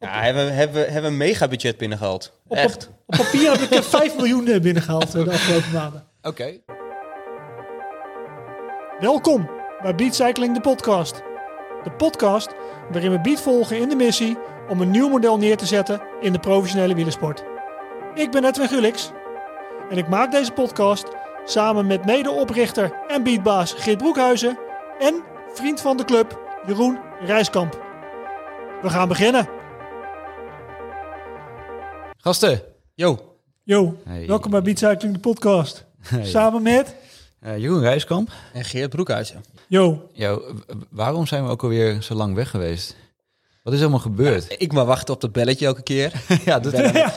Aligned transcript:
Ja, 0.00 0.22
hebben, 0.22 0.54
hebben, 0.54 0.92
hebben 0.92 1.10
een 1.10 1.16
mega 1.16 1.48
budget 1.48 1.76
binnengehaald. 1.76 2.32
Op, 2.46 2.56
Echt. 2.56 2.88
Op, 2.88 2.94
op 3.06 3.24
papier 3.24 3.50
heb 3.50 3.60
ik 3.60 3.70
eh, 3.70 3.80
5 3.82 4.16
miljoen 4.16 4.46
eh, 4.46 4.60
binnengehaald 4.60 5.14
eh, 5.14 5.24
de 5.24 5.30
afgelopen 5.30 5.72
maanden. 5.72 6.04
Oké. 6.22 6.58
Welkom 8.98 9.50
bij 9.82 9.94
Beat 9.94 10.14
Cycling, 10.14 10.54
de 10.54 10.60
podcast. 10.60 11.22
De 11.82 11.90
podcast 11.90 12.48
waarin 12.90 13.10
we 13.10 13.20
Beat 13.20 13.40
volgen 13.40 13.78
in 13.78 13.88
de 13.88 13.94
missie 13.94 14.38
om 14.68 14.80
een 14.80 14.90
nieuw 14.90 15.08
model 15.08 15.38
neer 15.38 15.56
te 15.56 15.66
zetten 15.66 16.00
in 16.20 16.32
de 16.32 16.38
professionele 16.38 16.94
wielersport. 16.94 17.44
Ik 18.14 18.30
ben 18.30 18.44
Edwin 18.44 18.68
Gulix 18.68 19.10
en 19.90 19.98
ik 19.98 20.08
maak 20.08 20.30
deze 20.30 20.52
podcast 20.52 21.06
samen 21.44 21.86
met 21.86 22.04
medeoprichter 22.04 22.92
en 23.08 23.22
beatbaas 23.22 23.72
Geert 23.72 23.98
Broekhuizen 23.98 24.58
en 24.98 25.22
vriend 25.54 25.80
van 25.80 25.96
de 25.96 26.04
club 26.04 26.40
Jeroen 26.66 26.98
Rijskamp. 27.20 27.84
We 28.82 28.90
gaan 28.90 29.08
beginnen. 29.08 29.55
Gasten. 32.26 32.62
Yo. 32.94 33.36
Yo, 33.62 33.96
Hey. 34.04 34.26
welkom 34.26 34.50
bij 34.50 34.62
Beat 34.62 34.78
Cycling, 34.78 35.14
de 35.14 35.18
podcast. 35.20 35.84
Hey. 36.00 36.24
Samen 36.26 36.62
met... 36.62 36.94
Eh, 37.40 37.58
Jeroen 37.58 37.80
Rijskamp. 37.80 38.30
En 38.52 38.64
Geert 38.64 38.90
Broekhuizen. 38.90 39.44
Yo, 39.68 40.08
Yo, 40.12 40.42
waarom 40.90 41.26
zijn 41.26 41.44
we 41.44 41.50
ook 41.50 41.62
alweer 41.62 42.02
zo 42.02 42.14
lang 42.14 42.34
weg 42.34 42.50
geweest? 42.50 42.96
Wat 43.62 43.72
is 43.72 43.78
helemaal 43.78 44.00
gebeurd? 44.00 44.54
Ik 44.58 44.72
maar 44.72 44.84
wachten 44.84 45.14
op 45.14 45.20
dat 45.20 45.32
belletje 45.32 45.66
elke 45.66 45.82
keer. 45.82 46.12
Ja, 46.44 46.58
dat, 46.60 46.72
Ja, 46.76 47.12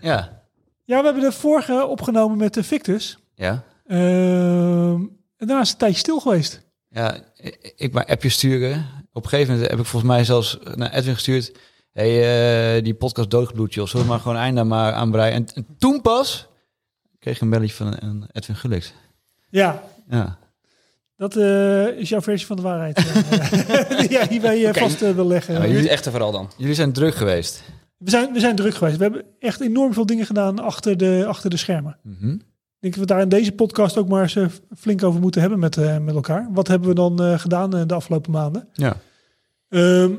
ja. 0.00 0.42
Ja, 0.84 0.98
we 0.98 1.04
hebben 1.04 1.22
de 1.22 1.32
vorige 1.32 1.86
opgenomen 1.86 2.38
met 2.38 2.54
de 2.54 2.62
Victus. 2.64 3.18
Ja. 3.34 3.64
Ehm, 3.86 5.00
en 5.36 5.46
daarna 5.46 5.60
is 5.60 5.68
het 5.70 5.70
een 5.72 5.78
tijdje 5.78 5.98
stil 5.98 6.20
geweest. 6.20 6.60
Ja, 6.88 7.16
ik- 7.36 7.72
ik 7.76 7.92
maar 7.92 8.06
appjes 8.06 8.34
sturen. 8.34 8.86
Op 9.12 9.22
een 9.24 9.28
gegeven 9.28 9.52
moment 9.52 9.70
heb 9.70 9.80
ik 9.80 9.86
volgens 9.86 10.12
mij 10.12 10.24
zelfs 10.24 10.58
naar 10.74 10.92
Edwin 10.92 11.14
gestuurd. 11.14 11.52
Hey, 11.94 12.76
eh, 12.76 12.82
die 12.84 12.94
podcast 12.94 13.30
doodgebloed, 13.30 13.74
joh. 13.74 13.86
Zullen 13.86 14.06
we 14.06 14.12
maar 14.12 14.20
gewoon 14.20 14.36
einde 14.36 14.64
maar 14.64 14.92
aanbreien? 14.92 15.34
En, 15.34 15.46
en 15.54 15.66
toen 15.78 16.00
pas 16.00 16.46
kreeg 17.18 17.34
ik 17.36 17.40
een 17.42 17.50
belletje 17.50 17.74
van 17.74 17.96
een 18.00 18.24
Edwin 18.32 18.56
Gullix. 18.56 18.92
Ja, 19.50 19.82
Ja. 20.08 20.38
dat 21.16 21.36
eh, 21.36 21.86
is 21.86 22.08
jouw 22.08 22.20
versie 22.20 22.46
van 22.46 22.56
de 22.56 22.62
waarheid. 22.62 23.00
Ja, 23.30 23.96
die 24.00 24.10
jij 24.10 24.26
hierbij 24.30 24.62
eh, 24.62 24.68
Oké. 24.68 24.78
vast 24.80 25.02
eh, 25.02 25.10
wil 25.10 25.26
leggen. 25.26 25.54
Ja, 25.54 25.60
jullie- 25.66 25.76
het 25.76 25.86
echte 25.88 26.10
vooral 26.10 26.32
dan. 26.32 26.50
Jullie 26.56 26.74
zijn 26.74 26.92
druk 26.92 27.14
geweest. 27.14 27.62
we, 27.96 28.10
zijn, 28.10 28.32
we 28.32 28.40
zijn 28.40 28.56
druk 28.56 28.74
geweest. 28.74 28.96
We 28.96 29.02
hebben 29.02 29.24
echt 29.38 29.60
enorm 29.60 29.92
veel 29.92 30.06
dingen 30.06 30.26
gedaan 30.26 30.58
achter 30.58 30.96
de, 30.96 31.24
achter 31.28 31.50
de 31.50 31.56
schermen. 31.56 31.98
Mhm. 32.02 32.30
Ik 32.30 32.90
denk 32.90 32.94
dat 32.94 33.08
we 33.08 33.14
daar 33.14 33.20
in 33.24 33.28
deze 33.28 33.52
podcast 33.52 33.96
ook 33.98 34.08
maar 34.08 34.22
eens 34.22 34.36
eh, 34.36 34.46
flink 34.78 35.02
over 35.02 35.20
moeten 35.20 35.40
hebben 35.40 35.58
met, 35.58 35.76
eh, 35.76 35.98
met 35.98 36.14
elkaar. 36.14 36.48
Wat 36.52 36.68
hebben 36.68 36.88
we 36.88 36.94
dan 36.94 37.22
eh, 37.22 37.38
gedaan 37.38 37.76
eh, 37.76 37.82
de 37.86 37.94
afgelopen 37.94 38.30
maanden? 38.32 38.68
Ja. 38.72 38.96
Ehm, 39.68 40.12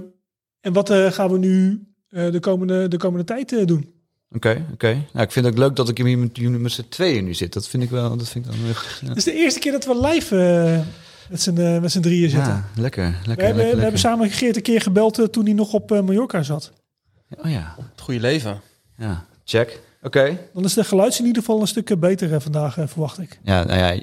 en 0.66 0.74
wat 0.74 0.90
eh, 0.90 1.12
gaan 1.12 1.32
we 1.32 1.38
nu 1.38 1.86
eh, 2.10 2.32
de, 2.32 2.40
komende, 2.40 2.88
de 2.88 2.98
komende 2.98 3.26
tijd 3.26 3.54
eh, 3.54 3.66
doen? 3.66 3.94
Oké, 4.32 4.66
oké. 4.74 4.94
Nou, 5.14 5.26
ik 5.26 5.32
vind 5.32 5.46
het 5.46 5.54
ook 5.54 5.60
leuk 5.60 5.76
dat 5.76 5.90
ik 5.90 5.98
hier 5.98 6.18
met 6.18 6.38
jullie 6.38 6.60
met 6.60 6.72
z'n 6.72 6.86
tweeën 6.90 7.24
nu 7.24 7.34
zit. 7.34 7.54
Dat 7.54 7.68
vind 7.68 7.84
ik 7.84 7.90
wel, 7.90 8.18
dat 8.18 8.30
vind 8.30 8.46
ik 8.46 8.52
dan. 8.52 8.60
Ja, 8.68 9.08
Het 9.08 9.18
is 9.18 9.24
de 9.24 9.34
eerste 9.34 9.60
keer 9.60 9.72
dat 9.72 9.86
we 9.86 10.00
live 10.08 10.36
met 11.30 11.42
z'n 11.42 11.80
met 11.82 11.92
z'n 11.92 12.00
drieën 12.00 12.30
zitten. 12.30 12.54
Ja, 12.54 12.66
lekker, 12.76 13.04
lekker, 13.04 13.36
we, 13.36 13.44
hebben, 13.44 13.56
lekker, 13.56 13.76
we 13.76 13.82
hebben 13.82 14.00
samen 14.00 14.30
Geert 14.30 14.56
een 14.56 14.62
keer 14.62 14.82
gebeld 14.82 15.28
toen 15.32 15.46
hij 15.46 15.54
nog 15.54 15.74
op 15.74 15.92
eh, 15.92 16.02
Mallorca 16.02 16.44
zat. 16.44 16.72
Oh 17.44 17.52
ja, 17.52 17.76
Het 17.92 18.02
goede 18.02 18.20
leven. 18.20 18.62
ja, 18.98 19.26
check. 19.44 19.80
Oké. 20.06 20.38
Dan 20.54 20.64
is 20.64 20.74
de 20.74 20.84
geluid 20.84 21.20
in 21.20 21.26
ieder 21.26 21.42
geval 21.44 21.62
een 21.62 21.68
stuk 21.68 22.00
beter 22.00 22.34
eh, 22.34 22.40
vandaag, 22.40 22.78
eh, 22.78 22.88
verwacht 22.88 23.20
ik. 23.20 23.40
Ja, 23.44 23.64
nou 23.64 23.80
ja, 23.80 24.02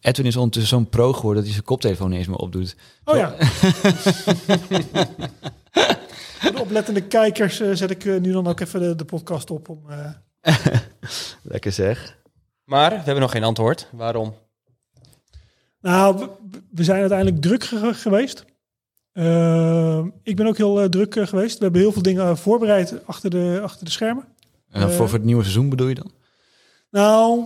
Edwin 0.00 0.26
is 0.26 0.36
ondertussen 0.36 0.76
zo'n 0.76 0.88
pro 0.88 1.12
geworden 1.12 1.34
dat 1.34 1.44
hij 1.44 1.52
zijn 1.52 1.64
koptelefoon 1.64 2.08
niet 2.08 2.18
eens 2.18 2.28
meer 2.28 2.36
opdoet. 2.36 2.76
Oh 3.04 3.16
ja. 3.16 3.34
De 6.52 6.60
oplettende 6.60 7.00
kijkers 7.02 7.60
eh, 7.60 7.70
zet 7.72 7.90
ik 7.90 8.04
nu 8.04 8.32
dan 8.32 8.46
ook 8.46 8.60
even 8.60 8.80
de, 8.80 8.94
de 8.96 9.04
podcast 9.04 9.50
op. 9.50 9.68
Om, 9.68 9.82
eh, 9.90 10.54
Lekker 11.42 11.72
zeg. 11.72 12.16
Maar 12.64 12.90
we 12.90 12.96
hebben 12.96 13.20
nog 13.20 13.30
geen 13.30 13.44
antwoord. 13.44 13.88
Waarom? 13.92 14.34
Nou, 15.80 16.18
we, 16.18 16.28
we 16.70 16.84
zijn 16.84 17.00
uiteindelijk 17.00 17.42
druk 17.42 17.64
ge- 17.64 17.94
geweest. 17.94 18.44
Ik 20.22 20.36
ben 20.36 20.46
ook 20.46 20.56
heel 20.56 20.88
druk 20.88 21.14
geweest. 21.28 21.58
We 21.58 21.62
hebben 21.64 21.80
heel 21.80 21.92
veel 21.92 22.02
dingen 22.02 22.38
voorbereid 22.38 23.06
achter 23.06 23.30
de, 23.30 23.60
achter 23.62 23.84
de 23.84 23.90
schermen. 23.90 24.24
En 24.70 24.80
dan 24.80 24.90
Eh. 24.90 24.96
voor, 24.96 25.08
voor 25.08 25.18
het 25.18 25.26
nieuwe 25.26 25.42
seizoen 25.42 25.68
bedoel 25.68 25.88
je 25.88 25.94
dan? 25.94 26.10
Nou, 26.90 27.44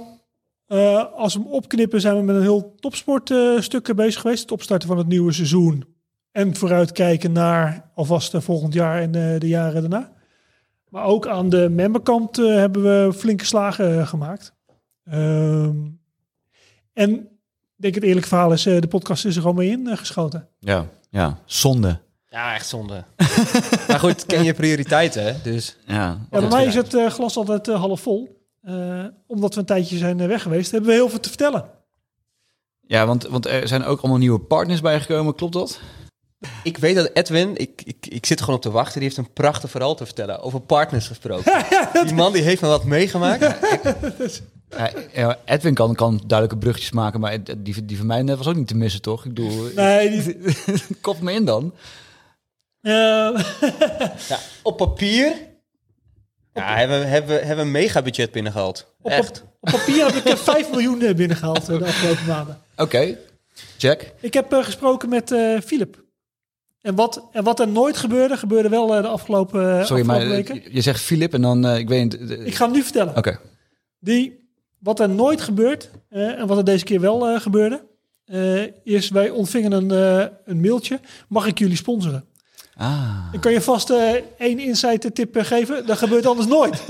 eh, 0.67 1.13
als 1.15 1.35
we 1.35 1.41
hem 1.41 1.49
opknippen 1.49 2.01
zijn 2.01 2.17
we 2.17 2.23
met 2.23 2.37
een 2.37 2.43
heel 2.43 2.75
topsportstuk 2.81 3.89
uh, 3.89 3.95
bezig 3.95 4.21
geweest. 4.21 4.41
Het 4.43 4.53
opstarten 4.53 4.89
van 4.89 4.99
het 4.99 5.07
nieuwe 5.07 5.33
seizoen. 5.33 5.85
En 6.31 6.57
vooruitkijken 6.57 7.33
naar 7.33 7.91
alvast 7.95 8.35
eh, 8.35 8.41
volgend 8.41 8.75
jaar 8.75 9.01
en 9.01 9.13
de 9.39 9.49
jaren 9.49 9.81
daarna. 9.81 10.13
Maar 10.89 11.05
ook 11.05 11.27
aan 11.27 11.49
de 11.49 11.69
memberkant 11.69 12.37
hebben 12.37 12.83
we 12.83 13.13
flinke 13.13 13.45
slagen 13.45 14.07
gemaakt. 14.07 14.55
Ehm, 15.05 15.77
en 16.93 17.11
ik 17.11 17.29
denk 17.77 17.95
het 17.95 18.05
eerlijk 18.05 18.27
verhaal 18.27 18.53
is, 18.53 18.63
de 18.63 18.87
podcast 18.89 19.25
is 19.25 19.35
er 19.37 19.41
gewoon 19.41 19.57
mee 19.57 19.71
ingeschoten. 19.71 20.49
Ja, 20.59 20.87
ja. 21.11 21.39
Zonde. 21.45 22.01
Ja, 22.33 22.55
echt 22.55 22.69
zonde. 22.69 23.05
maar 23.89 23.99
goed, 23.99 24.27
ken 24.27 24.45
je 24.45 24.55
prioriteiten, 24.55 25.25
hè? 25.25 25.33
Dus 25.43 25.77
Ja. 25.87 26.19
Ja, 26.31 26.41
bij 26.41 26.49
mij 26.49 26.65
is 26.65 26.75
het 26.75 26.95
eh, 26.95 27.11
glas 27.11 27.37
altijd 27.37 27.69
eh, 27.69 27.81
half 27.81 28.01
vol. 28.01 28.47
Eh, 28.63 29.05
omdat 29.27 29.55
we 29.55 29.61
een 29.61 29.67
tijdje 29.67 29.97
zijn 29.97 30.27
weg 30.27 30.43
geweest, 30.43 30.71
hebben 30.71 30.91
we 30.91 30.97
heel 30.97 31.09
veel 31.09 31.21
te 31.21 31.29
vertellen. 31.29 31.65
Ja, 32.81 33.07
want, 33.07 33.27
want 33.27 33.47
er 33.47 33.69
zijn 33.69 33.85
ook 33.85 34.01
allemaal 34.01 34.19
nieuwe 34.19 34.39
partners 34.39 34.81
bijgekomen, 34.81 35.35
klopt 35.35 35.53
dat? 35.53 35.81
ik 36.63 36.79
weet 36.79 36.95
dat 36.95 37.11
Edwin, 37.13 37.57
ik, 37.57 37.83
ik, 37.85 38.07
ik 38.09 38.27
zit 38.27 38.41
gewoon 38.41 38.57
op 38.57 38.63
te 38.63 38.71
wachten, 38.71 39.01
die 39.01 39.03
heeft 39.03 39.17
een 39.17 39.33
prachtig 39.33 39.71
verhaal 39.71 39.95
te 39.95 40.05
vertellen. 40.05 40.41
Over 40.41 40.61
partners 40.61 41.07
gesproken. 41.07 41.65
Die 42.07 42.15
man 42.15 42.33
die 42.33 42.43
heeft 42.43 42.63
me 42.63 42.69
wat 42.69 42.85
meegemaakt. 42.85 43.57
Ja, 44.77 44.91
ja, 45.15 45.39
Edwin 45.45 45.75
kan, 45.75 45.95
kan 45.95 46.23
duidelijke 46.27 46.65
brugjes 46.65 46.91
maken, 46.91 47.21
maar 47.21 47.39
die, 47.59 47.85
die 47.85 47.97
van 47.97 48.07
mij 48.07 48.23
net 48.23 48.37
was 48.37 48.47
ook 48.47 48.57
niet 48.57 48.69
te 48.69 48.77
missen, 48.77 49.03
toch? 49.03 49.25
Ik 49.25 49.35
bedoel, 49.35 49.69
Nee, 49.75 50.11
die, 50.11 50.37
kop 51.01 51.21
me 51.21 51.33
in 51.33 51.45
dan. 51.45 51.73
Eh, 52.83 52.93
Ja, 54.29 54.39
op 54.63 54.77
papier 54.77 55.33
ja, 56.55 56.77
hebben, 56.77 57.09
hebben, 57.09 57.47
hebben 57.47 57.65
een 57.65 57.71
mega 57.71 58.03
budget 58.03 58.33
binnengehaald. 58.33 58.95
op, 59.03 59.11
Echt. 59.11 59.43
op, 59.43 59.49
op 59.61 59.71
papier 59.71 60.05
heb 60.07 60.15
ik 60.15 60.25
eh, 60.25 60.37
5 60.37 60.71
miljoen 60.71 61.03
eh, 61.03 61.15
binnengehaald 61.15 61.69
eh, 61.69 61.79
de 61.79 61.85
afgelopen 61.85 62.27
maanden. 62.27 62.61
Oké, 62.77 63.19
check. 63.79 64.13
Ik 64.21 64.35
heb 64.35 64.53
eh, 64.53 64.65
gesproken 64.65 65.09
met 65.09 65.31
eh 65.33 65.61
Philip. 65.61 66.01
En 66.81 66.95
wat, 66.95 67.29
en 67.33 67.45
wat 67.45 67.61
er 67.61 67.69
nooit 67.69 67.97
gebeurde, 67.97 68.37
gebeurde 68.37 68.69
wel 68.69 68.95
eh, 68.97 69.03
de 69.03 69.09
afgelopen, 69.09 69.61
Sorry, 69.61 69.81
afgelopen 69.81 70.07
maar 70.07 70.27
weken. 70.29 70.55
je- 70.55 70.69
je 70.75 70.81
zegt 70.81 71.01
Filip 71.01 71.35
en 71.35 71.43
dan, 71.43 71.67
eh, 71.67 71.79
ik 71.79 71.89
weet 71.89 72.03
niet... 72.03 72.31
Ik 72.31 72.55
ga 72.55 72.65
hem 72.65 72.75
nu 72.75 72.83
vertellen. 72.83 73.17
Oké. 73.17 73.39
Die, 74.01 74.49
wat 74.79 75.01
er 75.01 75.09
nooit 75.09 75.41
gebeurt, 75.41 75.91
en 76.09 76.47
wat 76.47 76.59
er 76.59 76.65
deze 76.65 76.85
keer 76.85 77.01
wel 77.01 77.29
eh, 77.29 77.41
gebeurde, 77.41 77.85
eh, 78.25 78.63
is 78.85 79.09
wij 79.11 79.31
ontvingen 79.31 79.73
een, 79.73 79.91
eh, 79.91 80.27
een 80.45 80.61
mailtje. 80.61 81.01
Mag 81.29 81.47
ik 81.47 81.59
jullie 81.59 81.77
sponsoren? 81.77 82.25
Ah. 82.77 83.19
Ik 83.33 83.41
kan 83.41 83.53
je 83.53 83.61
vast 83.61 83.91
eh, 83.91 84.15
één 84.39 84.59
insight 84.59 85.15
tip 85.15 85.37
eh, 85.37 85.45
geven. 85.45 85.87
Dat 85.87 85.99
gebeurt 85.99 86.27
anders 86.27 86.49
nooit. 86.49 86.83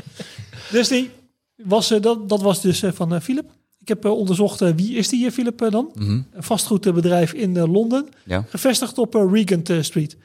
dus 0.72 0.88
die 0.88 1.10
was, 1.56 1.90
eh, 1.90 2.00
dat, 2.00 2.28
dat 2.28 2.40
was 2.42 2.60
dus 2.62 2.82
eh, 2.82 2.92
van 2.92 3.14
eh, 3.14 3.20
Philip. 3.20 3.50
Ik 3.80 3.88
heb 3.88 4.04
eh, 4.04 4.10
onderzocht 4.16 4.60
eh, 4.60 4.68
wie 4.76 4.94
is 4.94 5.08
die 5.08 5.26
eh, 5.26 5.32
Philip 5.32 5.62
eh, 5.62 5.70
dan. 5.70 5.90
Mhm. 5.94 6.10
Een 6.10 6.42
vastgoedbedrijf 6.42 7.32
in 7.32 7.56
eh, 7.56 7.72
Londen. 7.72 8.08
Ja. 8.24 8.44
Gevestigd 8.48 8.98
op 8.98 9.14
eh, 9.14 9.24
Regent 9.32 9.70
eh, 9.70 9.82
Street. 9.82 10.16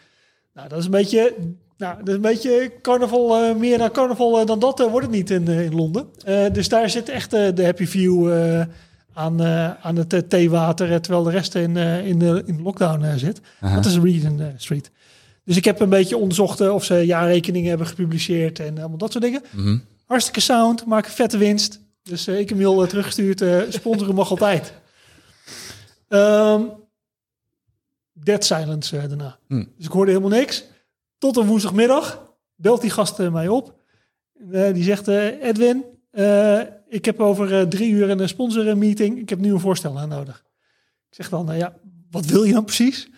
Nou, 0.53 0.69
dat 0.69 0.79
is 0.79 0.85
een 0.85 0.91
beetje, 0.91 1.33
nou, 1.77 1.97
een 2.03 2.21
beetje 2.21 2.71
carnaval, 2.81 3.37
eh, 3.37 3.55
meer 3.55 3.77
dan 3.77 3.91
carnaval 3.91 4.39
eh, 4.39 4.45
dan 4.45 4.59
dat 4.59 4.79
eh, 4.79 4.85
wordt 4.91 5.05
het 5.05 5.15
niet 5.15 5.29
in, 5.29 5.47
eh, 5.47 5.65
in 5.65 5.75
Londen. 5.75 6.07
Eh, 6.25 6.45
dus 6.53 6.69
daar 6.69 6.89
zit 6.89 7.09
echt 7.09 7.33
eh, 7.33 7.47
de 7.55 7.63
happy 7.63 7.85
view 7.85 8.33
eh, 8.33 8.65
aan, 9.15 9.41
eh, 9.41 9.73
aan 9.85 9.95
het 9.95 10.13
eh, 10.13 10.19
theewater, 10.19 10.91
eh, 10.91 10.97
terwijl 10.97 11.23
de 11.23 11.31
rest 11.31 11.55
in, 11.55 11.77
in, 11.77 12.19
de, 12.19 12.43
in 12.45 12.61
lockdown 12.61 13.17
zit. 13.17 13.41
Dat 13.61 13.85
is 13.85 13.95
eh, 14.41 14.47
Street. 14.57 14.91
Dus 15.43 15.57
ik 15.57 15.65
heb 15.65 15.79
een 15.79 15.89
beetje 15.89 16.17
onderzocht 16.17 16.69
of 16.69 16.83
ze 16.83 17.05
jaarrekeningen 17.05 17.69
hebben 17.69 17.87
gepubliceerd 17.87 18.59
en 18.59 18.77
allemaal 18.77 18.97
dat 18.97 19.11
soort 19.11 19.23
dingen. 19.23 19.43
Mhm. 19.51 19.77
Hartstikke 20.05 20.39
sound, 20.39 20.85
maken 20.85 21.11
vette 21.11 21.37
winst. 21.37 21.79
Dus 22.03 22.27
ik 22.27 22.49
heb 22.49 22.57
eh, 22.81 22.87
teruggestuurd. 22.87 23.43
sponsoren 23.73 24.15
mag 24.15 24.29
altijd. 24.29 24.73
Ehm 26.07 26.61
dead 28.13 28.45
silence 28.45 29.07
daarna. 29.07 29.37
Hmm. 29.47 29.71
Dus 29.77 29.85
ik 29.85 29.91
hoorde 29.91 30.11
helemaal 30.11 30.37
niks. 30.37 30.63
Tot 31.17 31.37
een 31.37 31.45
woensdagmiddag 31.45 32.33
belt 32.55 32.81
die 32.81 32.89
gast 32.89 33.17
mij 33.17 33.47
op. 33.47 33.73
Die 34.73 34.83
zegt, 34.83 35.07
Edwin, 35.07 35.83
eh, 36.15 36.67
ik 36.87 37.05
heb 37.05 37.19
over 37.19 37.59
eh, 37.59 37.67
drie 37.67 37.91
uur 37.91 38.09
een 38.09 38.29
sponsormeeting. 38.29 39.19
Ik 39.19 39.29
heb 39.29 39.39
nu 39.39 39.53
een 39.53 39.59
voorstel 39.59 39.99
aan 39.99 40.09
nodig. 40.09 40.43
Ik 41.09 41.15
zeg 41.15 41.29
dan, 41.29 41.45
nou 41.45 41.57
ja, 41.57 41.73
wat 42.11 42.25
wil 42.25 42.43
je 42.43 42.53
dan 42.53 42.65
precies? 42.65 43.09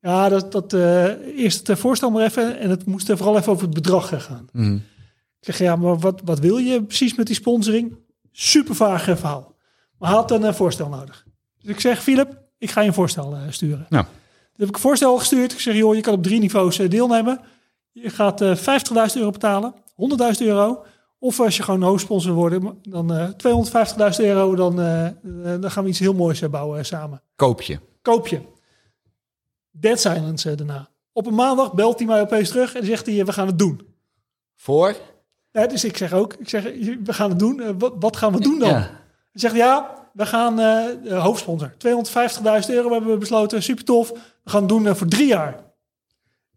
Ja, 0.00 0.28
dat, 0.28 0.52
dat 0.52 0.72
eh, 0.72 1.04
eerst 1.38 1.58
het 1.58 1.68
eh, 1.68 1.76
voorstel 1.76 2.10
maar 2.10 2.24
even. 2.24 2.58
En 2.58 2.70
het 2.70 2.86
moest 2.86 3.08
er 3.08 3.16
vooral 3.16 3.36
even 3.36 3.52
over 3.52 3.64
het 3.64 3.74
bedrag 3.74 4.12
eh, 4.12 4.20
gaan. 4.20 4.48
Mhm. 4.52 4.74
Ik 4.74 5.48
zeg, 5.48 5.58
ja, 5.58 5.76
maar 5.76 5.98
wat, 5.98 6.20
wat 6.24 6.38
wil 6.38 6.56
je 6.56 6.84
precies 6.84 7.14
met 7.14 7.26
die 7.26 7.34
sponsoring? 7.34 7.96
Super 8.32 8.74
vaag 8.74 9.08
eh, 9.08 9.16
verhaal. 9.16 9.54
Maar 9.98 10.10
had 10.10 10.30
een 10.30 10.44
eh, 10.44 10.54
voorstel 10.54 10.88
nodig. 10.88 11.26
Dus 11.60 11.70
ik 11.70 11.80
zeg, 11.80 12.02
Philip, 12.02 12.42
ik 12.58 12.70
ga 12.70 12.80
je 12.80 12.86
een 12.86 12.94
voorstel 12.94 13.34
eh, 13.34 13.40
sturen. 13.50 13.86
Ja. 13.88 14.08
heb 14.56 14.68
ik 14.68 14.74
een 14.74 14.80
voorstel 14.80 15.18
gestuurd. 15.18 15.52
Ik 15.52 15.60
zeg, 15.60 15.74
joh, 15.74 15.94
je 15.94 16.00
kan 16.00 16.14
op 16.14 16.22
drie 16.22 16.40
niveaus 16.40 16.78
eh, 16.78 16.90
deelnemen. 16.90 17.40
Je 17.92 18.10
gaat 18.10 18.40
eh 18.40 18.56
50.000 18.56 18.62
euro 19.14 19.30
betalen, 19.30 19.74
100.000 19.74 20.38
euro. 20.38 20.84
Of 21.24 21.40
als 21.40 21.56
je 21.56 21.62
gewoon 21.62 21.82
hoofdsponsor 21.82 22.32
wordt, 22.32 22.56
dan 22.82 23.12
eh 23.14 23.28
250.000 23.28 24.24
euro. 24.24 24.54
Dan, 24.54 24.80
eh, 24.80 25.06
eh, 25.06 25.14
dan 25.60 25.70
gaan 25.70 25.82
we 25.84 25.88
iets 25.90 25.98
heel 25.98 26.14
moois 26.14 26.42
eh, 26.42 26.50
bouwen 26.50 26.78
eh, 26.78 26.84
samen. 26.84 27.22
Koop 27.36 27.62
je. 27.62 27.78
Koop 28.02 28.26
je. 28.26 28.40
Dead 29.70 30.00
silence 30.00 30.50
eh, 30.50 30.56
daarna. 30.56 30.88
Op 31.12 31.26
een 31.26 31.34
maandag 31.34 31.72
belt 31.74 31.98
hij 31.98 32.06
mij 32.06 32.20
opeens 32.20 32.48
terug 32.48 32.74
en 32.74 32.84
zegt 32.86 33.06
hij, 33.06 33.20
eh, 33.20 33.24
we 33.26 33.32
gaan 33.32 33.46
het 33.46 33.58
doen. 33.58 33.80
Voor? 34.56 34.96
Ja, 35.50 35.66
dus 35.66 35.84
ik 35.84 35.96
zeg 35.96 36.12
ook, 36.12 36.34
ik 36.34 36.48
zeg, 36.48 36.62
we 37.04 37.12
gaan 37.12 37.30
het 37.30 37.38
doen. 37.38 37.60
Eh, 37.60 37.70
wat, 37.78 37.92
wat 38.00 38.16
gaan 38.16 38.32
we 38.32 38.40
doen 38.40 38.58
dan? 38.58 38.68
Ja. 38.68 38.78
Hij 38.78 39.40
zegt, 39.40 39.54
ja, 39.54 39.94
we 40.12 40.26
gaan 40.26 40.60
eh 40.60 41.12
eh, 41.12 41.22
hoofdsponsor. 41.22 41.72
250.000 41.78 42.70
euro 42.74 42.92
hebben 42.92 43.10
we 43.10 43.16
besloten. 43.18 43.62
Super 43.62 43.84
tof. 43.84 44.10
We 44.44 44.50
gaan 44.50 44.60
het 44.60 44.68
doen 44.68 44.86
eh, 44.86 44.94
voor 44.94 45.06
drie 45.08 45.26
jaar. 45.26 45.64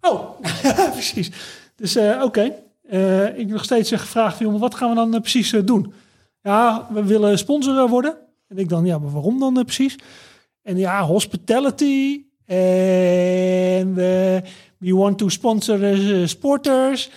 Oh, 0.01 0.39
precies. 0.91 1.31
Dus 1.75 1.95
eh, 1.95 2.21
oké. 2.23 2.63
Eh, 2.89 3.37
ik 3.37 3.47
nog 3.47 3.63
steeds 3.63 3.89
gevraagd, 3.91 4.39
maar 4.39 4.57
wat 4.57 4.75
gaan 4.75 4.89
we 4.89 4.95
dan 4.95 5.13
eh, 5.13 5.19
precies 5.19 5.53
eh, 5.53 5.61
doen? 5.65 5.93
Ja, 6.41 6.87
we 6.93 7.03
willen 7.03 7.37
sponsor 7.37 7.77
eh, 7.83 7.89
worden. 7.89 8.17
En 8.47 8.57
ik 8.57 8.69
dan, 8.69 8.85
ja, 8.85 8.97
maar 8.99 9.11
waarom 9.11 9.39
dan 9.39 9.63
precies? 9.63 9.95
En 10.61 10.77
ja, 10.77 11.03
hospitality. 11.03 12.21
En 12.45 13.93
we 14.77 14.93
want 14.93 15.17
to 15.17 15.29
sponsor 15.29 15.79
sporters. 16.27 17.09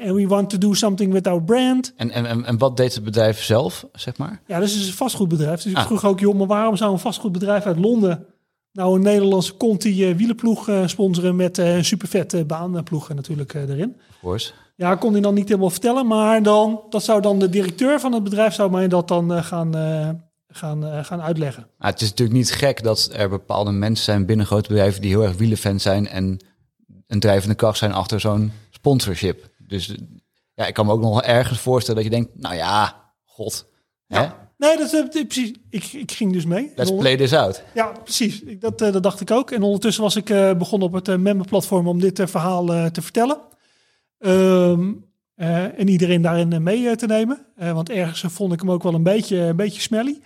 And 0.00 0.12
we 0.14 0.24
want 0.28 0.50
to 0.50 0.58
do 0.58 0.74
something 0.74 1.12
with 1.12 1.26
our 1.26 1.42
brand. 1.42 1.92
En, 1.96 2.10
en, 2.10 2.26
en, 2.26 2.44
en 2.44 2.58
wat 2.58 2.76
deed 2.76 2.94
het 2.94 3.04
bedrijf 3.04 3.42
zelf, 3.42 3.86
zeg 3.92 4.16
maar? 4.16 4.40
Ja, 4.46 4.58
dus 4.60 4.72
het 4.72 4.80
is 4.80 4.88
een 4.88 4.94
vastgoedbedrijf. 4.94 5.62
Dus 5.62 5.72
ik 5.72 5.78
Ah. 5.78 5.86
vroeg 5.86 6.04
ook, 6.04 6.20
joh, 6.20 6.34
maar 6.34 6.46
waarom 6.46 6.76
zou 6.76 6.92
een 6.92 6.98
vastgoedbedrijf 6.98 7.64
uit 7.64 7.78
Londen 7.78 8.26
nou 8.72 8.96
een 8.96 9.02
Nederlandse 9.02 9.56
Conti 9.56 10.08
eh, 10.08 10.16
wielenploeg 10.16 10.68
eh, 10.68 10.86
sponsoren 10.86 11.36
met 11.36 11.58
eh, 11.58 11.76
een 11.76 11.84
supervet 11.84 12.34
eh, 12.34 12.44
baanploeg 12.44 13.08
natuurlijk 13.08 13.54
erin. 13.54 13.96
Of. 14.22 14.52
Ja, 14.76 14.94
kon 14.94 15.12
hij 15.12 15.20
dan 15.20 15.34
niet 15.34 15.48
helemaal 15.48 15.70
vertellen, 15.70 16.06
maar 16.06 16.42
dan, 16.42 16.82
dat 16.88 17.02
zou 17.02 17.20
dan 17.20 17.38
de 17.38 17.48
directeur 17.48 18.00
van 18.00 18.12
het 18.12 18.22
bedrijf 18.22 18.54
zou 18.54 18.70
mij 18.70 18.88
dat 18.88 19.08
dan 19.08 19.44
gaan, 19.44 19.74
gaan, 20.48 21.04
gaan 21.04 21.22
uitleggen. 21.22 21.66
Maar 21.78 21.90
het 21.90 22.00
is 22.00 22.08
natuurlijk 22.08 22.38
niet 22.38 22.52
gek 22.52 22.82
dat 22.82 23.10
er 23.12 23.28
bepaalde 23.28 23.70
mensen 23.70 24.04
zijn 24.04 24.26
binnen 24.26 24.46
grote 24.46 24.68
bedrijven 24.68 25.00
die 25.00 25.10
heel 25.10 25.22
erg 25.22 25.36
wielenfans 25.36 25.82
zijn 25.82 26.08
en 26.08 26.44
een 27.06 27.20
drijvende 27.20 27.54
kracht 27.54 27.78
zijn 27.78 27.92
achter 27.92 28.20
zo'n 28.20 28.52
sponsorship. 28.70 29.48
Dus 29.58 29.94
ja, 30.54 30.66
ik 30.66 30.74
kan 30.74 30.86
me 30.86 30.92
ook 30.92 31.00
nog 31.00 31.22
ergens 31.22 31.58
voorstellen 31.58 32.02
dat 32.02 32.12
je 32.12 32.16
denkt, 32.18 32.38
nou 32.38 32.54
ja, 32.54 33.12
god, 33.24 33.66
hè? 34.06 34.28
Nee, 34.60 34.76
dat 34.76 34.92
is 34.92 35.24
precies. 35.26 35.52
Ik, 35.70 35.92
ik 35.92 36.12
ging 36.12 36.32
dus 36.32 36.44
mee. 36.44 36.72
let's 36.76 36.94
play 36.96 37.16
this 37.16 37.32
out. 37.32 37.62
Ja, 37.74 37.92
precies. 38.02 38.42
Ik, 38.42 38.60
dat, 38.60 38.80
eh, 38.80 38.92
dat 38.92 39.02
dacht 39.02 39.20
ik 39.20 39.30
ook. 39.30 39.50
En 39.50 39.62
ondertussen 39.62 40.02
was 40.02 40.16
ik 40.16 40.30
eh, 40.30 40.54
begonnen 40.54 40.88
op 40.88 40.94
het 40.94 41.08
uh, 41.08 41.16
memberplatform 41.16 41.88
om 41.88 42.00
dit 42.00 42.22
verhaal 42.24 42.66
te 42.66 43.02
vertellen. 43.02 43.38
Ehm, 44.18 44.92
eh, 45.34 45.78
en 45.78 45.88
iedereen 45.88 46.22
daarin 46.22 46.62
mee 46.62 46.96
te 46.96 47.06
nemen. 47.06 47.46
Want 47.56 47.90
ergens 47.90 48.32
vond 48.32 48.52
ik 48.52 48.60
hem 48.60 48.70
ook 48.70 48.82
wel 48.82 48.94
een 48.94 49.02
beetje, 49.02 49.36
een 49.36 49.56
beetje 49.56 49.80
smelly. 49.80 50.20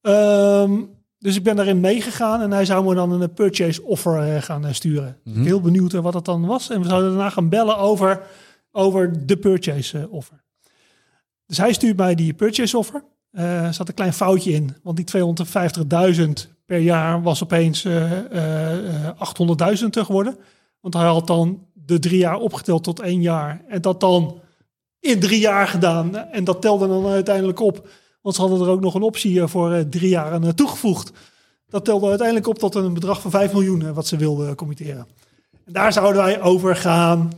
Ehm, 0.00 0.82
dus 1.18 1.36
ik 1.36 1.42
ben 1.42 1.56
daarin 1.56 1.80
meegegaan 1.80 2.40
en 2.40 2.50
hij 2.50 2.64
zou 2.64 2.84
me 2.84 2.94
dan 2.94 3.22
een 3.22 3.32
purchase 3.32 3.82
offer 3.82 4.42
gaan 4.42 4.74
sturen. 4.74 5.18
Ik 5.24 5.34
ben 5.34 5.44
heel 5.44 5.60
benieuwd 5.60 5.92
wat 5.92 6.12
dat 6.12 6.24
dan 6.24 6.46
was. 6.46 6.70
En 6.70 6.80
we 6.80 6.88
zouden 6.88 7.10
daarna 7.10 7.30
gaan 7.30 7.48
bellen 7.48 7.78
over, 7.78 8.22
over 8.72 9.26
de 9.26 9.36
purchase 9.36 10.08
offer. 10.10 10.44
Dus 11.46 11.58
hij 11.58 11.72
stuurt 11.72 11.96
mij 11.96 12.14
die 12.14 12.34
purchase 12.34 12.78
offer. 12.78 13.04
Er 13.34 13.74
zat 13.74 13.88
een 13.88 13.94
klein 13.94 14.12
foutje 14.12 14.52
in, 14.52 14.76
want 14.82 14.96
die 14.96 15.06
250.000 16.16 16.54
per 16.66 16.78
jaar 16.78 17.22
was 17.22 17.42
opeens 17.42 17.84
eh, 17.84 19.06
eh, 19.06 19.14
800.000 19.78 19.86
geworden. 19.90 20.36
Want 20.80 20.94
hij 20.94 21.06
had 21.06 21.26
dan 21.26 21.66
de 21.72 21.98
drie 21.98 22.18
jaar 22.18 22.36
opgeteld 22.36 22.84
tot 22.84 23.00
één 23.00 23.20
jaar. 23.20 23.62
En 23.68 23.80
dat 23.80 24.00
dan 24.00 24.40
in 25.00 25.20
drie 25.20 25.40
jaar 25.40 25.68
gedaan. 25.68 26.16
En 26.16 26.44
dat 26.44 26.62
telde 26.62 26.86
dan 26.86 27.06
uiteindelijk 27.06 27.60
op. 27.60 27.88
Want 28.22 28.34
ze 28.34 28.40
hadden 28.40 28.60
er 28.60 28.68
ook 28.68 28.80
nog 28.80 28.94
een 28.94 29.02
optie 29.02 29.40
eh, 29.40 29.48
voor 29.48 29.72
eh, 29.72 29.80
drie 29.80 30.08
jaar 30.08 30.32
aan 30.32 30.54
toegevoegd. 30.54 31.12
Dat 31.68 31.84
telde 31.84 32.08
uiteindelijk 32.08 32.48
op 32.48 32.58
tot 32.58 32.74
een 32.74 32.94
bedrag 32.94 33.20
van 33.20 33.30
5 33.30 33.52
miljoen 33.52 33.92
wat 33.92 34.06
ze 34.06 34.16
wilden 34.16 34.54
committeren. 34.54 35.06
En 35.64 35.72
daar 35.72 35.92
zouden 35.92 36.22
wij 36.22 36.40
over 36.40 36.76
gaan 36.76 37.30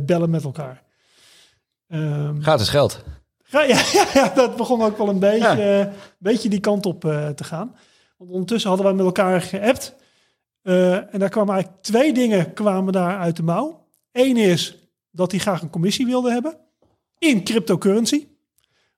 bellen 0.00 0.30
met 0.30 0.44
elkaar. 0.44 0.82
Ehm, 1.88 2.40
Gratis 2.40 2.68
geld. 2.68 3.04
Ja, 3.50 3.62
ja, 3.92 4.06
ja, 4.14 4.28
dat 4.34 4.56
begon 4.56 4.82
ook 4.82 4.98
wel 4.98 5.08
een 5.08 5.18
beetje, 5.18 5.56
Ja. 5.56 5.80
eh, 5.80 5.92
beetje 6.18 6.48
die 6.48 6.60
kant 6.60 6.86
op 6.86 7.04
eh, 7.04 7.28
te 7.28 7.44
gaan. 7.44 7.76
Want 8.16 8.30
ondertussen 8.30 8.68
hadden 8.68 8.86
wij 8.88 8.96
met 8.96 9.06
elkaar 9.06 9.40
geappt. 9.40 9.94
Eh, 10.62 10.94
en 11.14 11.18
daar 11.18 11.28
kwamen 11.28 11.54
eigenlijk 11.54 11.82
twee 11.82 12.12
dingen 12.12 12.52
kwamen 12.52 12.92
daar 12.92 13.18
uit 13.18 13.36
de 13.36 13.42
mouw. 13.42 13.86
Eén 14.12 14.36
is 14.36 14.76
dat 15.10 15.30
hij 15.30 15.40
graag 15.40 15.62
een 15.62 15.70
commissie 15.70 16.06
wilde 16.06 16.30
hebben 16.30 16.56
in 17.18 17.44
cryptocurrency. 17.44 18.26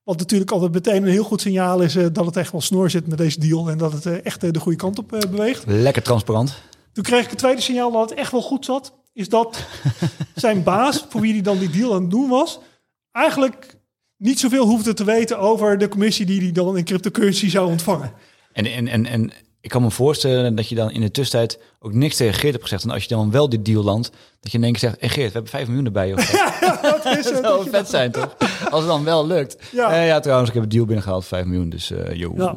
Wat 0.05 0.19
natuurlijk 0.19 0.51
altijd 0.51 0.73
meteen 0.73 1.03
een 1.03 1.09
heel 1.11 1.25
goed 1.25 1.41
signaal 1.41 1.81
is 1.81 1.93
dat 1.93 2.27
het 2.27 2.37
echt 2.37 2.53
wel 2.53 2.61
snor 2.61 2.91
zit 2.91 3.07
met 3.07 3.19
deze 3.19 3.41
deal. 3.41 3.69
En 3.71 3.79
dat 3.79 3.93
het 3.93 4.23
echt 4.23 4.41
de 4.55 4.61
goede 4.61 4.79
kant 4.79 4.99
op 4.99 5.09
beweegt. 5.09 5.65
Lekker 5.67 6.03
transparant. 6.03 6.63
Toen 6.93 7.05
kreeg 7.05 7.25
ik 7.25 7.31
het 7.31 7.39
tweede 7.39 7.61
signaal 7.61 7.93
dat 7.93 8.11
het 8.11 8.19
echt 8.19 8.33
wel 8.33 8.43
goed 8.43 8.65
zat. 8.65 8.95
Is 9.13 9.29
dat 9.29 9.67
zijn 10.35 10.63
baas, 10.63 11.07
voor 11.09 11.21
wie 11.21 11.33
hij 11.33 11.43
dan 11.43 11.59
die 11.59 11.71
deal 11.71 11.95
aan 11.95 12.01
het 12.03 12.11
doen 12.11 12.29
was, 12.29 12.61
eigenlijk 13.13 13.79
niet 14.21 14.41
zoveel 14.41 14.67
hoefde 14.67 14.95
te 14.95 15.05
weten 15.05 15.39
over 15.39 15.79
de 15.79 15.89
commissie 15.89 16.27
die 16.27 16.41
hij 16.41 16.53
dan 16.53 16.77
in 16.77 16.85
cryptocurrency 16.85 17.49
zou 17.49 17.71
ontvangen. 17.71 18.13
En, 18.53 18.67
en, 18.67 18.89
en, 18.89 19.07
en 19.07 19.33
ik 19.61 19.71
kan 19.71 19.83
me 19.83 19.91
voorstellen 19.91 20.55
dat 20.55 20.69
je 20.69 20.75
dan 20.75 20.91
in 20.91 21.01
de 21.01 21.11
tussentijd 21.11 21.59
ook 21.79 21.93
niks 21.93 22.17
tegen 22.17 22.35
Geert 22.35 22.53
hebt 22.53 22.63
gezegd. 22.63 22.85
En 22.85 22.91
als 22.91 23.03
je 23.03 23.09
dan 23.09 23.31
wel 23.31 23.49
dit 23.49 23.65
deal 23.65 23.83
landt, 23.83 24.11
dat 24.41 24.53
je 24.53 24.59
in 24.59 24.65
één 24.65 24.73
keer 24.73 24.81
zegt... 24.81 24.97
Geert, 25.01 25.27
we 25.27 25.33
hebben 25.33 25.51
5 25.51 25.67
miljoen 25.67 25.85
erbij. 25.85 26.13
Of 26.13 26.31
Dat 26.83 27.05
is, 27.05 27.25
dat 27.25 27.33
eh, 27.33 27.43
zou 27.43 27.43
dat 27.43 27.69
vet 27.69 27.89
zijn, 27.89 28.13
toch? 28.21 28.37
Als 28.71 28.81
het 28.81 28.91
dan 28.91 29.05
wel 29.05 29.27
lukt. 29.27 29.57
Ja. 29.73 29.95
Ja, 29.95 30.03
ja 30.03 30.21
trouwens, 30.21 30.49
ik 30.49 30.55
heb 30.55 30.65
een 30.65 30.71
deal 30.71 30.85
binnengehaald, 30.85 31.25
5 31.27 31.45
miljoen. 31.45 31.69
Dus 31.69 31.91
eh 31.91 32.15
joh. 32.15 32.37
Ja. 32.37 32.57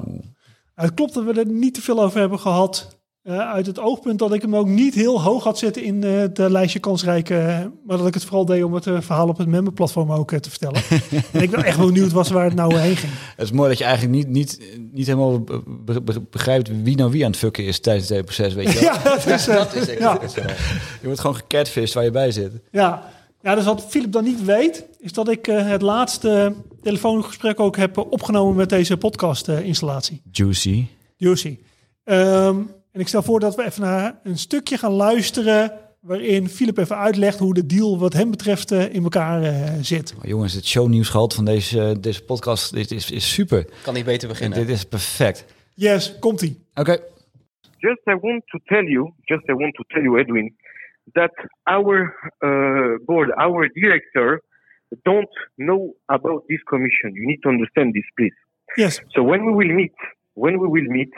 Het 0.75 0.94
klopt 0.94 1.13
dat 1.13 1.24
we 1.24 1.33
er 1.33 1.48
niet 1.48 1.74
te 1.74 1.81
veel 1.81 2.04
over 2.04 2.19
hebben 2.19 2.39
gehad. 2.39 2.88
Eh, 3.24 3.38
uit 3.40 3.66
het 3.66 3.80
oogpunt 3.80 4.20
dat 4.20 4.34
ik 4.34 4.42
hem 4.42 4.56
ook 4.56 4.68
niet 4.68 4.94
heel 4.94 5.22
hoog 5.22 5.44
had 5.44 5.58
zitten 5.58 5.84
in 5.84 6.04
eh, 6.04 6.18
het 6.18 6.40
eh, 6.40 6.50
lijstje 6.50 6.80
kansrijke. 6.80 7.36
eh, 7.38 7.60
maar 7.86 7.98
dat 7.98 8.08
ik 8.08 8.14
het 8.14 8.24
vooral 8.25 8.46
deed 8.46 8.64
om 8.64 8.74
het 8.74 8.84
verhaal 8.84 9.28
op 9.28 9.38
het 9.38 9.48
memberplatform 9.48 10.12
ook 10.12 10.31
te 10.34 10.50
vertellen. 10.50 10.81
en 11.31 11.42
ik 11.42 11.50
ben 11.52 11.64
echt 11.64 11.78
wel 11.78 11.86
benieuwd 11.86 12.12
was 12.12 12.30
waar 12.30 12.46
het 12.46 12.56
nou 12.56 12.75
heen 12.78 12.96
ging. 12.96 13.12
Het 13.36 13.46
is 13.46 13.52
mooi 13.52 13.70
dat 13.70 13.78
je 13.78 13.84
eigenlijk 13.84 14.16
niet, 14.16 14.28
niet, 14.28 14.60
niet 14.92 15.06
helemaal 15.08 15.40
be- 15.42 15.62
be- 15.84 16.02
be- 16.02 16.22
begrijpt 16.30 16.70
wie 16.84 16.96
nou 16.96 17.12
wie 17.12 17.24
aan 17.25 17.30
het 17.31 17.40
fucken 17.40 17.64
is 17.66 17.80
tijdens 17.80 18.10
het 18.10 18.14
hele 18.14 18.24
proces, 18.24 18.54
weet 18.54 18.72
je 18.72 18.80
wel? 18.80 18.94
Ja, 18.94 19.04
dat 19.04 19.25
is, 19.28 19.48
eh, 19.48 19.56
Dat 19.56 19.75
is 19.75 19.88
echt 19.88 20.00
ja. 20.00 20.20
Je 21.02 21.06
wordt 21.06 21.20
gewoon 21.20 21.36
gecatfished 21.36 21.94
waar 21.94 22.04
je 22.04 22.12
bij 22.12 22.31
zit. 22.31 22.52
Ja. 22.72 23.04
ja, 23.42 23.56
dus 23.56 23.65
wat 23.65 23.86
Philip 23.89 24.12
dan 24.12 24.24
niet 24.24 24.46
weet, 24.46 24.86
is 25.00 25.13
dat 25.13 25.30
ik 25.30 25.46
het 25.46 25.82
laatste 25.82 26.53
telefoongesprek 26.82 27.60
ook 27.60 27.77
heb 27.77 27.98
opgenomen 27.98 28.56
met 28.56 28.70
deze 28.70 28.98
podcast-installatie. 28.98 30.22
Juicy. 30.32 30.86
Juicy. 31.18 31.58
Ehm, 32.03 32.56
en 32.93 33.00
ik 33.00 33.07
stel 33.07 33.23
voor 33.23 33.39
dat 33.39 33.55
we 33.55 33.63
even 33.63 33.81
naar 33.81 34.19
een 34.23 34.38
stukje 34.38 34.77
gaan 34.77 34.91
luisteren. 34.91 35.81
waarin 36.00 36.50
Philip 36.50 36.77
even 36.77 36.97
uitlegt 36.97 37.39
hoe 37.39 37.53
de 37.53 37.65
deal, 37.65 38.00
wat 38.00 38.13
hem 38.13 38.31
betreft, 38.31 38.71
eh, 38.71 38.93
in 38.93 39.03
elkaar 39.03 39.43
eh, 39.43 39.73
zit. 39.81 40.15
Maar 40.17 40.27
jongens, 40.27 40.53
het 40.53 40.65
shownieuwsgehalte 40.65 41.35
van 41.35 41.45
deze, 41.45 41.97
deze 42.00 42.23
podcast 42.23 42.73
dit 42.73 42.91
is, 42.91 43.12
is 43.12 43.33
super. 43.33 43.65
Kan 43.83 43.93
niet 43.93 44.05
beter 44.05 44.27
beginnen. 44.27 44.57
Dit 44.57 44.69
is 44.69 44.83
perfect. 44.85 45.45
Yes, 45.73 46.19
komt-ie. 46.19 46.65
Oké. 46.73 47.00
just 47.83 48.01
I 48.07 48.15
want 48.15 48.43
to 48.53 48.59
tell 48.69 48.85
you, 48.95 49.12
just 49.29 49.43
I 49.50 49.53
want 49.53 49.75
to 49.75 49.83
tell 49.91 50.01
you, 50.01 50.17
Edwin, 50.19 50.55
that 51.15 51.35
our 51.67 52.15
uh, 52.41 52.97
board, 53.05 53.29
our 53.38 53.67
director, 53.75 54.41
don't 55.03 55.33
know 55.57 55.93
about 56.07 56.43
this 56.47 56.63
commission. 56.63 57.09
You 57.13 57.27
need 57.27 57.41
to 57.43 57.50
understand 57.50 57.93
this, 57.93 58.07
please. 58.17 58.38
Yes. 58.77 59.01
So 59.13 59.21
when 59.21 59.45
we 59.45 59.53
will 59.59 59.73
meet, 59.75 59.97
when 60.33 60.59
we 60.59 60.67
will 60.67 60.89
meet, 61.00 61.13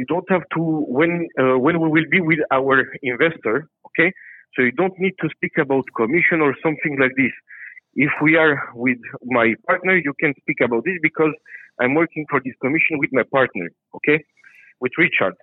you 0.00 0.06
don't 0.12 0.28
have 0.34 0.44
to 0.54 0.62
when 0.98 1.12
uh, 1.40 1.56
when 1.64 1.74
we 1.82 1.88
will 1.94 2.08
be 2.16 2.20
with 2.30 2.40
our 2.58 2.76
investor, 3.12 3.56
okay? 3.88 4.08
So 4.54 4.58
you 4.66 4.72
don't 4.80 4.96
need 5.04 5.14
to 5.22 5.26
speak 5.36 5.54
about 5.64 5.84
commission 6.02 6.38
or 6.46 6.52
something 6.64 6.94
like 7.02 7.14
this. 7.22 7.34
If 8.06 8.12
we 8.24 8.32
are 8.42 8.54
with 8.86 9.02
my 9.38 9.46
partner, 9.68 9.94
you 10.06 10.14
can 10.22 10.32
speak 10.42 10.58
about 10.66 10.82
this 10.88 10.98
because 11.08 11.34
I'm 11.80 11.94
working 12.02 12.24
for 12.30 12.38
this 12.46 12.56
commission 12.64 12.94
with 13.02 13.10
my 13.18 13.24
partner, 13.36 13.66
okay? 13.96 14.18
With 14.82 14.92
Richard. 15.04 15.34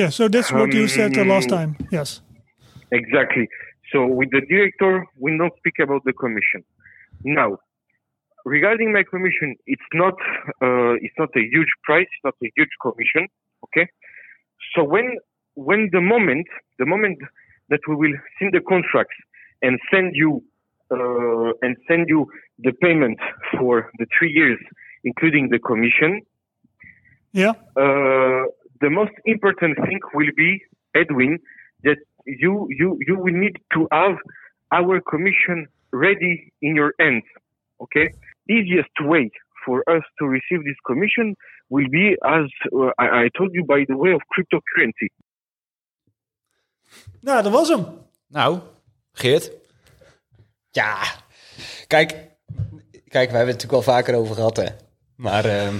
Yeah, 0.00 0.10
so 0.18 0.22
that's 0.34 0.50
what 0.52 0.72
you 0.78 0.86
said 0.98 1.10
uh, 1.18 1.24
last 1.34 1.50
Um, 1.52 1.58
time. 1.58 1.70
Yes. 1.96 2.08
Exactly. 3.00 3.46
So 3.92 3.98
with 4.18 4.30
the 4.36 4.42
director, 4.52 4.92
we 5.24 5.28
don't 5.40 5.56
speak 5.60 5.76
about 5.86 6.02
the 6.08 6.14
commission. 6.22 6.60
Now, 7.40 7.48
regarding 8.56 8.88
my 8.98 9.04
commission, 9.12 9.48
it's 9.74 9.90
not 10.02 10.16
uh, 10.66 10.94
it's 11.04 11.18
not 11.22 11.30
a 11.42 11.44
huge 11.54 11.72
price, 11.86 12.10
it's 12.14 12.26
not 12.28 12.36
a 12.46 12.50
huge 12.56 12.74
commission. 12.86 13.24
Okay. 13.64 13.88
So 14.74 14.84
when 14.84 15.16
when 15.54 15.88
the 15.92 16.00
moment 16.00 16.46
the 16.78 16.86
moment 16.86 17.18
that 17.70 17.80
we 17.88 17.94
will 17.96 18.16
send 18.38 18.52
the 18.52 18.60
contracts 18.60 19.16
and 19.62 19.78
send 19.90 20.14
you 20.14 20.42
uh, 20.90 21.52
and 21.62 21.76
send 21.88 22.08
you 22.08 22.26
the 22.58 22.72
payment 22.72 23.18
for 23.58 23.90
the 23.98 24.06
three 24.16 24.30
years, 24.30 24.58
including 25.04 25.48
the 25.50 25.58
commission, 25.58 26.22
Yeah. 27.32 27.54
uh, 27.76 28.44
the 28.80 28.90
most 28.90 29.12
important 29.24 29.76
thing 29.76 30.00
will 30.14 30.30
be 30.36 30.62
Edwin, 30.94 31.38
that 31.84 31.98
you 32.26 32.68
you 32.70 32.98
you 33.06 33.16
will 33.18 33.34
need 33.44 33.56
to 33.74 33.88
have 33.92 34.16
our 34.72 35.00
commission 35.00 35.66
ready 35.92 36.52
in 36.62 36.76
your 36.76 36.92
hands. 37.00 37.24
Okay, 37.80 38.06
easiest 38.48 38.96
way 39.00 39.30
for 39.64 39.82
us 39.90 40.02
to 40.18 40.26
receive 40.26 40.64
this 40.64 40.80
commission 40.86 41.36
will 41.66 41.88
be 41.88 42.16
as 42.20 42.52
uh, 42.72 42.90
I, 43.02 43.24
I 43.24 43.28
told 43.30 43.52
you 43.52 43.64
by 43.64 43.84
the 43.84 43.96
way 43.96 44.12
of 44.12 44.22
cryptocurrency. 44.26 45.08
Nou, 47.20 47.42
dat 47.42 47.52
was 47.52 47.68
hem. 47.68 47.86
Nou, 48.28 48.58
Geert. 49.12 49.50
Ja, 50.70 50.96
kijk, 51.86 52.08
kijk, 53.08 53.30
wij 53.30 53.36
hebben 53.36 53.38
het 53.38 53.46
natuurlijk 53.46 53.72
wel 53.72 53.82
vaker 53.82 54.14
over 54.14 54.34
gehad, 54.34 54.56
hè. 54.56 54.66
Maar 55.16 55.44
ehm, 55.44 55.76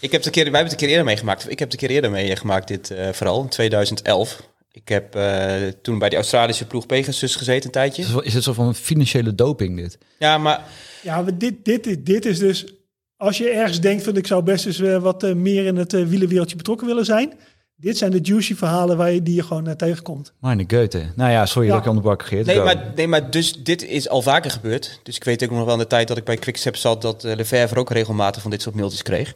ik 0.00 0.12
heb 0.12 0.12
het 0.12 0.26
een 0.26 0.32
keer, 0.32 0.44
wij 0.50 0.52
hebben 0.52 0.62
het 0.62 0.70
een 0.72 0.76
keer 0.78 0.88
eerder 0.88 1.04
meegemaakt. 1.04 1.50
Ik 1.50 1.58
heb 1.58 1.70
het 1.70 1.72
een 1.72 1.86
keer 1.86 1.96
eerder 1.96 2.10
meegemaakt, 2.10 2.68
dit 2.68 2.90
eh, 2.90 3.12
vooral, 3.12 3.42
in 3.42 3.48
2011. 3.48 4.48
Ik 4.70 4.88
heb 4.88 5.14
eh, 5.14 5.66
toen 5.82 5.98
bij 5.98 6.08
die 6.08 6.18
Australische 6.18 6.66
ploeg 6.66 6.86
Pegasus 6.86 7.36
gezeten 7.36 7.64
een 7.66 7.70
tijdje. 7.70 8.22
Is 8.22 8.34
het- 8.34 8.42
zo 8.42 8.52
van 8.52 8.74
financiële 8.74 9.34
doping 9.34 9.76
dit? 9.76 9.98
Ja, 10.18 10.38
maar 10.38 10.64
Ja, 11.02 11.22
maar 11.22 11.38
dit, 11.38 11.64
dit, 11.64 11.86
is- 11.86 12.02
dit 12.02 12.24
is 12.24 12.38
dus... 12.38 12.74
Als 13.16 13.38
je 13.38 13.48
ergens 13.50 13.80
denkt 13.80 14.02
van 14.04 14.16
ik 14.16 14.26
zou 14.26 14.42
best 14.42 14.66
eens 14.66 14.80
eh, 14.80 14.96
wat 14.98 15.22
eh, 15.22 15.34
meer 15.34 15.66
in 15.66 15.76
het 15.76 15.92
eh, 15.94 16.04
wielenwereldje 16.06 16.56
betrokken 16.56 16.86
willen 16.86 17.04
zijn. 17.04 17.32
Dit 17.76 17.96
zijn 17.98 18.10
de 18.10 18.18
juicy 18.22 18.54
verhalen 18.54 18.96
waar 18.96 19.10
je, 19.12 19.22
die 19.22 19.34
je 19.34 19.42
gewoon 19.42 19.76
tegenkomt. 19.76 20.32
Meine 20.40 20.64
Goethe. 20.66 21.02
Nou 21.16 21.30
ja, 21.30 21.46
sorry 21.46 21.68
Ja. 21.68 21.74
dat 21.74 21.82
ik 21.82 21.88
aan 21.88 21.94
de 21.96 22.00
bak 22.02 22.22
Geert. 22.22 22.46
Nee 22.46 22.60
maar, 22.60 22.92
nee, 22.94 23.06
maar 23.08 23.30
dus 23.30 23.52
dit 23.52 23.84
is 23.84 24.08
al 24.08 24.22
vaker 24.22 24.50
gebeurd. 24.50 25.00
Dus 25.02 25.16
ik 25.16 25.24
weet 25.24 25.44
ook 25.44 25.50
nog 25.50 25.64
wel 25.64 25.72
in 25.74 25.78
de 25.80 25.86
tijd 25.86 26.08
dat 26.08 26.16
ik 26.16 26.24
bij 26.24 26.36
Quickstep 26.36 26.76
zat... 26.76 27.02
dat 27.02 27.24
uh, 27.24 27.34
Lefebvre 27.34 27.80
ook 27.80 27.90
regelmatig 27.90 28.42
van 28.42 28.50
dit 28.50 28.62
soort 28.62 28.74
mailtjes 28.74 29.02
kreeg. 29.02 29.34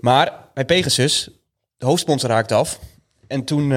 Maar 0.00 0.32
bij 0.54 0.64
Pegasus, 0.64 1.28
de 1.76 1.86
hoofdsponsor 1.86 2.28
raakte 2.30 2.54
af. 2.54 2.78
En 3.26 3.44
toen 3.44 3.68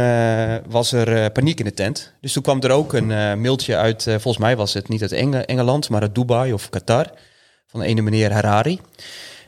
was 0.70 0.92
er 0.92 1.32
paniek 1.32 1.60
in 1.60 1.66
de 1.66 1.74
tent. 1.74 2.14
Dus 2.22 2.34
toen 2.34 2.44
kwam 2.44 2.62
er 2.62 2.72
ook 2.72 2.94
een 2.94 3.08
mailtje 3.42 3.76
uit... 3.78 4.04
volgens 4.04 4.38
mij 4.38 4.56
was 4.56 4.74
het 4.74 4.88
niet 4.90 5.02
uit 5.02 5.12
Enge- 5.12 5.46
Engeland, 5.46 5.90
maar 5.90 6.02
uit 6.02 6.16
Dubai 6.16 6.54
of 6.54 6.70
Qatar. 6.70 7.12
Van 7.68 7.80
de 7.80 7.86
ene 7.86 8.02
meneer 8.02 8.32
Harari. 8.32 8.80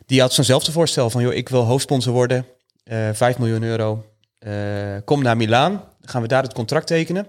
Die 0.08 0.22
had 0.22 0.34
zo'nzelfde 0.34 0.72
voorstel 0.72 1.10
van... 1.10 1.22
joh, 1.22 1.34
ik 1.34 1.50
wil 1.50 1.64
hoofdsponsor 1.64 2.14
worden. 2.14 2.46
eh 2.84 3.10
5 3.14 3.38
miljoen 3.38 3.64
euro. 3.64 4.06
Eh, 4.40 4.54
kom 5.06 5.24
naar 5.24 5.38
Milaan. 5.38 5.72
Dan 5.72 6.10
gaan 6.10 6.22
we 6.22 6.28
daar 6.28 6.44
het 6.44 6.54
contract 6.54 6.88
tekenen. 6.88 7.28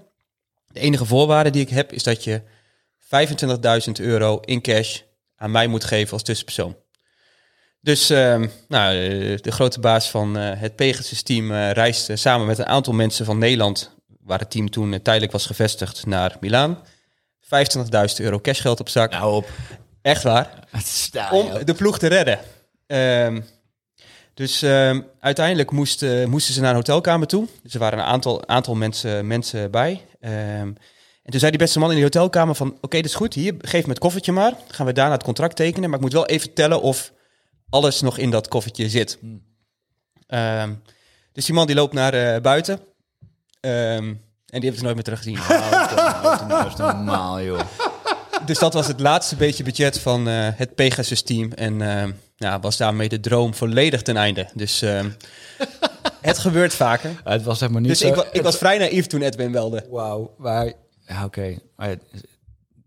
De 0.73 0.81
enige 0.81 1.05
voorwaarde 1.05 1.51
die 1.51 1.63
ik 1.63 1.69
heb 1.69 1.93
is 1.93 2.03
dat 2.03 2.25
je 2.25 2.43
25.000 2.99 3.93
euro 4.01 4.41
in 4.45 4.61
cash 4.61 5.01
aan 5.37 5.51
mij 5.51 5.67
moet 5.67 5.85
geven 5.85 6.13
als 6.13 6.23
tussenpersoon. 6.23 6.77
Dus 7.81 8.11
ehm, 8.11 8.49
nou, 8.69 8.95
eh, 8.97 9.39
de 9.39 9.53
grote 9.53 9.81
baas 9.81 10.11
van 10.11 10.35
het 10.35 10.77
Pegasus-team 10.77 11.53
reisde 11.53 12.17
samen 12.17 12.47
met 12.47 12.59
een 12.59 12.67
aantal 12.67 12.93
mensen 12.93 13.25
van 13.25 13.39
Nederland, 13.39 13.95
waar 14.21 14.39
het 14.39 14.51
team 14.51 14.71
toen 14.71 15.03
tijdelijk 15.03 15.33
was 15.33 15.47
gevestigd, 15.47 16.07
naar 16.07 16.37
Milaan. 16.41 16.79
25.000 17.41 18.21
euro 18.21 18.41
cashgeld 18.41 18.81
op 18.81 18.89
zak. 18.89 19.11
Nou 19.11 19.35
op. 19.35 19.51
Echt 20.03 20.23
waar 20.23 20.69
om 21.31 21.65
de 21.65 21.75
ploeg 21.75 21.99
te 21.99 22.07
redden. 22.07 22.39
Ehm, 22.89 23.41
dus 24.35 24.63
ehm, 24.63 25.01
uiteindelijk 25.21 25.71
moest, 25.71 26.03
eh, 26.03 26.25
moesten 26.25 26.55
ze 26.55 26.61
naar 26.61 26.71
een 26.71 26.77
hotelkamer 26.77 27.27
toe. 27.27 27.47
Dus 27.63 27.75
er 27.75 27.81
waren 27.81 27.99
een 27.99 28.05
aantal, 28.05 28.49
aantal 28.49 28.75
mensen, 28.75 29.27
mensen 29.27 29.71
bij. 29.71 30.07
Ehm, 30.21 30.73
en 31.23 31.31
toen 31.31 31.41
zei 31.41 31.51
die 31.51 31.61
beste 31.61 31.79
man 31.79 31.89
in 31.89 31.95
die 31.95 32.05
hotelkamer 32.05 32.55
van... 32.55 32.79
Oké, 32.81 32.97
dat 32.97 33.05
is 33.05 33.15
goed, 33.15 33.35
hier, 33.35 33.55
geef 33.59 33.83
me 33.83 33.91
het 33.91 33.99
koffertje 33.99 34.33
maar. 34.33 34.53
Gaan 34.69 34.87
we 34.87 34.93
daarna 34.93 35.13
het 35.13 35.23
contract 35.23 35.57
tekenen. 35.57 35.89
Maar 35.89 35.99
ik 35.99 36.05
moet 36.05 36.13
wel 36.13 36.27
even 36.27 36.53
tellen 36.55 36.83
of 36.83 37.13
alles 37.71 38.01
nog 38.01 38.19
in 38.19 38.31
dat 38.31 38.49
koffertje 38.49 38.89
zit. 38.89 39.19
Ehm, 40.27 40.75
dus 41.33 41.45
die 41.45 41.55
man 41.55 41.67
die 41.67 41.77
loopt 41.77 41.93
naar 41.93 42.15
eh, 42.15 42.41
buiten. 42.41 42.81
En 43.61 44.61
die 44.61 44.61
heeft 44.61 44.75
het 44.75 44.83
nooit 44.83 44.95
meer 44.95 45.05
teruggezien. 45.05 45.35
Dat 46.49 46.67
is 46.67 46.77
normaal, 46.77 47.43
joh. 47.43 47.61
Dus 48.47 48.59
dat 48.59 48.75
was 48.75 48.87
het 48.87 49.01
laatste 49.01 49.37
beetje 49.37 49.63
budget 49.63 49.99
van 49.99 50.29
eh, 50.29 50.49
het 50.55 50.75
Pegasus-team. 50.75 51.53
En 51.53 51.81
ja, 52.39 52.61
was 52.61 52.77
daarmee 52.77 53.09
de 53.09 53.21
droom 53.21 53.55
volledig 53.55 54.03
ten 54.03 54.17
einde. 54.17 54.49
Dus 54.55 54.83
eh, 54.83 55.05
het 56.21 56.39
gebeurt 56.39 56.75
vaker. 56.75 57.21
Het 57.25 57.43
was 57.43 57.59
zeg 57.59 57.69
maar 57.69 57.81
niet 57.81 57.91
Dus 57.91 57.99
zo... 57.99 58.09
ik, 58.09 58.15
wa- 58.15 58.29
ik 58.33 58.43
was 58.43 58.57
vrij 58.57 58.79
naïef 58.79 59.07
toen 59.07 59.23
Edwin 59.23 59.51
belde. 59.53 59.87
Wauw, 59.91 60.35
waar... 60.39 60.73
Ja, 61.07 61.25
oké. 61.25 61.59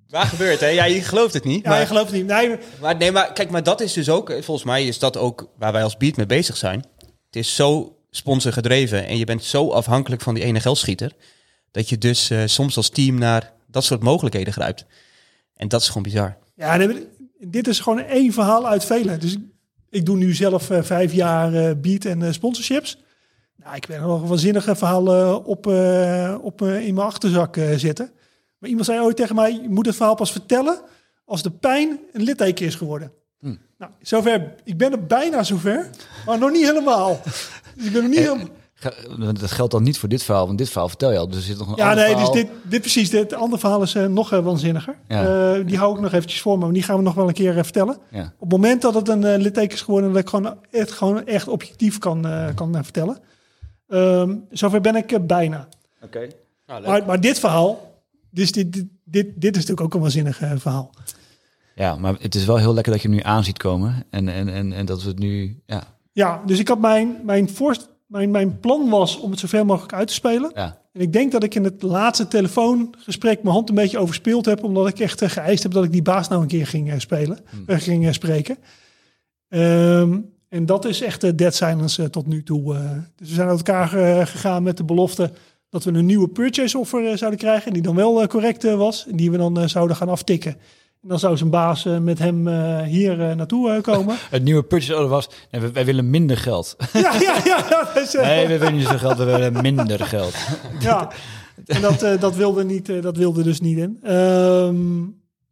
Waar 0.10 0.26
gebeurt 0.26 0.60
hè? 0.60 0.68
Ja, 0.68 0.84
je 0.86 1.02
gelooft 1.02 1.34
het 1.34 1.44
niet. 1.44 1.64
Ja, 1.64 1.70
maar, 1.70 1.80
je 1.80 1.86
gelooft 1.86 2.06
het 2.12 2.16
niet. 2.16 2.26
Nee, 2.26 2.58
maar, 2.82 2.96
nee, 2.98 3.12
maar 3.12 3.34
kijk, 3.34 3.50
maar 3.50 3.64
dat 3.64 3.82
is 3.82 3.94
dus 3.94 4.10
ook... 4.10 4.28
Volgens 4.32 4.64
mij 4.64 4.86
is 4.88 5.00
dat 5.00 5.18
ook 5.18 5.50
waar 5.58 5.72
wij 5.72 5.84
als 5.84 5.98
Beat 5.98 6.16
mee 6.18 6.26
bezig 6.26 6.58
zijn. 6.58 6.86
Het 7.26 7.36
is 7.36 7.56
zo 7.56 7.96
sponsorgedreven 8.10 9.06
en 9.08 9.18
je 9.18 9.26
bent 9.26 9.44
zo 9.44 9.70
afhankelijk 9.72 10.22
van 10.22 10.34
die 10.34 10.44
ene 10.44 10.60
geldschieter... 10.60 11.12
dat 11.72 11.90
je 11.90 11.98
dus 11.98 12.30
eh, 12.30 12.42
soms 12.46 12.78
als 12.78 12.90
team 12.90 13.16
naar 13.18 13.54
dat 13.68 13.84
soort 13.84 14.04
mogelijkheden 14.04 14.54
grijpt. 14.54 14.86
En 15.56 15.68
dat 15.68 15.82
is 15.82 15.88
gewoon 15.88 16.04
bizar. 16.04 16.38
Ja, 16.56 16.78
dit 17.48 17.68
is 17.68 17.80
gewoon 17.80 18.00
één 18.00 18.34
verhaal 18.34 18.68
uit 18.68 18.86
vele. 18.86 19.18
Dus 19.18 19.34
ik, 19.34 19.40
ik 19.90 20.06
doe 20.06 20.18
nu 20.18 20.34
zelf 20.34 20.70
eh, 20.70 20.84
vijf 20.84 21.14
jaar 21.14 21.54
eh, 21.54 21.76
beat 21.78 22.06
en 22.06 22.24
eh, 22.24 22.32
sponsorships. 22.32 22.98
Nou, 23.56 23.76
ik 23.76 23.88
ben 23.88 24.02
er 24.02 24.08
nog 24.08 24.28
waanzinnige 24.28 24.76
verhalen 24.76 25.46
op, 25.46 25.68
op, 26.42 26.62
in 26.62 26.94
mijn 26.94 27.08
achterzak 27.08 27.58
zitten. 27.76 28.12
Maar 28.58 28.70
iemand 28.70 28.86
zei 28.86 29.00
ooit 29.00 29.16
tegen 29.16 29.36
mij, 29.36 29.52
je 29.52 29.70
moet 29.70 29.86
het 29.86 29.96
verhaal 29.96 30.16
pas 30.16 30.32
vertellen 30.32 30.82
als 31.26 31.44
de 31.44 31.52
pijn 31.52 32.00
een 32.14 32.24
litteken 32.24 32.66
is 32.66 32.76
geworden. 32.76 33.12
Nou, 33.78 33.92
zover, 34.02 34.54
ik 34.64 34.78
ben 34.78 34.92
er 34.92 35.06
bijna 35.06 35.44
zover, 35.44 35.90
maar 36.26 36.38
nog 36.38 36.52
niet 36.52 36.66
helemaal. 36.66 37.20
Dus 37.76 37.86
ik 37.86 37.92
ben 37.92 38.02
nog 38.02 38.12
niet 38.12 38.20
helemaal... 38.20 38.48
Dat 39.34 39.52
geldt 39.52 39.72
dan 39.72 39.84
niet 39.84 39.98
voor 39.98 40.10
dit 40.10 40.24
verhaal, 40.24 40.46
want 40.46 40.58
dit 40.58 40.70
verhaal 40.70 40.88
vertel 40.88 41.12
je 41.12 41.18
al. 41.18 41.28
Dus 41.28 41.38
er 41.38 41.44
zit 41.44 41.58
nog 41.58 41.68
een 41.68 41.76
Ja, 41.76 41.90
ander 41.90 42.06
nee, 42.06 42.16
dus 42.16 42.30
dit, 42.30 42.48
dit 42.64 42.82
precies. 42.82 43.10
Dit 43.10 43.34
andere 43.34 43.60
verhaal 43.60 43.82
is 43.82 43.96
eh, 43.96 44.06
nog 44.06 44.32
eh, 44.34 44.40
waanzinniger. 44.40 44.96
Ja. 45.08 45.54
Eh, 45.56 45.66
die 45.66 45.78
hou 45.78 45.96
ik 45.96 46.02
nog 46.02 46.14
eventjes 46.14 46.42
voor 46.42 46.58
me, 46.58 46.64
maar 46.64 46.74
die 46.74 46.84
gaan 46.84 46.98
we 46.98 47.04
nog 47.04 47.14
wel 47.14 47.28
een 47.28 47.34
keer 47.34 47.54
vertellen. 47.54 47.98
Ja. 48.12 48.24
Op 48.24 48.40
het 48.40 48.50
moment 48.50 48.82
dat 48.82 48.94
het 48.94 49.08
een 49.08 49.38
litteken 49.38 49.76
is 49.76 49.82
geworden, 49.82 50.14
dat 50.14 50.22
ik 50.22 50.30
gewoon 50.30 50.58
echt, 50.72 50.92
gewoon 50.92 51.26
echt 51.26 51.48
objectief 51.48 51.98
kan, 51.98 52.26
eh, 52.26 52.48
kan 52.56 52.84
vertellen. 52.84 53.18
Ehm, 53.88 54.36
zover 54.52 54.82
ben 54.82 54.96
ik 54.96 55.28
bijna. 55.28 55.68
Oké. 56.04 56.28
Maar, 56.66 57.06
maar 57.06 57.22
dit 57.22 57.40
verhaal, 57.40 58.02
dus 58.30 58.52
dit, 58.52 58.74
dit, 58.74 58.86
dit, 59.04 59.28
dit 59.36 59.56
is 59.56 59.62
natuurlijk 59.62 59.82
ook 59.82 59.94
een 59.94 60.02
waanzinnig 60.02 60.38
verhaal. 60.38 60.92
Ja, 61.76 61.96
maar 61.96 62.16
het 62.20 62.36
is 62.36 62.46
wel 62.46 62.58
heel 62.58 62.74
lekker 62.74 62.92
dat 62.92 63.02
je 63.02 63.08
hem 63.08 63.18
nu 63.18 63.24
aan 63.24 63.44
ziet 63.44 63.58
komen. 63.58 64.04
En, 64.10 64.30
en, 64.30 64.50
en, 64.50 64.74
en 64.74 64.86
dat 64.86 65.04
we 65.04 65.10
het 65.10 65.20
nu... 65.20 65.62
Ja, 65.66 65.84
Ja, 66.12 66.42
dus 66.46 66.60
ik 66.60 66.68
had 66.68 66.80
mijn, 66.80 67.18
mijn, 67.24 67.50
voorst, 67.50 67.90
mijn, 68.12 68.32
mijn 68.32 68.60
plan 68.60 68.90
was 68.90 69.20
om 69.20 69.32
het 69.32 69.40
zoveel 69.40 69.66
mogelijk 69.66 69.94
uit 69.94 70.08
te 70.08 70.14
spelen. 70.14 70.52
ja. 70.56 70.80
En 70.94 71.02
ik 71.02 71.14
denk 71.14 71.32
dat 71.32 71.44
ik 71.44 71.56
in 71.56 71.64
het 71.64 71.82
laatste 71.82 72.28
telefoongesprek 72.28 73.44
mijn 73.44 73.56
hand 73.56 73.70
een 73.70 73.76
beetje 73.76 74.00
overspeeld 74.00 74.46
heb, 74.46 74.64
omdat 74.64 74.88
ik 74.88 75.00
echt 75.00 75.22
eh, 75.22 75.30
geëist 75.30 75.64
heb 75.64 75.72
dat 75.72 75.84
ik 75.84 75.92
die 75.92 76.02
baas 76.02 76.28
nou 76.28 76.42
een 76.42 76.48
keer 76.48 76.68
ging 76.68 76.92
eh, 76.92 77.00
spelen, 77.00 77.40
eh, 77.66 77.80
ging 77.80 78.14
spreken. 78.14 78.58
Ehm, 79.48 80.20
en 80.50 80.66
dat 80.66 80.86
is 80.86 81.02
echt 81.02 81.22
de 81.22 81.36
dead 81.36 81.56
silence 81.56 82.10
tot 82.10 82.28
nu 82.28 82.44
toe. 82.44 82.74
dus 83.16 83.30
we 83.30 83.36
zijn 83.36 83.48
uit 83.48 83.58
elkaar 83.58 83.88
gegaan 84.28 84.64
met 84.64 84.78
de 84.78 84.84
belofte 84.84 85.32
dat 85.70 85.84
we 85.84 85.92
een 85.92 86.06
nieuwe 86.06 86.28
purchase 86.28 86.78
offer 86.78 87.18
zouden 87.18 87.40
krijgen, 87.40 87.74
die 87.74 87.82
dan 87.82 87.96
wel 87.96 88.28
correct 88.28 88.64
was, 88.64 89.08
en 89.08 89.16
die 89.16 89.32
we 89.32 89.38
dan 89.38 89.70
zouden 89.70 89.96
gaan 89.96 90.10
aftikken. 90.10 90.56
En 91.02 91.10
dan 91.10 91.20
zou 91.20 91.38
zijn 91.38 91.50
baas 91.50 91.86
eh, 91.86 91.98
met 91.98 92.20
hem 92.20 92.48
eh, 92.48 92.82
hier 92.82 93.30
eh, 93.30 93.36
naartoe 93.36 93.82
komen. 93.82 94.18
Het 94.30 94.44
nieuwe 94.44 94.64
purchase 94.64 94.94
order 94.94 95.10
was... 95.10 95.30
Nee, 95.52 95.62
wij, 95.62 95.72
wij 95.72 95.86
willen 95.86 96.10
minder 96.10 96.38
geld. 96.38 96.76
ja, 96.94 97.14
ja, 97.20 97.42
ja. 97.46 97.96
Is, 97.96 98.14
Nee, 98.14 98.48
we 98.48 98.58
willen 98.58 98.74
niet 98.74 98.84
zoveel 98.84 99.00
geld, 99.00 99.18
we 99.18 99.24
willen 99.24 99.62
minder 99.62 100.00
geld. 100.00 100.34
ja. 100.80 101.12
En 101.66 101.82
dat, 101.82 102.00
dat, 102.20 102.36
wilde 102.36 102.64
niet, 102.64 103.02
dat 103.02 103.18
wilde 103.18 103.44
dus 103.44 103.60
niet 103.60 103.78
in. 103.78 104.00
Ehm, 104.02 105.00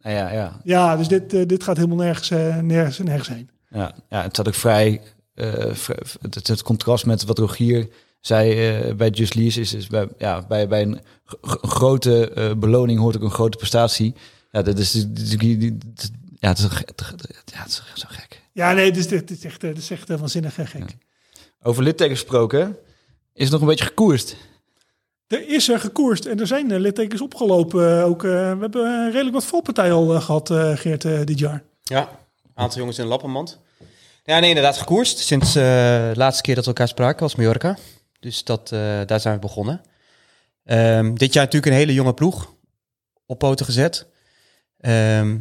Nou 0.01 0.15
ja, 0.15 0.31
ja. 0.31 0.61
Ja, 0.63 0.97
dus 0.97 1.07
dit, 1.07 1.49
dit 1.49 1.63
gaat 1.63 1.77
helemaal 1.77 1.97
nergens, 1.97 2.29
nergens, 2.61 2.97
nergens 2.97 3.27
heen. 3.27 3.49
Ja, 3.69 3.93
ja, 4.09 4.21
het 4.21 4.35
zat 4.35 4.47
ook 4.47 4.53
vrij... 4.53 5.01
het, 6.21 6.47
het 6.47 6.63
contrast 6.63 7.05
met 7.05 7.25
wat 7.25 7.37
Rogier 7.37 7.89
zei 8.19 8.93
bij 8.93 9.09
Just 9.09 9.35
Lease 9.35 9.61
is, 9.61 9.73
is 9.73 9.87
bij, 9.87 10.07
ja, 10.17 10.45
bij, 10.47 10.67
bij 10.67 10.81
een 10.81 10.99
grote 11.61 12.53
beloning 12.57 12.99
hoort 12.99 13.15
ook 13.15 13.23
een 13.23 13.31
grote 13.31 13.57
prestatie. 13.57 14.15
Ja, 14.51 14.61
dat 14.61 14.77
is, 14.77 14.93
ja, 14.93 14.99
het 15.07 15.19
is, 15.19 15.35
ja, 16.39 16.49
het 16.49 16.57
is 16.59 16.63
echt 17.89 17.99
zo 17.99 18.07
gek. 18.09 18.41
Ja, 18.53 18.73
nee, 18.73 18.91
dit, 18.91 19.09
dit 19.09 19.31
is 19.31 19.43
echt, 19.43 19.63
eh, 19.63 19.69
dit 19.69 19.77
is 19.77 19.89
echt 19.89 20.09
eh, 20.09 20.17
waanzinnig 20.19 20.57
eh, 20.57 20.65
gek. 20.67 20.97
Over 21.61 21.83
littekens 21.83 22.19
gesproken, 22.19 22.77
is 23.33 23.43
het 23.43 23.51
nog 23.51 23.61
een 23.61 23.67
beetje 23.67 23.85
gekoerst. 23.85 24.35
Er 25.27 25.47
is 25.47 25.69
er 25.69 25.79
gekoerst 25.79 26.25
en 26.25 26.39
er 26.39 26.47
zijn 26.47 26.71
eh, 26.71 26.79
littekens 26.79 27.21
opgelopen. 27.21 27.97
eh, 27.99 28.05
ook, 28.05 28.23
eh, 28.23 28.29
we 28.31 28.57
hebben 28.59 28.85
eh, 28.85 29.05
redelijk 29.11 29.33
wat 29.33 29.45
volpartij 29.45 29.91
al 29.91 30.13
eh, 30.15 30.21
gehad, 30.21 30.49
eh, 30.51 30.77
Geert, 30.77 31.05
eh, 31.05 31.23
dit 31.23 31.39
jaar. 31.39 31.63
Ja, 31.83 32.01
een 32.01 32.09
aantal 32.63 32.77
jongens 32.79 32.97
in 32.99 33.05
Lappenmand. 33.05 33.59
Ja, 34.23 34.39
nee, 34.39 34.49
inderdaad 34.49 34.77
gekoerst. 34.77 35.17
Sinds 35.17 35.47
eh, 35.55 35.63
de 35.63 36.11
laatste 36.15 36.41
keer 36.41 36.55
dat 36.55 36.63
we 36.63 36.69
elkaar 36.69 36.87
spraken 36.87 37.19
was 37.21 37.35
Mallorca. 37.35 37.77
Dus 38.19 38.43
dat, 38.43 38.71
eh, 38.71 38.79
daar 39.05 39.19
zijn 39.19 39.33
we 39.33 39.39
begonnen. 39.39 39.81
Ehm, 40.65 41.13
dit 41.13 41.33
jaar 41.33 41.43
natuurlijk 41.43 41.71
een 41.71 41.77
hele 41.77 41.93
jonge 41.93 42.13
ploeg 42.13 42.53
op 43.25 43.39
poten 43.39 43.65
gezet. 43.65 44.07
Ehm, 44.79 45.37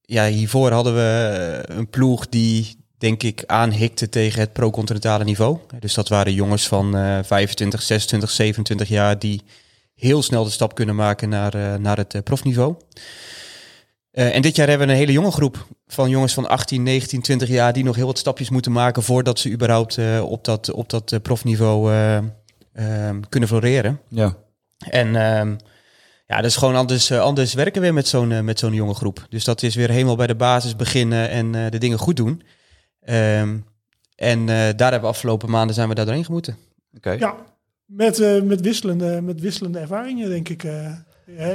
ja, 0.00 0.26
hiervoor 0.26 0.70
hadden 0.70 0.94
we 0.94 1.62
eh, 1.66 1.76
een 1.76 1.90
ploeg 1.90 2.28
die, 2.28 2.84
denk 2.98 3.22
ik, 3.22 3.42
aanhikte 3.46 4.08
tegen 4.08 4.40
het 4.40 4.52
pro-continentale 4.52 5.24
niveau. 5.24 5.58
Dus 5.78 5.94
dat 5.94 6.08
waren 6.08 6.34
jongens 6.34 6.68
van 6.68 6.96
eh 6.96 7.18
25, 7.22 7.82
26, 7.82 8.30
27 8.30 8.88
jaar 8.88 9.18
die 9.18 9.42
heel 10.00 10.22
snel 10.22 10.44
de 10.44 10.50
stap 10.50 10.74
kunnen 10.74 10.94
maken 10.94 11.28
naar, 11.28 11.54
eh, 11.54 11.74
naar 11.74 11.96
het 11.96 12.14
eh, 12.14 12.22
profniveau. 12.22 12.74
En 14.10 14.42
dit 14.42 14.56
jaar 14.56 14.68
hebben 14.68 14.86
we 14.86 14.92
een 14.92 14.98
hele 14.98 15.12
jonge 15.12 15.30
groep 15.30 15.66
van 15.86 16.10
jongens 16.10 16.34
van 16.34 16.48
18, 16.48 16.82
19, 16.82 17.20
20 17.20 17.48
jaar 17.48 17.72
die 17.72 17.84
nog 17.84 17.96
heel 17.96 18.06
wat 18.06 18.18
stapjes 18.18 18.50
moeten 18.50 18.72
maken 18.72 19.02
voordat 19.02 19.38
ze 19.38 19.50
überhaupt 19.50 19.98
op 20.22 20.44
dat, 20.44 20.72
op 20.72 20.90
dat 20.90 21.22
profniveau 21.22 21.92
eh, 21.92 22.16
ehm, 22.72 23.20
kunnen 23.28 23.48
floreren. 23.48 24.00
Ja. 24.08 24.36
En 24.78 25.16
ehm, 25.16 25.56
ja, 26.30 26.36
dat 26.36 26.44
is 26.44 26.56
gewoon 26.56 26.74
anders, 26.74 27.10
eh, 27.10 27.20
anders 27.20 27.54
werken 27.54 27.80
weer 27.82 27.94
met 27.94 28.08
zo'n 28.08 28.32
eh, 28.32 28.40
met 28.40 28.58
zo'n 28.58 28.74
jonge 28.74 28.94
groep. 28.94 29.26
Dus 29.28 29.44
dat 29.44 29.62
is 29.62 29.74
weer 29.74 29.90
helemaal 29.90 30.16
bij 30.16 30.26
de 30.26 30.34
basis 30.34 30.76
beginnen 30.76 31.28
en 31.30 31.54
eh, 31.54 31.70
de 31.70 31.78
dingen 31.78 31.98
goed 31.98 32.16
doen. 32.16 32.42
Ehm, 33.00 33.56
en 34.16 34.38
eh, 34.40 34.46
daar 34.46 34.90
hebben 34.90 35.00
we 35.00 35.06
afgelopen 35.06 35.50
maanden 35.50 35.74
zijn 35.74 35.88
we 35.88 35.94
daar 35.94 36.04
doorheen 36.04 36.24
gemoeten. 36.24 36.56
Oké. 36.96 37.10
Ja, 37.10 37.34
met, 37.84 38.18
eh, 38.20 38.42
met, 38.42 38.60
wisselende, 38.60 39.20
met 39.22 39.40
wisselende 39.40 39.78
ervaringen, 39.78 40.28
denk 40.28 40.48
ik. 40.48 40.64
eh. 40.64 40.94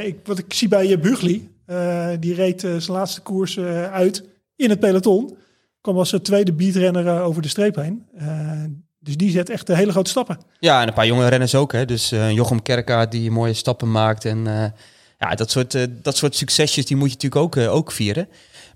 Ik 0.06 0.18
wat 0.24 0.38
ik 0.38 0.54
zie 0.54 0.68
bij 0.68 1.00
Bugli, 1.00 1.50
eh, 1.66 2.10
die 2.20 2.34
reed 2.34 2.64
eh, 2.64 2.76
zijn 2.78 2.98
laatste 2.98 3.22
koers 3.22 3.60
uit 3.92 4.24
in 4.56 4.70
het 4.70 4.80
peloton. 4.80 5.38
Kwam 5.82 5.98
als 5.98 6.16
tweede 6.22 6.54
beatrenner 6.54 7.22
over 7.22 7.42
de 7.42 7.48
streep 7.48 7.76
heen. 7.76 8.06
Eh, 8.18 8.64
dus 9.06 9.18
die 9.18 9.32
zet 9.32 9.50
echt 9.50 9.68
de 9.68 9.76
hele 9.76 9.92
grote 9.92 10.10
stappen. 10.10 10.38
Ja, 10.60 10.82
en 10.82 10.88
een 10.88 10.94
paar 10.94 11.06
jonge 11.06 11.28
renners 11.28 11.56
ook. 11.56 11.72
Hè. 11.72 11.86
Dus 11.86 12.12
eh, 12.12 12.32
Jochem 12.32 12.62
Kerka 12.62 13.06
die 13.06 13.32
mooie 13.32 13.54
stappen 13.54 13.92
maakt. 13.92 14.26
En 14.26 14.48
eh, 14.48 14.72
ja, 15.20 15.36
dat 15.36 15.52
soort, 15.52 15.76
eh, 15.76 15.84
dat 15.90 16.18
soort 16.18 16.36
succesjes 16.36 16.86
die 16.86 16.98
moet 16.98 17.12
je 17.12 17.14
natuurlijk 17.14 17.58
ook, 17.58 17.74
ook 17.74 17.92
vieren. 17.92 18.28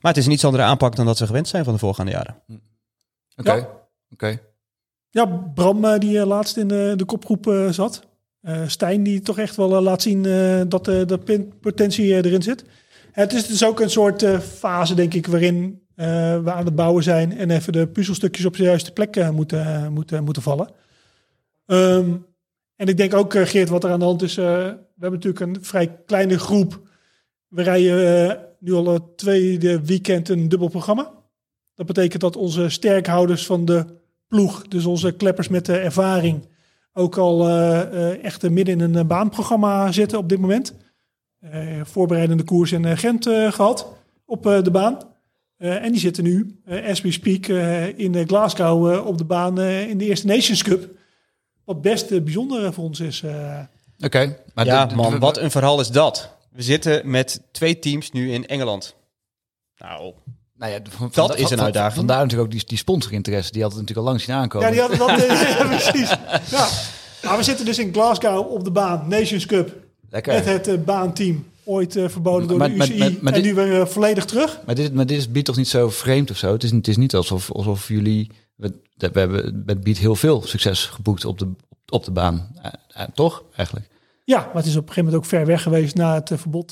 Maar 0.02 0.12
het 0.12 0.18
is 0.18 0.26
een 0.26 0.32
iets 0.32 0.46
andere 0.46 0.64
aanpak 0.64 0.96
dan 0.96 1.06
dat 1.06 1.20
we 1.20 1.26
gewend 1.26 1.48
zijn 1.48 1.64
van 1.64 1.74
de 1.74 1.80
voorgaande 1.80 2.12
jaren. 2.12 2.36
Oké. 3.36 3.54
Ja. 3.54 3.68
Oké. 4.12 4.40
Ja, 5.10 5.26
Bram 5.54 6.00
die 6.00 6.26
laatst 6.26 6.58
in 6.58 6.68
de, 6.68 6.94
de 6.96 7.06
kopgroep 7.06 7.68
zat. 7.70 8.08
Eh, 8.42 8.62
Stijn 8.68 9.04
die 9.04 9.22
toch 9.22 9.38
echt 9.38 9.56
wel 9.56 9.82
laat 9.82 10.02
zien 10.02 10.26
eh, 10.26 10.62
dat 10.68 10.86
de 10.86 11.48
potentie 11.62 12.14
erin 12.14 12.42
zit. 12.42 12.64
Het 13.12 13.34
is 13.34 13.48
dus 13.48 13.64
ook 13.64 13.80
een 13.80 13.90
soort 13.90 14.24
eh, 14.24 14.40
fase, 14.40 14.94
denk 14.94 15.14
ik, 15.14 15.28
waarin 15.28 15.82
eh, 16.00 16.44
we 16.44 16.52
aan 16.52 16.66
het 16.66 16.76
bouwen 16.76 17.04
zijn 17.04 17.38
en 17.38 17.50
even 17.50 17.74
de 17.74 17.88
puzzelstukjes 17.88 18.46
op 18.46 18.56
de 18.56 18.64
juiste 18.64 18.94
plek 18.94 19.16
eh, 19.16 19.30
moeten, 19.30 19.66
eh, 19.66 19.88
moeten, 19.88 20.24
moeten 20.24 20.42
vallen. 20.42 20.70
Ehm, 21.66 22.16
en 22.76 22.88
ik 22.88 22.98
denk 22.98 23.14
ook, 23.14 23.34
Geert, 23.34 23.70
wat 23.70 23.84
er 23.84 23.92
aan 23.92 24.00
de 24.00 24.06
hand 24.06 24.22
is. 24.22 24.36
we 24.36 24.42
hebben 25.00 25.20
natuurlijk 25.20 25.40
een 25.40 25.58
vrij 25.62 26.02
kleine 26.06 26.40
groep. 26.40 26.82
We 27.48 27.62
rijden 27.62 28.40
nu 28.60 28.74
al 28.74 28.88
het 28.88 29.18
tweede 29.18 29.86
weekend 29.86 30.30
een 30.30 30.50
dubbel 30.50 30.68
programma. 30.68 31.12
Dat 31.74 31.86
betekent 31.86 32.22
dat 32.22 32.36
onze 32.36 32.70
sterkhouders 32.70 33.46
van 33.46 33.66
de 33.66 33.86
ploeg, 34.28 34.68
dus 34.68 34.86
onze 34.86 35.12
kleppers 35.12 35.48
met 35.48 35.66
de 35.66 35.78
ervaring, 35.78 36.48
ook 36.94 37.18
al 37.18 37.50
echt 38.22 38.50
midden 38.50 38.82
in 38.82 38.96
een 38.96 39.08
baanprogramma 39.08 39.92
zitten 39.92 40.18
op 40.18 40.30
dit 40.30 40.40
moment. 40.40 40.76
Voorbereidende 41.84 42.44
koers 42.44 42.72
in 42.72 42.98
Gent 42.98 43.28
eh, 43.28 43.52
gehad 43.52 43.94
op 44.26 44.44
de 44.44 44.72
baan. 44.72 45.09
Eh, 45.60 45.84
en 45.84 45.92
die 45.92 46.00
zitten 46.02 46.24
nu, 46.24 46.60
eh, 46.66 46.90
as 46.90 47.02
we 47.02 47.12
speak, 47.12 47.48
eh, 47.48 47.98
in 48.00 48.28
Glasgow 48.28 48.92
eh, 48.94 49.06
op 49.06 49.18
de 49.18 49.24
baan 49.24 49.60
eh, 49.60 49.90
in 49.90 49.98
de 49.98 50.06
Eerste 50.06 50.28
Nations 50.28 50.64
Cup. 50.64 50.90
Wat 51.66 51.82
best 51.82 52.24
bijzonder 52.24 52.74
voor 52.74 52.84
ons 52.84 53.00
is. 53.00 53.22
eh. 53.24 53.60
Oké. 54.00 54.38
Maar 54.54 54.66
ja, 54.66 54.84
de- 54.84 54.90
de- 54.90 54.96
man, 54.96 55.12
de- 55.12 55.20
wat 55.20 55.38
een 55.38 55.52
verhaal 55.52 55.80
is 55.80 55.88
dat. 55.90 56.30
We 56.52 56.62
zitten 56.62 57.10
met 57.10 57.42
twee 57.52 57.80
teams 57.80 58.12
nu 58.12 58.32
in 58.32 58.46
Engeland. 58.48 58.96
Nou, 59.78 60.14
Nou 60.58 60.72
ja, 60.72 60.80
van- 60.90 61.10
Dat 61.14 61.36
is 61.36 61.42
een 61.42 61.58
van- 61.58 61.66
uitdaging. 61.66 61.96
Vandaar 61.96 62.18
natuurlijk 62.18 62.44
ook 62.44 62.52
die, 62.60 62.66
die 62.68 62.78
sponsorinteresse. 62.78 63.52
Die 63.52 63.62
had 63.62 63.72
het 63.72 63.80
natuurlijk 63.82 64.08
al 64.08 64.14
lang 64.14 64.24
zien 64.26 64.36
aankomen. 64.36 64.68
ja, 64.68 64.74
die 64.74 64.82
hadden 64.82 65.00
dat 65.00 65.10
ja, 65.58 65.66
precies. 65.66 66.10
Ja. 66.52 66.68
Maar 67.24 67.38
we 67.38 67.44
zitten 67.44 67.66
dus 67.66 67.80
in 67.80 67.94
Glasgow 67.94 68.52
op 68.52 68.64
de 68.64 68.72
baan, 68.72 69.08
Nations 69.08 69.46
Cup. 69.46 69.76
Lekker. 70.10 70.44
Met 70.46 70.66
het 70.66 70.86
baanteam. 70.86 71.46
Ooit 71.70 71.96
eh, 71.96 72.08
verboden 72.10 72.48
door 72.48 72.58
Maar- 72.58 72.70
de 72.70 72.76
UCI. 72.76 72.98
maar- 72.98 73.12
maar 73.22 73.34
en 73.34 73.42
dit- 73.42 73.56
nu 73.56 73.56
weer 73.62 73.82
eh, 73.82 73.86
volledig 73.88 74.26
terug. 74.26 74.60
Maar 74.66 74.76
dit, 74.76 74.94
maar 74.94 75.06
dit 75.06 75.18
is 75.18 75.32
Beat 75.32 75.46
toch 75.46 75.56
niet 75.58 75.68
zo 75.68 75.90
vreemd 75.90 76.32
of 76.32 76.38
zo? 76.38 76.52
Het 76.52 76.64
is, 76.64 76.72
het 76.72 76.88
is 76.88 76.98
niet 76.98 77.16
alsof, 77.16 77.52
alsof 77.52 77.88
jullie... 77.88 78.32
We, 78.56 78.74
we 78.98 79.10
hebben 79.20 79.64
met 79.66 79.84
Beat 79.84 79.98
heel 79.98 80.16
veel 80.16 80.42
succes 80.42 80.86
geboekt 80.86 81.26
op 81.26 81.40
de, 81.40 81.48
op 81.90 82.04
de 82.04 82.12
baan. 82.12 82.52
Eh, 82.62 83.04
toch, 83.14 83.44
eigenlijk? 83.56 83.90
Ja, 84.26 84.38
maar 84.40 84.56
het 84.56 84.66
is 84.66 84.76
op 84.76 84.82
een 84.82 84.88
gegeven 84.94 85.04
moment 85.04 85.24
ook 85.24 85.30
ver 85.30 85.46
weg 85.46 85.62
geweest 85.62 85.96
na 85.96 86.14
het 86.14 86.32
verbod 86.36 86.70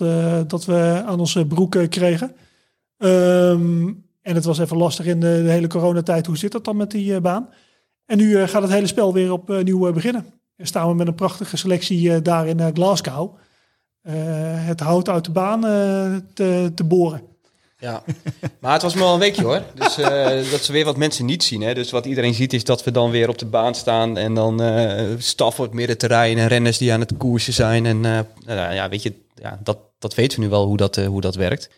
dat 0.48 0.66
we 0.66 1.04
aan 1.06 1.20
onze 1.20 1.46
broek 1.46 1.78
kregen. 1.90 2.36
Ehm, 2.98 3.88
en 4.22 4.36
het 4.36 4.46
was 4.46 4.60
even 4.60 4.78
lastig 4.78 5.06
in 5.06 5.20
de, 5.20 5.42
de 5.44 5.50
hele 5.52 5.68
coronatijd. 5.68 6.26
Hoe 6.26 6.38
zit 6.38 6.52
dat 6.52 6.66
dan 6.66 6.78
met 6.78 6.92
die 6.92 7.22
baan? 7.22 7.50
En 8.06 8.18
nu 8.18 8.48
gaat 8.48 8.62
het 8.62 8.72
hele 8.72 8.88
spel 8.88 9.14
weer 9.14 9.32
opnieuw 9.32 9.92
beginnen. 9.94 10.26
En 10.56 10.68
staan 10.68 10.88
we 10.90 10.96
met 10.96 11.08
een 11.08 11.16
prachtige 11.16 11.58
selectie 11.58 12.22
daar 12.22 12.48
in 12.48 12.72
Glasgow. 12.74 13.36
Eh, 14.08 14.66
het 14.66 14.80
hout 14.80 15.10
uit 15.10 15.26
de 15.26 15.32
baan 15.32 15.66
eh, 15.66 16.16
te, 16.34 16.72
te 16.76 16.84
boren. 16.84 17.22
Ja, 17.80 18.04
maar 18.60 18.74
het 18.74 18.82
was 18.82 18.94
maar 18.94 19.04
wel 19.04 19.14
een 19.14 19.20
weekje 19.20 19.44
hoor. 19.44 19.62
Dus 19.76 19.98
eh, 19.98 20.52
dat 20.52 20.64
ze 20.64 20.72
weer 20.72 20.86
wat 20.86 20.98
mensen 20.98 21.26
niet 21.26 21.44
zien. 21.44 21.62
Hè. 21.62 21.74
Dus 21.74 21.92
wat 21.92 22.06
iedereen 22.06 22.34
ziet 22.34 22.54
is 22.54 22.64
dat 22.64 22.84
we 22.84 22.92
dan 22.92 23.12
weer 23.12 23.30
op 23.30 23.38
de 23.38 23.46
baan 23.46 23.76
staan. 23.76 24.18
En 24.18 24.34
dan 24.34 24.62
eh 24.62 25.16
staf 25.18 25.60
op 25.60 25.66
het 25.66 25.74
middenterrein 25.74 26.38
en 26.38 26.48
renners 26.48 26.78
die 26.78 26.94
aan 26.94 27.00
het 27.00 27.18
koersen 27.18 27.54
zijn. 27.54 27.86
En 27.86 28.06
eh, 28.06 28.20
nou 28.46 28.74
ja, 28.74 28.90
weet 28.90 29.04
je, 29.04 29.14
ja, 29.36 29.60
dat, 29.64 29.78
dat 30.00 30.16
weten 30.16 30.38
we 30.38 30.44
nu 30.44 30.50
wel 30.50 30.66
hoe 30.66 30.78
dat, 30.78 30.96
hoe 30.96 31.22
dat 31.22 31.36
werkt. 31.36 31.70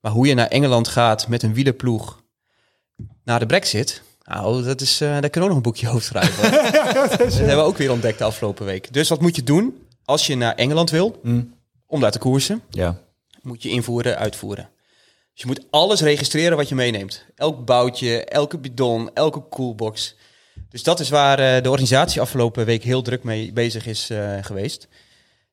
Maar 0.00 0.12
hoe 0.12 0.26
je 0.26 0.34
naar 0.34 0.48
Engeland 0.48 0.88
gaat 0.88 1.28
met 1.28 1.42
een 1.42 1.54
wielerploeg 1.54 2.22
naar 3.24 3.38
de 3.38 3.46
brexit. 3.46 4.02
Nou, 4.22 4.64
dat 4.64 4.80
is, 4.80 5.00
eh, 5.00 5.08
daar 5.20 5.30
kunnen 5.30 5.32
we 5.32 5.40
ook 5.40 5.48
nog 5.48 5.56
een 5.56 5.62
boekje 5.62 5.88
over 5.88 6.02
schrijven. 6.02 6.50
dat 7.18 7.34
hebben 7.34 7.56
we 7.56 7.62
ook 7.62 7.76
weer 7.76 7.92
ontdekt 7.92 8.18
de 8.18 8.24
afgelopen 8.24 8.66
week. 8.66 8.92
Dus 8.92 9.08
wat 9.08 9.20
moet 9.20 9.36
je 9.36 9.42
doen 9.42 9.86
als 10.04 10.26
je 10.26 10.36
naar 10.36 10.54
Engeland 10.54 10.90
wil 10.90 11.20
om 11.88 12.00
daar 12.00 12.10
te 12.10 12.18
koersen? 12.18 12.62
Ja. 12.70 13.00
moet 13.42 13.62
je 13.62 13.68
invoeren, 13.68 14.18
uitvoeren. 14.18 14.68
Dus 15.32 15.46
je 15.46 15.46
moet 15.46 15.66
alles 15.70 16.00
registreren 16.00 16.56
wat 16.56 16.68
je 16.68 16.74
meeneemt. 16.74 17.24
Elk 17.34 17.64
boutje, 17.64 18.24
elke 18.24 18.58
bidon, 18.58 19.10
elke 19.14 19.42
coolbox. 19.50 20.16
Dus 20.68 20.82
dat 20.82 21.00
is 21.00 21.08
waar 21.08 21.38
eh, 21.38 21.62
de 21.62 21.70
organisatie 21.70 22.20
afgelopen 22.20 22.64
week 22.64 22.82
heel 22.82 23.02
druk 23.02 23.24
mee 23.24 23.52
bezig 23.52 23.86
is 23.86 24.10
eh, 24.10 24.36
geweest. 24.40 24.88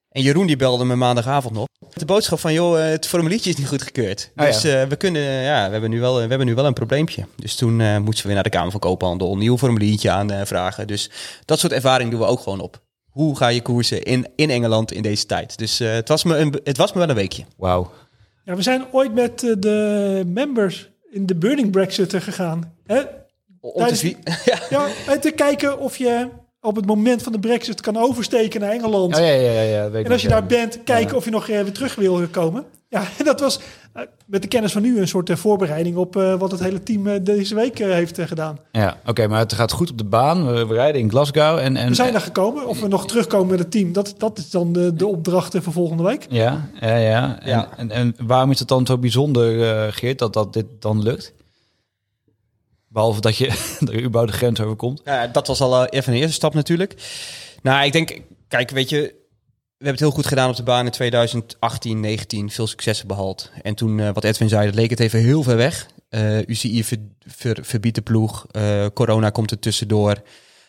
En 0.09 0.21
Jeroen 0.21 0.47
die 0.47 0.55
belde 0.55 0.85
me 0.85 0.95
maandagavond 0.95 1.53
nog. 1.53 1.67
Met 1.79 1.99
de 1.99 2.05
boodschap 2.05 2.39
van, 2.39 2.53
joh, 2.53 2.83
eh, 2.83 2.89
het 2.89 3.07
formuliertje 3.07 3.49
is 3.49 3.55
niet 3.55 3.67
goedgekeurd. 3.67 4.31
Ah, 4.35 4.45
dus 4.45 4.61
ja. 4.61 4.87
we, 4.87 4.95
kunnen, 4.95 5.21
ja, 5.21 5.65
we, 5.65 5.71
hebben 5.71 5.89
nu 5.89 5.99
wel, 5.99 6.15
we 6.15 6.19
hebben 6.19 6.47
nu 6.47 6.55
wel 6.55 6.65
een 6.65 6.73
probleempje. 6.73 7.25
Dus 7.35 7.55
toen 7.55 7.75
moesten 7.75 8.21
we 8.21 8.23
weer 8.23 8.33
naar 8.33 8.43
de 8.43 8.49
Kamer 8.49 8.71
van 8.71 8.79
Koophandel, 8.79 9.31
een 9.31 9.39
nieuw 9.39 9.57
formuliertje 9.57 10.11
aanvragen. 10.11 10.87
Dus 10.87 11.09
dat 11.45 11.59
soort 11.59 11.73
ervaring 11.73 12.11
doen 12.11 12.19
we 12.19 12.25
ook 12.25 12.39
gewoon 12.39 12.59
op. 12.59 12.83
Hoe 13.15 13.35
ga 13.37 13.47
je 13.47 13.61
koersen 13.61 14.03
in, 14.03 14.27
in 14.35 14.49
Engeland 14.49 14.91
in 14.91 15.01
deze 15.01 15.25
tijd? 15.25 15.57
Dus 15.57 15.79
eh, 15.79 15.91
het, 15.91 16.07
was 16.07 16.23
me 16.23 16.37
een, 16.37 16.59
het 16.63 16.77
was 16.77 16.93
me 16.93 16.99
wel 16.99 17.09
een 17.09 17.15
weekje. 17.15 17.43
Wauw. 17.57 17.91
Ja, 18.45 18.55
we 18.55 18.61
zijn 18.61 18.85
ooit 18.91 19.13
met 19.13 19.43
eh, 19.43 19.53
de 19.57 20.23
members 20.25 20.89
in 21.11 21.25
de 21.25 21.35
Burning 21.35 21.71
Brexit 21.71 22.13
gegaan. 22.15 22.73
Hè? 22.85 22.97
Om 23.61 23.71
te 23.71 23.77
Tijdens- 23.77 23.99
zwie- 23.99 24.17
ja. 24.51 24.59
Ja, 24.69 24.87
en 25.07 25.21
te 25.21 25.31
kijken 25.31 25.79
of 25.79 25.97
je 25.97 26.29
op 26.65 26.75
het 26.75 26.85
moment 26.85 27.23
van 27.23 27.31
de 27.31 27.39
brexit 27.39 27.81
kan 27.81 27.97
oversteken 27.97 28.59
naar 28.61 28.71
Engeland. 28.71 29.15
Oh, 29.15 29.21
ja, 29.21 29.27
ja, 29.27 29.51
ja, 29.51 29.61
ja, 29.61 29.89
weet 29.89 29.99
ik 29.99 30.05
En 30.05 30.11
als 30.11 30.21
je 30.21 30.27
daar 30.27 30.45
bent, 30.45 30.79
kijken 30.83 31.09
Ja. 31.11 31.15
of 31.15 31.25
je 31.25 31.31
nog 31.31 31.49
eh, 31.49 31.61
weer 31.61 31.71
terug 31.71 31.95
wil 31.95 32.27
komen. 32.31 32.63
Ja, 32.89 33.03
en 33.17 33.25
dat 33.31 33.39
was 33.39 33.59
eh, 33.93 34.03
met 34.25 34.41
de 34.41 34.47
kennis 34.47 34.71
van 34.71 34.81
nu 34.81 34.99
een 34.99 35.07
soort 35.07 35.29
eh, 35.29 35.35
voorbereiding 35.35 35.95
op 35.97 36.15
eh, 36.15 36.33
wat 36.39 36.51
het 36.51 36.59
hele 36.59 36.83
team 36.83 37.23
deze 37.23 37.55
week 37.55 37.77
heeft 37.77 38.19
gedaan. 38.21 38.57
Ja, 38.71 38.97
oké, 39.05 39.27
maar 39.27 39.39
het 39.39 39.53
gaat 39.53 39.71
goed 39.71 39.91
op 39.91 39.97
de 39.97 40.03
baan. 40.03 40.53
We, 40.53 40.65
we 40.65 40.73
rijden 40.73 41.01
in 41.01 41.09
Glasgow 41.09 41.57
en... 41.57 41.75
en 41.75 41.87
We 41.89 41.95
zijn 41.95 42.11
daar 42.11 42.21
gekomen. 42.21 42.67
Of 42.67 42.79
we 42.81 42.87
nog 42.87 43.07
terugkomen 43.07 43.47
met 43.47 43.59
het 43.59 43.71
team, 43.71 43.93
dat, 43.93 44.15
dat 44.17 44.37
is 44.37 44.49
dan 44.49 44.73
de, 44.73 44.93
de 44.93 45.07
opdracht 45.07 45.55
eh, 45.55 45.61
voor 45.61 45.73
volgende 45.73 46.03
week. 46.03 46.25
Ja, 46.29 46.69
ja, 46.81 46.95
ja. 46.95 47.39
En, 47.39 47.49
Ja. 47.49 47.69
En, 47.77 47.91
en 47.91 48.15
waarom 48.27 48.51
is 48.51 48.59
het 48.59 48.67
dan 48.67 48.85
zo 48.85 48.97
bijzonder, 48.97 49.69
eh, 49.69 49.87
Geert, 49.93 50.19
dat, 50.19 50.33
dat 50.33 50.53
dit 50.53 50.65
dan 50.79 51.03
lukt? 51.03 51.33
Behalve 52.95 53.21
dat 53.21 53.37
je 53.37 53.47
er 53.91 54.03
überhaupt 54.03 54.31
de 54.31 54.37
grens 54.37 54.59
overkomt. 54.61 55.01
Ja, 55.05 55.27
dat 55.27 55.47
was 55.47 55.61
al 55.61 55.85
eh, 55.85 55.99
even 55.99 56.13
een 56.13 56.19
eerste 56.19 56.33
stap 56.35 56.53
natuurlijk. 56.53 56.95
Nou, 57.61 57.85
ik 57.85 57.91
denk, 57.91 58.19
kijk, 58.47 58.69
weet 58.69 58.89
je, 58.89 58.97
we 58.97 59.85
hebben 59.85 59.91
het 59.91 59.99
heel 59.99 60.11
goed 60.11 60.27
gedaan 60.27 60.49
op 60.49 60.55
de 60.55 60.63
baan 60.63 60.85
in 60.85 60.91
2018, 60.91 61.99
19, 61.99 62.49
veel 62.49 62.67
successen 62.67 63.07
behaald. 63.07 63.51
En 63.61 63.75
toen, 63.75 63.99
eh, 63.99 64.09
wat 64.13 64.23
Edwin 64.23 64.49
zei, 64.49 64.65
dat 64.65 64.75
leek 64.75 64.89
het 64.89 64.99
even 64.99 65.19
heel 65.19 65.43
ver 65.43 65.55
weg. 65.57 65.87
Eh 66.09 66.47
UCI 66.47 66.83
ver, 66.83 66.97
ver- 67.25 67.59
verbiedt 67.61 67.95
de 67.95 68.01
ploeg, 68.01 68.45
corona 68.93 69.29
komt 69.29 69.51
er 69.51 69.59
tussendoor. 69.59 70.21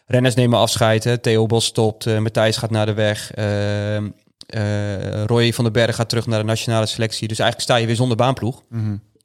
Renners 0.07 0.35
nemen 0.35 0.59
afscheid, 0.59 1.05
hè. 1.05 1.19
Theo 1.19 1.47
Bos 1.47 1.65
stopt, 1.65 2.19
Matthijs 2.19 2.57
gaat 2.57 2.71
naar 2.71 2.87
de 2.87 2.95
weg. 2.95 3.31
eh, 3.35 3.97
eh, 3.97 5.25
Roy 5.27 5.53
van 5.53 5.65
den 5.65 5.73
Berg 5.73 5.97
gaat 5.97 6.09
terug 6.09 6.27
naar 6.27 6.39
de 6.39 6.45
nationale 6.45 6.87
selectie. 6.87 7.29
Dus 7.29 7.39
eigenlijk 7.39 7.71
sta 7.71 7.77
je 7.81 7.87
weer 7.87 7.97
zonder 7.97 8.17
baanploeg. 8.17 8.62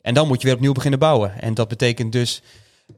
En 0.01 0.13
dan 0.13 0.27
moet 0.27 0.41
je 0.41 0.47
weer 0.47 0.55
opnieuw 0.55 0.71
beginnen 0.73 0.99
bouwen. 0.99 1.41
En 1.41 1.53
dat 1.53 1.67
betekent 1.67 2.11
dus 2.11 2.41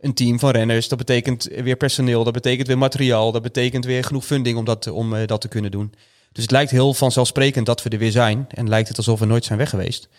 een 0.01 0.13
team 0.13 0.39
van 0.39 0.49
renners. 0.49 0.88
Dat 0.88 0.97
betekent 0.97 1.43
weer 1.43 1.75
personeel. 1.75 2.23
Dat 2.23 2.34
betekent 2.34 2.67
weer 2.67 2.77
materiaal. 2.77 3.32
Dat 3.32 3.41
betekent 3.41 3.86
weer 3.86 4.03
genoeg 4.03 4.25
funding 4.25 4.58
om 4.58 4.65
dat, 4.65 4.88
om, 4.88 5.15
eh, 5.15 5.27
dat 5.27 5.41
te 5.41 5.47
kunnen 5.47 5.71
doen. 5.71 5.93
Dus 6.32 6.43
het 6.43 6.51
lijkt 6.51 6.71
heel 6.71 6.93
vanzelfsprekend 6.93 7.65
dat 7.65 7.84
we 7.84 7.89
er 7.89 7.97
weer 7.97 8.12
zijn. 8.12 8.45
En 8.49 8.69
lijkt 8.69 8.88
het 8.88 8.97
alsof 8.97 9.19
we 9.19 9.25
nooit 9.25 9.45
zijn 9.45 9.60
weg 9.60 9.69
geweest. 9.69 10.10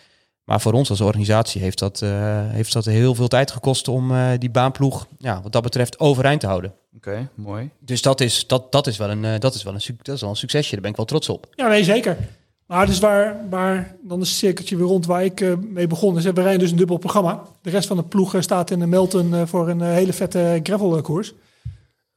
Maar 0.43 0.61
voor 0.61 0.73
ons 0.73 0.89
als 0.89 1.01
organisatie 1.01 1.61
heeft 1.61 1.79
dat, 1.79 2.01
eh, 2.01 2.49
heeft 2.49 2.73
dat 2.73 2.85
heel 2.85 3.15
veel 3.15 3.27
tijd 3.27 3.51
gekost 3.51 3.87
om 3.87 4.11
eh, 4.11 4.29
die 4.37 4.49
baanploeg 4.49 5.07
ja, 5.17 5.41
wat 5.41 5.51
dat 5.51 5.63
betreft 5.63 5.99
overeind 5.99 6.39
te 6.39 6.47
houden. 6.47 6.73
Oké, 6.95 7.29
mooi. 7.35 7.69
Dus 7.79 8.01
dat 8.01 8.21
is, 8.21 8.47
dat, 8.47 8.71
dat 8.71 8.87
is, 8.87 8.97
wel, 8.97 9.09
een, 9.09 9.39
dat 9.39 9.55
is, 9.55 9.63
wel, 9.63 9.73
een, 9.73 9.97
dat 10.01 10.15
is 10.15 10.21
wel 10.21 10.29
een 10.29 10.35
succesje. 10.35 10.71
Daar 10.71 10.81
ben 10.81 10.89
ik 10.89 10.97
wel 10.97 11.05
trots 11.05 11.29
op. 11.29 11.47
Ja, 11.51 11.67
nee, 11.67 11.83
zeker. 11.83 12.17
Maar 12.65 12.85
dus 12.85 12.99
waar, 12.99 13.49
waar 13.49 13.95
dan 14.01 14.21
is 14.21 14.29
het 14.29 14.37
cirkeltje 14.37 14.77
weer 14.77 14.85
rond 14.85 15.05
waar 15.05 15.23
ik 15.23 15.41
eh, 15.41 15.53
mee 15.57 15.87
begon. 15.87 16.17
is 16.17 16.23
we 16.23 16.31
rijden 16.31 16.59
dus 16.59 16.71
een 16.71 16.77
dubbel 16.77 16.97
programma. 16.97 17.43
De 17.61 17.69
rest 17.69 17.87
van 17.87 17.97
de 17.97 18.03
ploeg 18.03 18.35
eh, 18.35 18.41
staat 18.41 18.71
in 18.71 18.79
de 18.79 18.85
Melton 18.85 19.33
eh, 19.33 19.41
voor 19.45 19.69
een 19.69 19.81
hele 19.81 20.13
vette 20.13 20.59
gravelkoers. 20.63 21.33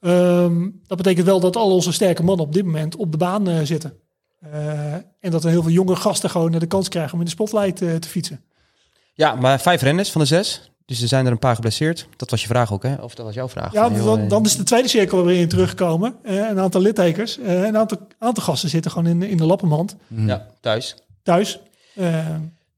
Ehm 0.01 0.69
dat 0.87 0.97
betekent 0.97 1.27
wel 1.27 1.41
dat 1.41 1.57
al 1.57 1.73
onze 1.73 1.93
sterke 1.93 2.23
mannen 2.23 2.47
op 2.47 2.53
dit 2.53 2.65
moment 2.65 2.97
op 2.97 3.11
de 3.13 3.19
baan 3.19 3.67
zitten. 3.67 3.93
En 5.21 5.31
dat 5.31 5.45
er 5.45 5.51
heel 5.51 5.63
veel 5.63 5.73
jonge 5.73 5.97
gasten 5.97 6.31
gewoon 6.31 6.53
de 6.53 6.67
kans 6.67 6.89
krijgen 6.89 7.13
om 7.13 7.19
in 7.19 7.25
de 7.25 7.31
spotlight 7.31 7.77
te 7.77 8.09
fietsen. 8.09 8.45
Ja, 9.15 9.35
maar 9.35 9.61
vijf 9.61 9.83
renners 9.83 10.11
van 10.11 10.21
de 10.21 10.27
zes. 10.27 10.71
Dus 10.89 11.03
er 11.03 11.09
zijn 11.09 11.27
er 11.27 11.33
een 11.33 11.39
paar 11.39 11.55
geblesseerd. 11.55 12.09
Dat 12.17 12.31
was 12.31 12.41
je 12.41 12.47
vraag 12.47 12.73
ook, 12.73 12.83
hè? 12.83 12.95
Of 12.95 13.15
dat 13.15 13.27
was 13.27 13.35
jouw 13.35 13.49
vraag? 13.49 13.73
Ja, 13.73 13.91
Heel, 13.91 14.05
dan, 14.05 14.19
eh, 14.21 14.29
dan 14.29 14.45
is 14.45 14.57
de 14.57 14.63
tweede 14.63 14.89
cirkel 14.89 15.25
weer 15.25 15.41
in 15.41 15.49
teruggekomen. 15.49 16.15
Eh, 16.23 16.35
een 16.37 16.59
aantal 16.59 16.81
littekens. 16.81 17.39
Eh, 17.39 17.63
een 17.63 17.77
aantal, 17.77 17.99
aantal 18.19 18.43
gasten 18.45 18.69
zitten 18.69 18.91
gewoon 18.91 19.07
in, 19.07 19.23
in 19.23 19.37
de 19.37 19.45
lappenmand 19.45 19.97
Ja, 20.07 20.47
thuis. 20.61 20.97
thuis. 21.23 21.59
Eh, 21.95 22.27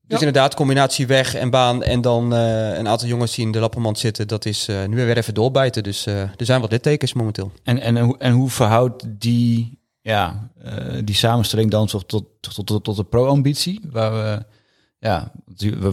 Dus 0.06 0.18
Ja. 0.20 0.26
inderdaad, 0.26 0.54
combinatie 0.54 1.06
weg 1.06 1.34
en 1.34 1.50
baan 1.50 1.82
en 1.82 2.00
dan 2.00 2.34
eh, 2.34 2.76
een 2.78 2.88
aantal 2.88 3.08
jongens 3.08 3.34
die 3.34 3.46
in 3.46 3.52
de 3.52 3.58
lappenmand 3.58 3.98
zitten. 3.98 4.28
Dat 4.28 4.44
is 4.44 4.68
eh, 4.68 4.84
nu 4.86 4.96
weer 4.96 5.16
even 5.16 5.34
doorbijten. 5.34 5.82
Dus 5.82 6.06
eh, 6.06 6.20
er 6.20 6.32
zijn 6.36 6.60
wat 6.60 6.70
littekens 6.70 7.12
momenteel. 7.12 7.52
En, 7.64 7.80
en, 7.80 7.98
hoe- 7.98 8.18
en 8.18 8.32
hoe 8.32 8.50
verhoudt 8.50 9.04
die, 9.08 9.78
ja, 10.00 10.50
eh, 10.64 10.72
die 11.04 11.14
samenstelling 11.14 11.70
dan 11.70 11.86
tot, 11.86 12.08
tot, 12.08 12.24
tot, 12.66 12.84
tot 12.84 12.96
de 12.96 13.04
pro-ambitie? 13.04 13.80
Waar 13.90 14.12
we, 14.12 14.44
ja, 15.00 15.32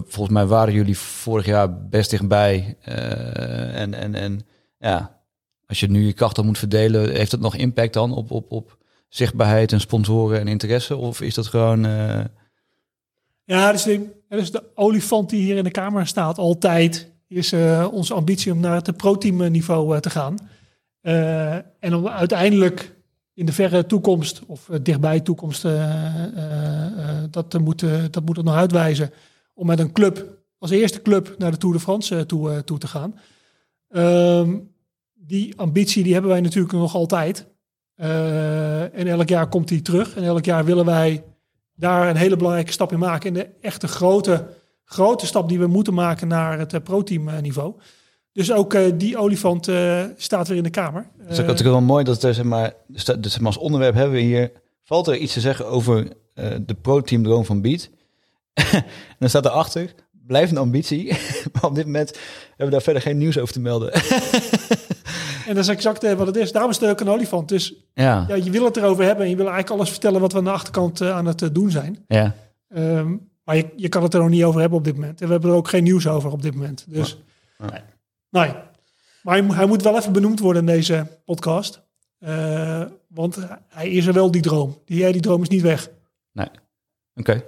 volgens 0.05 0.29
mij 0.29 0.45
waren 0.45 0.73
jullie 0.73 0.97
vorig 0.97 1.45
jaar 1.45 1.87
best 1.87 2.09
dichtbij. 2.09 2.77
eh, 2.81 3.79
en, 3.81 3.93
en, 3.93 4.15
en 4.15 4.39
ja, 4.79 5.19
als 5.65 5.79
je 5.79 5.87
nu 5.89 6.05
je 6.05 6.13
krachten 6.13 6.45
moet 6.45 6.57
verdelen, 6.57 7.11
heeft 7.11 7.31
dat 7.31 7.39
nog 7.39 7.55
impact 7.55 7.93
dan 7.93 8.13
op, 8.13 8.31
op, 8.31 8.51
op 8.51 8.77
zichtbaarheid 9.09 9.71
en 9.71 9.79
sponsoren 9.79 10.39
en 10.39 10.47
interesse? 10.47 10.95
Of 10.95 11.21
is 11.21 11.33
dat 11.33 11.47
gewoon... 11.47 11.85
eh, 11.85 12.25
Ja, 13.43 13.71
dus 13.71 13.83
de, 13.83 14.09
dus 14.29 14.51
de 14.51 14.63
olifant 14.75 15.29
die 15.29 15.41
hier 15.41 15.57
in 15.57 15.63
de 15.63 15.71
Kamer 15.71 16.07
staat 16.07 16.37
altijd, 16.37 17.11
is 17.27 17.51
eh, 17.51 17.87
onze 17.91 18.13
ambitie 18.13 18.51
om 18.51 18.59
naar 18.59 18.75
het 18.75 18.97
pro-team 18.97 19.51
niveau 19.51 19.99
te 19.99 20.09
gaan. 20.09 20.37
En 21.79 21.93
om 21.95 22.07
uiteindelijk 22.07 22.95
in 23.37 23.45
de 23.45 23.53
verre 23.53 23.85
toekomst, 23.85 24.41
of 24.47 24.69
eh, 24.69 24.79
dichtbij 24.81 25.19
toekomst, 25.19 25.65
eh, 25.65 26.23
eh, 26.23 27.23
dat, 27.29 27.49
te 27.49 27.59
moeten, 27.59 28.11
dat 28.11 28.25
moet 28.25 28.35
het 28.35 28.45
nog 28.45 28.55
uitwijzen, 28.55 29.11
om 29.53 29.67
met 29.67 29.79
een 29.79 29.91
club, 29.91 30.37
als 30.57 30.71
eerste 30.71 31.01
club, 31.01 31.35
naar 31.37 31.51
de 31.51 31.57
Tour 31.57 31.75
de 31.75 31.81
France 31.81 32.25
toe, 32.25 32.63
toe 32.63 32.77
te 32.77 32.87
gaan. 32.87 33.19
Ehm, 33.89 34.57
die 35.13 35.57
ambitie 35.57 36.03
die 36.03 36.13
hebben 36.13 36.31
wij 36.31 36.41
natuurlijk 36.41 36.73
nog 36.73 36.95
altijd. 36.95 37.47
En 37.95 39.07
elk 39.07 39.29
jaar 39.29 39.49
komt 39.49 39.67
die 39.67 39.81
terug. 39.81 40.15
En 40.15 40.23
elk 40.23 40.45
jaar 40.45 40.65
willen 40.65 40.85
wij 40.85 41.23
daar 41.75 42.09
een 42.09 42.15
hele 42.15 42.37
belangrijke 42.37 42.71
stap 42.71 42.91
in 42.91 42.99
maken. 42.99 43.27
En 43.27 43.33
de 43.33 43.49
echte 43.61 43.87
grote, 43.87 44.47
grote 44.83 45.25
stap 45.25 45.49
die 45.49 45.59
we 45.59 45.67
moeten 45.67 45.93
maken 45.93 46.27
naar 46.27 46.59
het 46.59 46.83
pro-team 46.83 47.41
niveau. 47.41 47.73
Dus 48.37 48.51
ook 48.51 48.73
eh, 48.73 48.91
die 48.95 49.17
olifant 49.17 49.67
eh, 49.67 50.03
staat 50.17 50.47
weer 50.47 50.57
in 50.57 50.63
de 50.63 50.69
Kamer. 50.69 51.07
Het 51.17 51.31
is 51.31 51.39
ook 51.39 51.45
natuurlijk 51.45 51.75
wel 51.77 51.85
mooi 51.85 52.03
dat 52.03 52.23
er, 52.23 52.33
zeg 52.33 52.45
maar, 52.45 52.73
dus 52.87 53.05
dat- 53.05 53.23
dus 53.23 53.31
zeg 53.31 53.41
maar 53.41 53.51
als 53.51 53.61
onderwerp 53.63 53.93
hebben 53.95 54.13
we 54.15 54.21
hier, 54.21 54.51
valt 54.83 55.07
er 55.07 55.17
iets 55.17 55.33
te 55.33 55.39
zeggen 55.39 55.67
over 55.67 56.07
eh, 56.33 56.45
de 56.65 56.73
pro-team 56.73 57.23
droom 57.23 57.45
van 57.45 57.61
Beat. 57.61 57.89
en 58.53 58.83
dan 59.19 59.29
staat 59.29 59.45
erachter, 59.45 59.93
blijft 60.11 60.51
een 60.51 60.57
ambitie, 60.57 61.05
maar 61.53 61.63
op 61.63 61.75
dit 61.75 61.85
moment 61.85 62.09
hebben 62.47 62.65
we 62.65 62.71
daar 62.71 62.81
verder 62.81 63.01
geen 63.01 63.17
nieuws 63.17 63.37
over 63.39 63.53
te 63.53 63.59
melden. 63.59 63.93
En 65.47 65.55
dat 65.55 65.57
is 65.63 65.67
exact 65.67 66.13
wat 66.15 66.27
het 66.27 66.35
is. 66.35 66.51
Daarom 66.51 66.71
is 66.71 66.77
het 66.79 66.89
ook 66.89 66.99
een 66.99 67.09
olifant. 67.09 67.49
Dus 67.49 67.73
ja, 67.93 68.25
ja, 68.27 68.35
je 68.35 68.49
wil 68.51 68.65
het 68.65 68.77
erover 68.77 69.03
hebben 69.03 69.23
en 69.23 69.29
je 69.29 69.35
wil 69.35 69.45
eigenlijk 69.45 69.75
alles 69.75 69.89
vertellen 69.89 70.21
wat 70.21 70.31
we 70.31 70.37
aan 70.37 70.43
de 70.43 70.51
achterkant 70.51 71.01
aan 71.01 71.25
het 71.25 71.49
doen 71.55 71.71
zijn. 71.71 72.03
ja. 72.07 72.35
Ehm, 72.69 73.15
maar 73.43 73.55
je, 73.55 73.65
je 73.75 73.89
kan 73.89 74.03
het 74.03 74.13
er 74.13 74.19
nog 74.19 74.29
niet 74.29 74.43
over 74.43 74.59
hebben 74.59 74.77
op 74.77 74.83
dit 74.83 74.93
moment. 74.95 75.21
En 75.21 75.25
we 75.27 75.31
hebben 75.31 75.49
er 75.51 75.55
ook 75.55 75.67
geen 75.67 75.83
nieuws 75.83 76.07
over 76.07 76.31
op 76.31 76.41
dit 76.41 76.53
moment. 76.53 76.85
Dus 76.87 77.17
Ja. 77.57 77.83
Nee. 78.29 78.51
Maar 79.23 79.35
hij, 79.35 79.41
mo- 79.41 79.53
hij 79.53 79.65
moet 79.65 79.81
wel 79.83 79.97
even 79.97 80.13
benoemd 80.13 80.39
worden 80.39 80.67
in 80.67 80.73
deze 80.75 81.07
podcast. 81.25 81.81
Eh, 82.19 82.81
want 83.07 83.37
hij 83.67 83.89
is 83.89 84.05
er 84.05 84.13
wel, 84.13 84.31
die 84.31 84.41
droom. 84.41 84.81
Die, 84.85 85.11
die 85.11 85.21
droom 85.21 85.41
is 85.41 85.47
niet 85.49 85.61
weg. 85.61 85.89
Oké. 87.15 87.43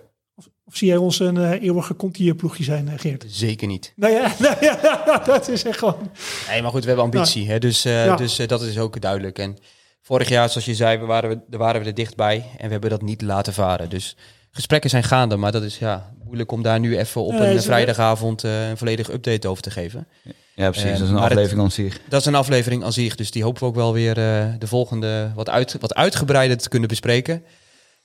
Of 0.66 0.76
zie 0.76 0.88
jij 0.88 0.98
ons 0.98 1.20
een 1.20 1.38
eh, 1.38 1.62
eeuwige 1.62 1.96
contierploegje 1.96 2.64
zijn, 2.64 2.88
eh, 2.90 3.00
Geert? 3.00 3.26
Zeker 3.28 3.68
niet. 3.68 3.94
Nou 3.96 4.14
ja, 4.18 4.34
nou 4.40 4.56
ja, 4.60 5.18
dat 5.26 5.48
is 5.48 5.64
echt 5.64 5.80
gewoon... 5.80 6.12
Nee, 6.50 6.62
maar 6.62 6.72
goed, 6.72 6.82
we 6.82 6.88
hebben 6.88 7.06
ambitie. 7.06 7.48
Hè? 7.50 7.60
Dus, 7.60 7.86
eh, 7.86 8.06
Ja. 8.06 8.16
dus 8.16 8.40
eh, 8.40 8.48
dat 8.48 8.62
is 8.62 8.78
ook 8.80 9.02
duidelijk. 9.02 9.40
En 9.40 9.58
vorig 10.02 10.30
jaar, 10.30 10.50
zoals 10.50 10.66
je 10.66 10.76
zei, 10.76 10.98
we 10.98 11.06
waren 11.06 11.30
we, 11.30 11.40
daar 11.48 11.60
waren 11.60 11.82
we 11.82 11.88
er 11.88 11.94
dichtbij. 11.94 12.46
En 12.58 12.66
we 12.66 12.72
hebben 12.72 12.90
dat 12.90 13.02
niet 13.02 13.22
laten 13.22 13.54
varen. 13.54 13.90
Dus 13.90 14.16
gesprekken 14.52 14.90
zijn 14.90 15.04
gaande. 15.04 15.36
Maar 15.36 15.52
dat 15.52 15.64
is 15.64 15.78
ja, 15.78 16.14
moeilijk 16.24 16.52
om 16.52 16.62
daar 16.62 16.80
nu 16.80 16.98
even 16.98 17.22
op 17.24 17.32
Nee, 17.32 17.52
een 17.52 17.58
eh, 17.58 17.64
vrijdagavond 17.64 18.44
eh, 18.44 18.70
een 18.70 18.78
volledige 18.78 19.14
update 19.14 19.48
over 19.48 19.64
te 19.64 19.72
geven. 19.72 20.08
Ja, 20.24 20.32
precies. 20.66 20.84
Eh, 20.84 20.92
dat 20.92 21.02
is 21.02 21.10
een 21.10 21.16
het- 21.16 21.24
aflevering 21.32 21.62
aan 21.62 21.72
zich. 21.72 22.00
Dat 22.10 22.20
is 22.20 22.26
een 22.26 22.36
aflevering 22.36 22.84
aan 22.84 22.94
zich. 22.94 23.16
Dus 23.16 23.32
die 23.32 23.44
hopen 23.44 23.62
we 23.62 23.68
ook 23.68 23.76
wel 23.76 23.94
weer 23.94 24.18
eh, 24.18 24.54
de 24.60 24.68
volgende 24.68 25.32
wat, 25.36 25.50
uit, 25.50 25.76
wat 25.80 25.96
uitgebreider 25.96 26.58
te 26.58 26.70
kunnen 26.70 26.90
bespreken. 26.90 27.44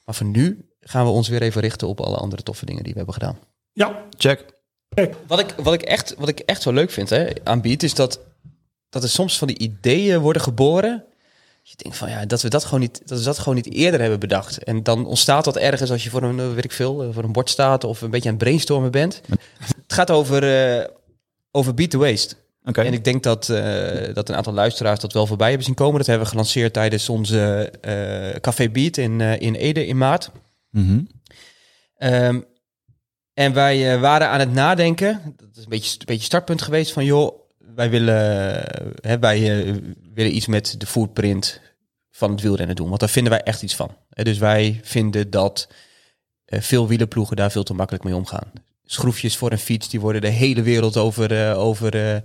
Maar 0.05 0.15
voor 0.15 0.27
nu 0.27 0.69
gaan 0.81 1.05
we 1.05 1.11
ons 1.11 1.29
weer 1.29 1.43
even 1.43 1.61
richten 1.61 1.89
op 1.89 2.01
alle 2.01 2.17
andere 2.17 2.43
toffe 2.43 2.67
dingen 2.67 2.83
die 2.83 2.93
we 2.93 2.97
hebben 2.99 3.15
gedaan. 3.15 3.39
Ja, 3.73 4.03
Check. 4.19 4.45
Wat 5.27 5.39
ik, 5.39 5.55
wat 5.63 5.75
ik, 5.75 5.83
echt, 5.83 6.15
wat 6.19 6.29
ik 6.29 6.39
echt 6.39 6.63
zo 6.63 6.73
leuk 6.73 6.91
vind 6.91 7.11
hè, 7.11 7.29
aan 7.45 7.61
Beat 7.61 7.83
is 7.83 7.95
dat, 7.95 8.21
dat 8.89 9.03
er 9.03 9.09
soms 9.09 9.39
van 9.39 9.49
die 9.49 9.59
ideeën 9.59 10.21
worden 10.21 10.43
geboren. 10.43 11.05
Je 11.63 11.75
denkt 11.77 11.97
van 11.99 12.11
ja, 12.11 12.27
dat 12.27 12.43
we 12.43 12.49
dat 12.49 12.65
gewoon 12.65 12.81
niet, 12.81 13.01
dat 13.09 13.19
we 13.19 13.25
dat 13.25 13.39
gewoon 13.39 13.55
niet 13.55 13.73
eerder 13.73 14.01
hebben 14.01 14.21
bedacht. 14.21 14.65
En 14.65 14.83
dan 14.83 15.07
ontstaat 15.07 15.45
dat 15.45 15.57
ergens 15.57 15.91
als 15.91 16.05
je 16.05 16.11
voor 16.11 16.23
een, 16.23 16.55
weet 16.55 16.65
ik 16.65 16.73
veel, 16.73 17.03
eh, 17.03 17.09
voor 17.13 17.25
een 17.25 17.33
bord 17.33 17.51
staat 17.51 17.85
of 17.85 18.01
een 18.01 18.11
beetje 18.11 18.29
aan 18.29 18.35
het 18.35 18.45
brainstormen 18.45 18.91
bent. 18.91 19.21
Het 19.83 19.93
gaat 19.93 20.11
over, 20.11 20.73
eh, 20.79 20.89
over 21.51 21.75
Beat 21.75 21.91
the 21.91 21.99
Waste. 21.99 22.35
En 22.65 22.93
ik 22.93 23.05
denk 23.05 23.23
dat, 23.23 23.49
eh, 23.49 24.15
dat 24.15 24.29
een 24.29 24.35
aantal 24.35 24.53
luisteraars 24.53 25.01
dat 25.01 25.13
wel 25.13 25.27
voorbij 25.27 25.49
hebben 25.49 25.67
zien 25.67 25.75
komen. 25.75 25.97
Dat 25.99 26.07
hebben 26.07 26.25
we 26.25 26.31
gelanceerd 26.31 26.73
tijdens 26.73 27.09
onze 27.09 27.71
eh, 27.81 28.41
Café 28.41 28.71
Beat 28.71 28.97
in, 28.97 29.21
eh, 29.21 29.41
in 29.41 29.55
Ede 29.55 29.87
in 29.87 29.99
maart. 29.99 30.31
Mhm. 30.71 31.01
Ehm, 31.97 32.41
en 33.35 33.53
wij 33.53 33.99
waren 33.99 34.29
aan 34.29 34.41
het 34.41 34.53
nadenken. 34.53 35.35
Dat 35.37 35.57
is 35.57 35.63
een 35.63 35.69
beetje, 35.69 35.99
een 35.99 36.07
beetje 36.07 36.25
startpunt 36.25 36.63
geweest 36.63 36.93
van 36.93 37.05
joh, 37.05 37.39
wij 37.75 37.91
willen, 37.91 38.15
hè, 39.01 39.19
wij 39.19 39.41
willen 40.15 40.37
iets 40.37 40.47
met 40.47 40.75
de 40.79 40.87
footprint 40.87 41.61
van 42.11 42.31
het 42.31 42.41
wielrennen 42.41 42.77
doen. 42.77 42.89
Want 42.89 43.01
daar 43.01 43.09
vinden 43.09 43.33
wij 43.33 43.43
echt 43.43 43.63
iets 43.63 43.77
van. 43.77 43.97
Dus 44.09 44.39
wij 44.39 44.81
vinden 44.83 45.31
dat 45.31 45.69
veel 46.47 46.89
wielerploegen 46.89 47.37
daar 47.37 47.51
veel 47.51 47.63
te 47.63 47.75
makkelijk 47.75 48.05
mee 48.05 48.17
omgaan. 48.17 48.53
Schroefjes 48.85 49.37
voor 49.37 49.53
een 49.53 49.59
fiets, 49.59 49.89
die 49.89 50.01
worden 50.01 50.21
de 50.21 50.29
hele 50.29 50.63
wereld 50.63 50.97
over, 50.97 51.55
over 51.57 52.23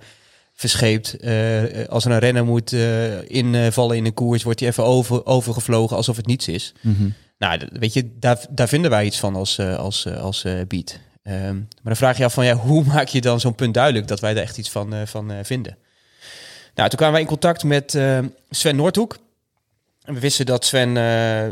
verscheept. 0.59 1.17
Eh, 1.17 1.87
als 1.89 2.05
er 2.05 2.11
een 2.11 2.19
renner 2.19 2.45
moet 2.45 2.73
eh, 2.73 3.29
invallen 3.29 3.97
in 3.97 4.05
een 4.05 4.13
koers, 4.13 4.43
wordt 4.43 4.59
hij 4.59 4.69
even 4.69 4.85
over, 4.85 5.25
overgevlogen 5.25 5.97
alsof 5.97 6.15
het 6.15 6.25
niets 6.25 6.47
is. 6.47 6.73
Mhm. 6.81 7.09
Nou, 7.37 7.67
weet 7.71 7.93
je, 7.93 8.09
daar, 8.19 8.45
daar 8.49 8.67
vinden 8.67 8.91
wij 8.91 9.05
iets 9.05 9.19
van 9.19 9.35
als, 9.35 9.57
eh, 9.57 9.77
als, 9.77 10.07
als 10.07 10.45
beat. 10.67 10.99
Ehm, 11.23 11.55
maar 11.55 11.83
dan 11.83 11.95
vraag 11.95 12.17
je 12.17 12.23
af 12.23 12.33
van, 12.33 12.45
ja, 12.45 12.53
hoe 12.69 12.83
maak 12.83 13.07
je 13.07 13.21
dan 13.21 13.39
zo'n 13.39 13.55
punt 13.55 13.73
duidelijk 13.73 14.07
dat 14.07 14.19
wij 14.19 14.33
daar 14.33 14.43
echt 14.43 14.57
iets 14.57 14.69
van, 14.69 15.07
van 15.07 15.31
vinden? 15.43 15.77
Nou, 16.75 16.89
toen 16.89 16.97
kwamen 16.97 17.11
wij 17.11 17.21
in 17.21 17.27
contact 17.27 17.63
met 17.63 17.97
Sven 18.49 18.75
Noordhoek. 18.75 19.17
En 20.09 20.15
we 20.15 20.21
wisten 20.21 20.45
dat 20.45 20.65
Sven 20.65 20.97
eh, 20.97 21.45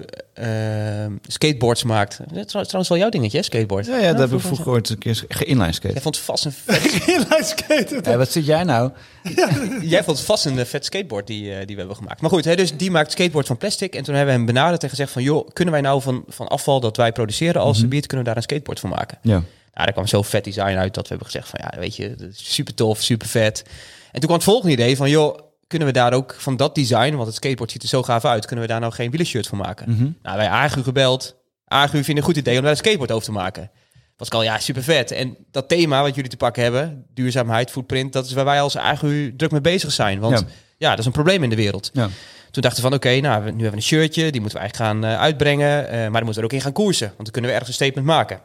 eh, 1.06 1.12
skateboards 1.28 1.84
maakt. 1.84 2.20
Dat 2.34 2.46
is 2.46 2.52
trouwens 2.52 2.90
wel 2.90 2.98
jouw 2.98 3.10
dingetje, 3.10 3.38
hè, 3.38 3.44
skateboard. 3.44 3.86
Ja, 3.86 3.98
ja, 3.98 4.12
dat 4.12 4.30
heb 4.30 4.40
ik 4.40 4.46
vroeger 4.46 4.70
ooit 4.70 4.90
een 4.90 4.98
keer 4.98 5.24
ge-inline 5.28 5.72
skate. 5.72 5.94
Jij 5.94 6.02
vond 6.02 6.18
vast 6.18 6.46
een 6.46 6.52
vet, 6.66 7.08
inlineskaten. 7.08 8.04
Hey, 8.04 8.18
wat 8.18 8.32
zit 8.32 8.46
jij 8.46 8.64
nou? 8.64 8.92
jij 9.82 10.04
vond 10.04 10.20
vast 10.20 10.46
een 10.46 10.60
eh, 10.60 10.66
vet 10.66 10.86
skateboard 10.86 11.28
die, 11.28 11.52
eh, 11.52 11.58
die 11.58 11.76
we 11.76 11.82
hebben 11.82 11.96
gemaakt. 11.96 12.22
Maar 12.22 12.30
goed, 12.30 12.46
hè, 12.46 12.56
dus 12.56 12.78
die 12.78 12.92
maakt 12.92 13.12
skateboard 13.12 13.48
van 13.48 13.58
plastic. 13.58 13.96
En 13.96 14.04
toen 14.04 14.16
hebben 14.16 14.34
we 14.34 14.40
hem 14.40 14.48
benaderd 14.48 14.84
en 14.84 14.90
gezegd 14.90 15.12
van... 15.12 15.24
joh, 15.24 15.48
kunnen 15.54 15.74
wij 15.74 15.84
nou 15.84 16.02
van, 16.02 16.24
van 16.28 16.48
afval 16.48 16.80
dat 16.80 16.98
wij 16.98 17.12
produceren 17.12 17.62
als 17.62 17.88
beat... 17.88 18.06
kunnen 18.06 18.26
we 18.26 18.32
daar 18.32 18.36
een 18.36 18.50
skateboard 18.50 18.80
van 18.80 18.90
maken? 18.90 19.18
Ja. 19.22 19.32
Nou, 19.32 19.42
daar 19.74 19.92
kwam 19.92 20.08
zo'n 20.08 20.26
vet 20.26 20.44
design 20.44 20.78
uit 20.78 20.94
dat 20.94 21.04
we 21.04 21.10
hebben 21.10 21.26
gezegd 21.26 21.50
van 21.50 21.60
ja, 21.64 21.80
weet 21.80 21.96
je, 21.96 22.30
super 22.32 22.74
tof, 22.74 23.02
super 23.02 23.28
vet. 23.28 23.64
En 24.12 24.20
toen 24.20 24.30
kwam 24.30 24.34
het 24.36 24.44
volgende 24.44 24.74
idee 24.74 24.96
van 24.98 25.10
joh, 25.10 25.47
kunnen 25.68 25.88
we 25.88 25.94
daar 25.94 26.14
ook 26.14 26.36
van 26.38 26.58
dat 26.58 26.76
design, 26.76 27.14
want 27.16 27.26
het 27.28 27.36
skateboard 27.36 27.72
ziet 27.72 27.84
er 27.84 27.88
zo 27.90 28.04
gaaf 28.04 28.26
uit, 28.26 28.46
kunnen 28.46 28.66
we 28.66 28.72
daar 28.72 28.80
nou 28.80 28.94
geen 28.94 29.10
wielershirt 29.10 29.48
van 29.48 29.58
maken? 29.58 29.92
Mhm. 29.92 30.10
Nou, 30.22 30.38
wij 30.38 30.48
Agu 30.48 30.84
gebeld. 30.84 31.36
Agu 31.66 32.04
vindt 32.04 32.20
een 32.20 32.26
goed 32.26 32.38
idee 32.38 32.56
om 32.56 32.62
daar 32.62 32.72
een 32.72 32.78
skateboard 32.78 33.12
over 33.12 33.26
te 33.26 33.32
maken. 33.32 33.72
Pascal, 34.16 34.44
ja, 34.44 34.60
super 34.60 34.84
vet. 34.84 35.12
En 35.12 35.38
dat 35.52 35.68
thema 35.70 36.02
wat 36.02 36.16
jullie 36.16 36.30
te 36.30 36.38
pakken 36.38 36.64
hebben, 36.64 37.06
duurzaamheid, 37.14 37.72
footprint, 37.72 38.14
dat 38.14 38.26
is 38.26 38.34
waar 38.34 38.46
wij 38.46 38.62
als 38.62 38.78
Agu 38.78 39.34
druk 39.36 39.52
mee 39.52 39.62
bezig 39.62 39.92
zijn. 39.92 40.20
Want 40.20 40.40
Ja. 40.40 40.46
ja, 40.78 40.90
dat 40.90 41.00
is 41.00 41.06
een 41.06 41.12
probleem 41.12 41.44
in 41.44 41.50
de 41.50 41.56
wereld. 41.56 41.90
Ja. 41.94 42.10
Toen 42.52 42.62
dachten 42.62 42.84
we 42.84 42.90
van 42.90 42.98
oké, 42.98 43.20
nou, 43.20 43.42
nu 43.44 43.48
hebben 43.50 43.70
we 43.70 43.76
een 43.76 43.82
shirtje, 43.82 44.32
die 44.32 44.42
moeten 44.42 44.60
we 44.60 44.66
eigenlijk 44.66 44.92
gaan 44.92 45.12
eh, 45.12 45.20
uitbrengen. 45.20 45.88
eh, 45.90 45.92
maar 46.00 46.12
dan 46.12 46.24
moeten 46.24 46.34
we 46.34 46.40
er 46.40 46.46
ook 46.46 46.52
in 46.54 46.62
gaan 46.62 46.72
koersen, 46.72 47.08
want 47.08 47.18
dan 47.24 47.32
kunnen 47.32 47.50
we 47.50 47.56
ergens 47.58 47.70
een 47.78 47.84
statement 47.86 48.08
maken. 48.08 48.42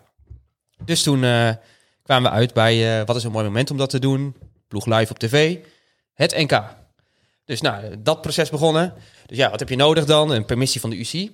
Dus 0.85 1.03
toen 1.03 1.25
eh, 1.25 1.51
kwamen 2.03 2.31
we 2.31 2.37
uit 2.37 2.53
bij 2.55 3.05
wat 3.05 3.17
is 3.17 3.25
een 3.25 3.33
mooi 3.33 3.45
moment 3.45 3.71
om 3.71 3.77
dat 3.77 3.91
te 3.91 3.99
doen. 3.99 4.37
Ploeg 4.69 4.87
live 4.87 5.11
op 5.13 5.19
tv. 5.19 5.57
Het 6.15 6.37
NK. 6.37 6.63
Dus 7.45 7.61
nou, 7.61 8.03
dat 8.03 8.21
proces 8.21 8.51
begonnen. 8.51 8.95
Dus 9.27 9.37
ja, 9.37 9.51
wat 9.51 9.59
heb 9.59 9.69
je 9.69 9.77
nodig 9.77 10.05
dan? 10.05 10.31
Een 10.31 10.45
permissie 10.45 10.81
van 10.81 10.91
de 10.91 10.99
UC. 10.99 11.31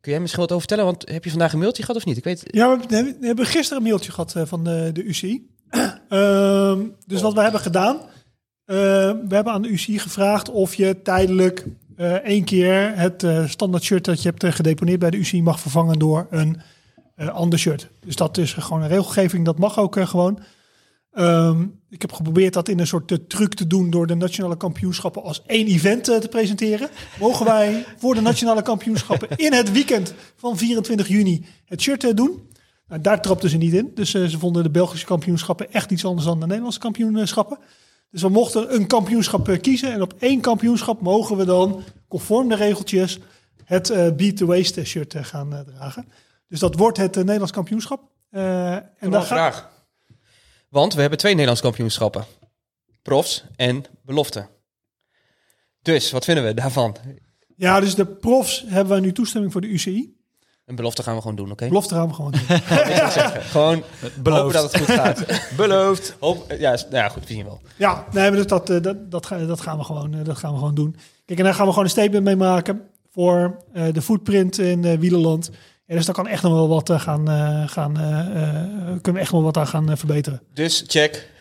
Kun 0.00 0.12
jij 0.12 0.20
misschien 0.20 0.42
wat 0.42 0.52
over 0.52 0.68
vertellen? 0.68 0.84
Want 0.84 1.08
heb 1.08 1.24
je 1.24 1.30
vandaag 1.30 1.52
een 1.52 1.58
mailtje 1.58 1.82
gehad 1.82 1.96
of 1.96 2.04
niet? 2.06 2.16
Ik 2.16 2.24
weet. 2.24 2.42
Ja, 2.46 2.78
we 2.78 3.16
hebben, 3.20 3.46
gisteren 3.46 3.82
een 3.82 3.88
mailtje 3.88 4.12
gehad 4.12 4.34
eh, 4.34 4.42
van 4.46 4.64
de, 4.64 4.90
de 4.92 5.02
UCI. 5.02 5.46
Ehm, 6.08 6.80
dus 7.06 7.20
wat 7.20 7.32
we 7.32 7.40
hebben 7.40 7.60
gedaan, 7.60 7.96
eh, 8.64 8.76
we 9.28 9.34
hebben 9.34 9.52
aan 9.52 9.62
de 9.62 9.68
UCI 9.68 9.98
gevraagd 9.98 10.50
of 10.50 10.74
je 10.74 11.02
tijdelijk 11.02 11.66
eh 11.96 12.12
één 12.12 12.44
keer 12.44 12.96
het 12.96 13.22
eh, 13.22 13.48
standaard 13.48 13.82
shirt 13.82 14.04
dat 14.04 14.22
je 14.22 14.28
hebt 14.34 14.54
gedeponeerd 14.54 14.98
bij 14.98 15.10
de 15.10 15.16
UCI 15.16 15.42
mag 15.42 15.60
vervangen 15.60 15.98
door 15.98 16.26
een 16.30 16.60
ander 17.16 17.58
shirt. 17.58 17.88
Dus 18.00 18.16
dat 18.16 18.38
is 18.38 18.52
gewoon 18.52 18.82
een 18.82 18.88
regelgeving, 18.88 19.44
dat 19.44 19.58
mag 19.58 19.78
ook 19.78 19.96
gewoon. 20.08 20.38
Ehm, 21.14 21.66
ik 21.90 22.00
heb 22.02 22.12
geprobeerd 22.12 22.52
dat 22.52 22.68
in 22.68 22.78
een 22.80 22.86
soort 22.86 23.10
eh, 23.12 23.18
truc 23.28 23.54
te 23.54 23.66
doen 23.66 23.90
door 23.90 24.06
de 24.06 24.14
nationale 24.14 24.56
kampioenschappen 24.56 25.22
als 25.22 25.42
één 25.46 25.66
event 25.66 26.08
eh, 26.08 26.16
te 26.16 26.28
presenteren. 26.28 26.88
Mogen 27.20 27.46
wij 27.46 27.84
voor 27.98 28.14
de 28.14 28.20
nationale 28.20 28.62
kampioenschappen 28.62 29.28
in 29.36 29.52
het 29.52 29.72
weekend 29.72 30.14
van 30.36 30.56
24 30.58 31.08
juni 31.08 31.46
het 31.64 31.80
shirt 31.80 32.04
eh, 32.04 32.14
doen? 32.14 32.48
Nou, 32.88 33.00
daar 33.00 33.22
trapten 33.22 33.50
ze 33.50 33.56
niet 33.56 33.72
in. 33.72 33.90
Dus 33.94 34.10
ze 34.10 34.38
vonden 34.38 34.62
de 34.62 34.70
Belgische 34.70 35.06
kampioenschappen 35.06 35.72
echt 35.72 35.90
iets 35.90 36.04
anders 36.04 36.26
dan 36.26 36.40
de 36.40 36.46
Nederlandse 36.46 36.78
kampioenschappen. 36.78 37.58
Dus 38.10 38.22
we 38.22 38.28
mochten 38.28 38.74
een 38.74 38.86
kampioenschap 38.86 39.58
kiezen. 39.60 39.92
En 39.92 40.02
op 40.02 40.14
één 40.18 40.40
kampioenschap 40.40 41.00
mogen 41.00 41.36
we 41.36 41.44
dan, 41.44 41.82
conform 42.08 42.48
de 42.48 42.54
regeltjes, 42.54 43.18
het 43.64 44.16
Beat 44.16 44.36
the 44.36 44.46
Waste 44.46 44.84
shirt 44.84 45.14
gaan 45.20 45.64
dragen. 45.66 46.06
Dus 46.48 46.58
dat 46.58 46.74
wordt 46.76 46.96
het 46.96 47.14
Nederlands 47.14 47.52
kampioenschap. 47.52 48.00
En 48.30 49.12
ga- 49.12 49.22
vraag. 49.22 49.70
Want 50.74 50.94
we 50.94 51.00
hebben 51.00 51.18
twee 51.18 51.32
Nederlands 51.32 51.60
kampioenschappen. 51.62 52.24
Profs 53.02 53.44
en 53.56 53.84
belofte. 54.02 54.46
Dus, 55.82 56.10
wat 56.10 56.24
vinden 56.24 56.44
we 56.44 56.54
daarvan? 56.54 56.96
Ja, 57.56 57.80
dus 57.80 57.94
de 57.94 58.06
profs 58.06 58.64
hebben 58.66 58.88
wij 58.92 59.00
nu 59.00 59.12
toestemming 59.12 59.52
voor 59.52 59.60
de 59.60 59.66
UCI. 59.66 60.16
Een 60.66 60.76
belofte 60.76 61.02
gaan 61.02 61.14
we 61.14 61.20
gewoon 61.20 61.36
doen, 61.36 61.50
oké? 61.50 61.68
Belofte 61.68 61.94
gaan 61.94 62.08
we 62.08 62.14
gewoon 62.14 62.30
doen. 62.30 62.40
Gewoon 63.54 63.82
hopen 64.24 64.52
dat 64.52 64.72
het 64.72 64.76
goed 64.76 64.94
gaat. 64.96 65.24
Beloofd. 65.56 66.16
Hoop, 66.20 66.52
ja, 66.58 66.70
nou 66.70 66.94
ja, 66.96 67.08
goed, 67.08 67.26
we 67.26 67.32
zien 67.34 67.44
wel. 67.44 67.60
Ja, 67.76 68.06
nee, 68.12 68.28
maar 68.28 68.38
dus 68.38 68.46
dat, 68.46 68.70
eh, 68.70 68.82
dat, 68.82 69.10
dat, 69.10 69.26
ga- 69.26 69.46
dat, 69.46 69.60
gaan 69.60 69.78
we 69.78 69.84
gewoon, 69.84 70.14
eh, 70.14 70.24
dat 70.24 70.38
gaan 70.38 70.52
we 70.52 70.58
gewoon 70.58 70.74
doen. 70.74 70.96
Kijk, 71.24 71.38
en 71.38 71.44
daar 71.44 71.54
gaan 71.54 71.64
we 71.64 71.70
gewoon 71.70 71.84
een 71.84 71.90
statement 71.90 72.24
mee 72.24 72.36
maken 72.36 72.82
voor 73.10 73.64
eh, 73.72 73.92
de 73.92 74.02
footprint 74.02 74.58
in 74.58 74.84
eh 74.84 74.98
Wielerland. 74.98 75.50
Dus 75.86 76.06
daar 76.06 76.14
kan 76.14 76.26
echt 76.26 76.42
nog 76.42 76.52
wel 76.52 76.68
wat 76.68 76.90
eh, 76.90 77.00
gaan, 77.00 77.28
eh, 77.28 77.68
gaan 77.68 78.00
eh, 78.00 78.12
kunnen 78.84 79.12
we 79.12 79.18
echt 79.18 79.32
nog 79.32 79.42
wat 79.42 79.56
aan 79.56 79.66
gaan 79.66 79.96
verbeteren. 79.96 80.42
Dus 80.52 80.84
check. 80.86 81.32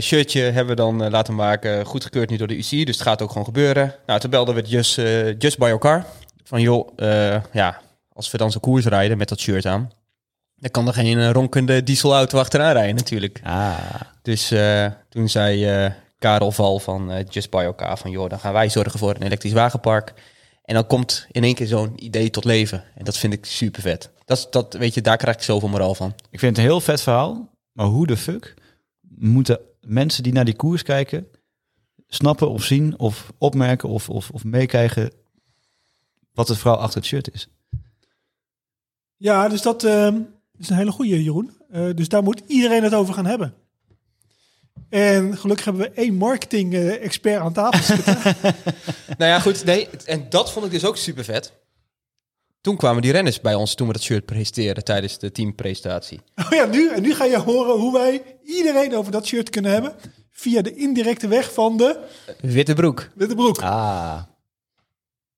shirtje 0.00 0.40
hebben 0.40 0.66
we 0.66 0.74
dan 0.74 1.10
laten 1.10 1.34
maken. 1.34 1.84
Goedgekeurd 1.84 2.30
nu 2.30 2.36
door 2.36 2.46
de 2.46 2.56
UC. 2.56 2.70
Dus 2.70 2.94
het 2.94 3.02
gaat 3.02 3.22
ook 3.22 3.28
gewoon 3.28 3.44
gebeuren. 3.44 3.94
Nou, 4.06 4.20
toen 4.20 4.30
belden 4.30 4.54
we 4.54 4.60
het 4.60 4.70
Just, 4.70 4.94
Just 5.38 5.58
By 5.58 5.64
Your 5.64 5.78
Car. 5.78 6.04
Van 6.44 6.60
joh, 6.60 6.88
eh, 6.96 7.42
ja, 7.52 7.80
als 8.12 8.30
we 8.30 8.38
dan 8.38 8.50
zo'n 8.50 8.60
koers 8.60 8.86
rijden 8.86 9.18
met 9.18 9.28
dat 9.28 9.40
shirt 9.40 9.66
aan. 9.66 9.90
Dan 10.56 10.70
kan 10.70 10.86
er 10.86 10.92
geen 10.92 11.32
ronkende 11.32 11.82
dieselauto 11.82 12.38
achteraan 12.38 12.72
rijden 12.72 12.94
natuurlijk. 12.94 13.40
Ah. 13.42 13.74
Dus 14.22 14.50
eh, 14.50 14.86
toen 15.08 15.28
zei 15.28 15.66
eh, 15.66 15.90
Karel 16.18 16.52
Val 16.52 16.78
van 16.78 17.10
eh, 17.10 17.24
Just 17.28 17.50
By 17.50 17.56
Your 17.56 17.74
Car 17.74 17.98
van 17.98 18.10
joh, 18.10 18.30
dan 18.30 18.38
gaan 18.38 18.52
wij 18.52 18.68
zorgen 18.68 18.98
voor 18.98 19.14
een 19.14 19.22
elektrisch 19.22 19.52
wagenpark. 19.52 20.12
En 20.64 20.74
dan 20.74 20.86
komt 20.86 21.26
in 21.30 21.44
één 21.44 21.54
keer 21.54 21.66
zo'n 21.66 22.04
idee 22.04 22.30
tot 22.30 22.44
leven. 22.44 22.84
En 22.94 23.04
dat 23.04 23.16
vind 23.16 23.32
ik 23.32 23.44
super 23.44 23.82
vet. 23.82 24.10
Dat, 24.24 24.38
is- 24.38 24.46
dat, 24.50 24.74
weet 24.74 24.94
je, 24.94 25.00
daar 25.00 25.16
krijg 25.16 25.36
ik 25.36 25.42
zoveel 25.42 25.68
moraal 25.68 25.94
van. 25.94 26.14
Ik 26.30 26.38
vind 26.38 26.56
het 26.56 26.64
een 26.64 26.70
heel 26.70 26.80
vet 26.80 27.00
verhaal. 27.00 27.50
Maar 27.72 27.86
hoe 27.86 28.06
de 28.06 28.16
fuck 28.16 28.54
moeten 29.08 29.60
mensen 29.80 30.22
die 30.22 30.32
naar 30.32 30.44
die 30.44 30.56
koers 30.56 30.82
kijken... 30.82 31.26
snappen 32.06 32.50
of 32.50 32.64
zien 32.64 32.98
of 32.98 33.32
opmerken 33.38 33.88
of, 33.88 34.08
of, 34.10 34.30
of 34.30 34.44
meekrijgen... 34.44 35.12
wat 36.32 36.48
het 36.48 36.58
verhaal 36.58 36.78
achter 36.78 36.98
het 36.98 37.08
shirt 37.08 37.30
is? 37.32 37.48
Ja, 39.16 39.48
dus 39.48 39.62
dat 39.62 39.84
eh, 39.84 40.14
is 40.58 40.68
een 40.68 40.76
hele 40.76 40.92
goede, 40.92 41.22
Jeroen. 41.22 41.50
Eh, 41.70 41.88
dus 41.94 42.08
daar 42.08 42.22
moet 42.22 42.42
iedereen 42.46 42.82
het 42.82 42.94
over 42.94 43.14
gaan 43.14 43.26
hebben. 43.26 43.54
En 44.88 45.36
gelukkig 45.38 45.64
hebben 45.64 45.82
we 45.82 45.90
één 45.94 46.14
marketing-expert 46.14 47.40
aan 47.40 47.52
tafel 47.52 47.96
zitten. 47.96 48.16
Nou 49.18 49.30
ja, 49.30 49.40
goed. 49.40 49.64
Nee, 49.64 49.88
en 50.04 50.26
dat 50.28 50.52
vond 50.52 50.64
ik 50.66 50.70
dus 50.70 50.84
ook 50.84 50.96
super 50.96 51.24
vet. 51.24 51.52
Toen 52.60 52.76
kwamen 52.76 53.02
die 53.02 53.12
renners 53.12 53.40
bij 53.40 53.54
ons 53.54 53.74
toen 53.74 53.86
we 53.86 53.92
dat 53.92 54.02
shirt 54.02 54.24
presenteren 54.24 54.84
tijdens 54.84 55.18
de 55.18 55.32
teampresentatie. 55.32 56.20
Oh 56.36 56.50
ja, 56.50 56.64
nu, 56.66 56.88
en 56.90 57.02
nu 57.02 57.14
ga 57.14 57.24
je 57.24 57.38
horen 57.38 57.74
hoe 57.80 57.92
wij 57.92 58.22
iedereen 58.44 58.96
over 58.96 59.12
dat 59.12 59.26
shirt 59.26 59.50
kunnen 59.50 59.70
hebben. 59.72 59.94
Via 60.30 60.62
de 60.62 60.74
indirecte 60.74 61.28
weg 61.28 61.52
van 61.52 61.76
de 61.76 61.98
Witte 62.40 62.74
broek. 62.74 63.10
witte 63.14 63.34
broek. 63.34 63.58
Ah. 63.62 64.22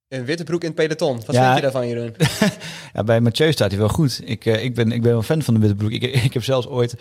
Een 0.09 0.25
witte 0.25 0.45
broek 0.45 0.61
in 0.63 0.67
het 0.67 0.77
peloton. 0.77 1.17
Wat 1.27 1.35
Ja. 1.35 1.43
vind 1.45 1.57
je 1.57 1.63
daarvan, 1.63 1.89
Jeroen? 1.89 2.15
Ja, 2.95 3.05
bij 3.05 3.21
Mathieu 3.21 3.53
staat 3.53 3.71
hij 3.71 3.79
wel 3.79 3.89
goed. 3.89 4.21
Ik, 4.25 4.47
eh, 4.47 4.65
ik, 4.65 4.75
ben, 4.75 4.93
ik 4.93 5.03
ben 5.03 5.13
wel 5.13 5.23
fan 5.23 5.43
van 5.43 5.55
de 5.55 5.61
witte 5.61 5.75
broek. 5.77 5.91
Ik, 5.91 6.03
ik 6.03 6.33
heb 6.33 6.45
zelfs 6.45 6.67
ooit 6.67 6.95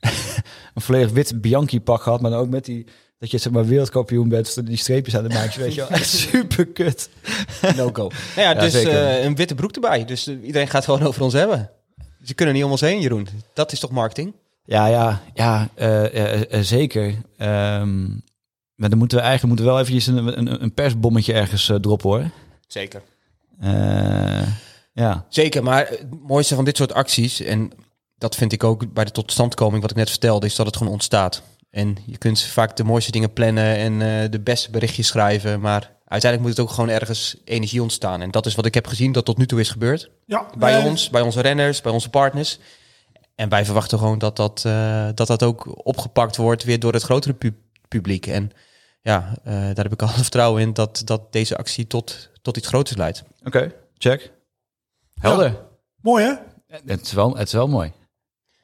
een 0.74 0.82
volledig 0.82 1.10
wit 1.10 1.40
Bianchi-pak 1.40 2.02
gehad, 2.02 2.20
maar 2.20 2.30
dan 2.30 2.40
ook 2.40 2.48
met 2.48 2.64
die... 2.64 2.86
Dat 3.18 3.30
je 3.30 3.38
zeg 3.38 3.52
maar 3.52 3.66
wereldkampioen 3.66 4.28
bent, 4.28 4.66
die 4.66 4.76
streepjes 4.76 5.16
aan 5.16 5.22
de 5.22 5.34
maatjes, 5.34 5.56
weet 5.56 5.74
je 5.74 5.80
wel. 5.80 5.90
Echt 5.98 6.08
super 6.08 6.66
kut. 6.66 7.08
No 7.76 7.90
go. 7.92 8.02
Nou 8.02 8.12
ja, 8.36 8.50
Ja, 8.50 8.54
dus 8.54 8.74
eh, 8.74 9.24
een 9.24 9.36
witte 9.36 9.54
broek 9.54 9.72
erbij. 9.72 10.04
Dus 10.04 10.26
eh, 10.26 10.44
iedereen 10.44 10.68
gaat 10.68 10.84
gewoon 10.84 11.02
over 11.02 11.22
ons 11.22 11.32
hebben. 11.32 11.70
Ze 12.24 12.34
kunnen 12.34 12.54
niet 12.54 12.64
om 12.64 12.70
ons 12.70 12.80
heen, 12.80 13.00
Jeroen. 13.00 13.28
Dat 13.52 13.72
is 13.72 13.80
toch 13.80 13.90
marketing? 13.90 14.32
Ja, 14.64 14.86
ja, 14.86 15.22
ja, 15.34 15.68
eh, 15.74 16.60
zeker. 16.60 17.14
Ehm, 17.36 18.08
maar 18.74 18.88
dan 18.88 18.98
moeten 18.98 19.18
we 19.18 19.24
eigenlijk 19.24 19.46
moeten 19.46 19.64
we 19.64 19.70
wel 19.70 19.80
eventjes 19.80 20.06
een, 20.06 20.38
een, 20.38 20.62
een 20.62 20.74
persbommetje 20.74 21.32
ergens 21.32 21.72
droppen 21.80 22.10
hoor. 22.10 22.30
Zeker. 22.66 23.02
Ja. 24.92 25.26
Zeker, 25.28 25.62
maar 25.62 25.88
het 25.88 26.06
mooiste 26.26 26.54
van 26.54 26.64
dit 26.64 26.76
soort 26.76 26.92
acties, 26.92 27.40
en 27.40 27.72
dat 28.20 28.36
vind 28.36 28.52
ik 28.52 28.64
ook 28.64 28.92
bij 28.92 29.04
de 29.04 29.10
totstandkoming 29.10 29.82
wat 29.82 29.90
ik 29.90 29.96
net 29.96 30.10
vertelde, 30.10 30.46
is 30.46 30.54
dat 30.54 30.66
het 30.66 30.76
gewoon 30.76 30.92
ontstaat. 30.92 31.42
En 31.70 31.96
je 32.06 32.18
kunt 32.18 32.42
vaak 32.42 32.76
de 32.76 32.84
mooiste 32.84 33.10
dingen 33.10 33.32
plannen 33.32 33.76
en 33.76 33.92
eh, 34.02 34.30
de 34.30 34.40
beste 34.40 34.70
berichtjes 34.70 35.06
schrijven, 35.06 35.60
maar 35.60 35.96
uiteindelijk 36.04 36.40
moet 36.50 36.58
het 36.58 36.66
ook 36.68 36.74
gewoon 36.74 36.90
ergens 36.90 37.36
energie 37.44 37.82
ontstaan. 37.82 38.20
En 38.22 38.30
dat 38.30 38.46
is 38.46 38.54
wat 38.54 38.66
ik 38.66 38.74
heb 38.74 38.86
gezien 38.86 39.12
dat 39.12 39.24
tot 39.24 39.38
nu 39.38 39.46
toe 39.46 39.60
is 39.60 39.70
gebeurd. 39.70 40.10
Ja, 40.26 40.46
Bij 40.58 40.84
ons, 40.84 41.10
bij 41.10 41.20
onze 41.20 41.40
renners, 41.40 41.80
bij 41.80 41.92
onze 41.92 42.10
partners. 42.10 42.58
En 43.34 43.48
wij 43.48 43.64
verwachten 43.64 43.98
gewoon 43.98 44.18
dat 44.18 44.36
dat, 44.36 44.62
eh, 44.66 45.08
dat, 45.14 45.26
dat 45.26 45.42
ook 45.42 45.86
opgepakt 45.86 46.36
wordt 46.36 46.64
weer 46.64 46.78
door 46.78 46.92
het 46.92 47.02
grotere 47.02 47.34
pu- 47.34 47.56
publiek. 47.88 48.26
En 48.26 48.50
ja, 49.02 49.34
eh, 49.44 49.52
daar 49.52 49.84
heb 49.84 49.92
ik 49.92 50.02
al 50.06 50.08
vertrouwen 50.08 50.62
in 50.62 50.72
dat, 50.72 51.02
dat 51.04 51.32
deze 51.32 51.56
actie 51.56 51.86
tot, 51.86 52.30
tot 52.42 52.56
iets 52.56 52.68
groters 52.68 52.96
leidt. 52.98 53.22
Oké, 53.44 53.72
check. 53.98 54.32
Helder. 55.14 55.56
Mooi 56.00 56.24
hè? 56.24 56.32
Het, 56.86 57.00
is 57.06 57.12
wel, 57.12 57.36
het 57.36 57.46
is 57.46 57.52
wel 57.52 57.68
mooi. 57.68 57.92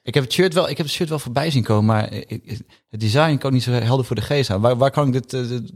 Ik 0.06 0.14
heb 0.14 0.22
het 0.24 0.32
shirt 0.32 0.54
wel, 0.54 0.68
ik 0.68 0.76
heb 0.76 0.86
het 0.86 0.94
shirt 0.94 1.08
wel 1.08 1.18
voorbij 1.18 1.50
zien 1.50 1.62
komen, 1.62 1.84
maar 1.84 2.12
ik- 2.12 2.28
ik- 2.44 2.60
het 2.90 3.00
design 3.00 3.36
kan 3.36 3.52
niet 3.52 3.62
zo 3.62 3.70
helder 3.70 4.04
voor 4.06 4.16
de 4.16 4.22
geest 4.22 4.50
aan. 4.50 4.60
Waar, 4.60 4.76
waar 4.76 4.90
kan 4.90 5.06
ik 5.06 5.12
dit... 5.12 5.32
eh, 5.32 5.48
dit- 5.48 5.72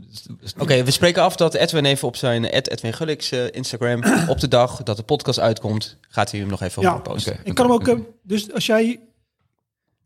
Oké, 0.58 0.84
we 0.84 0.90
spreken 0.90 1.22
af 1.22 1.36
dat 1.36 1.54
Edwin 1.54 1.84
even 1.84 2.08
op 2.08 2.16
zijn 2.16 2.50
Ed 2.50 2.68
Edwin 2.70 2.92
Gullix 2.92 3.30
eh, 3.30 3.44
Instagram 3.50 4.02
op 4.28 4.40
de 4.40 4.48
dag 4.48 4.82
dat 4.82 4.96
de 4.96 5.02
podcast 5.02 5.38
uitkomt, 5.38 5.96
gaat 6.08 6.30
hij 6.30 6.40
hem 6.40 6.48
nog 6.48 6.62
even 6.62 6.82
Ja. 6.82 6.94
posten. 6.98 7.38
Ik 7.44 7.54
kan 7.54 7.64
hem 7.66 7.74
ook, 7.74 7.88
eh, 7.88 7.94
dus 8.22 8.52
als 8.52 8.66
jij, 8.66 9.00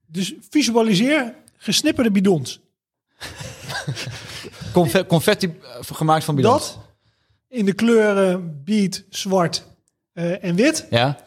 dus 0.07 0.35
visualiseer 0.51 1.35
gesnipperde 1.57 2.11
bidons. 2.11 2.61
Confe- 4.73 5.07
confetti 5.07 5.47
eh, 5.47 5.97
gemaakt 5.97 6.25
van 6.25 6.35
bilans. 6.35 6.67
Dat 6.75 6.79
in 7.49 7.65
de 7.65 7.73
kleuren 7.73 8.61
beat, 8.65 9.03
zwart 9.11 9.65
eh, 10.13 10.45
en 10.45 10.55
wit, 10.55 10.87
Ja? 10.91 11.19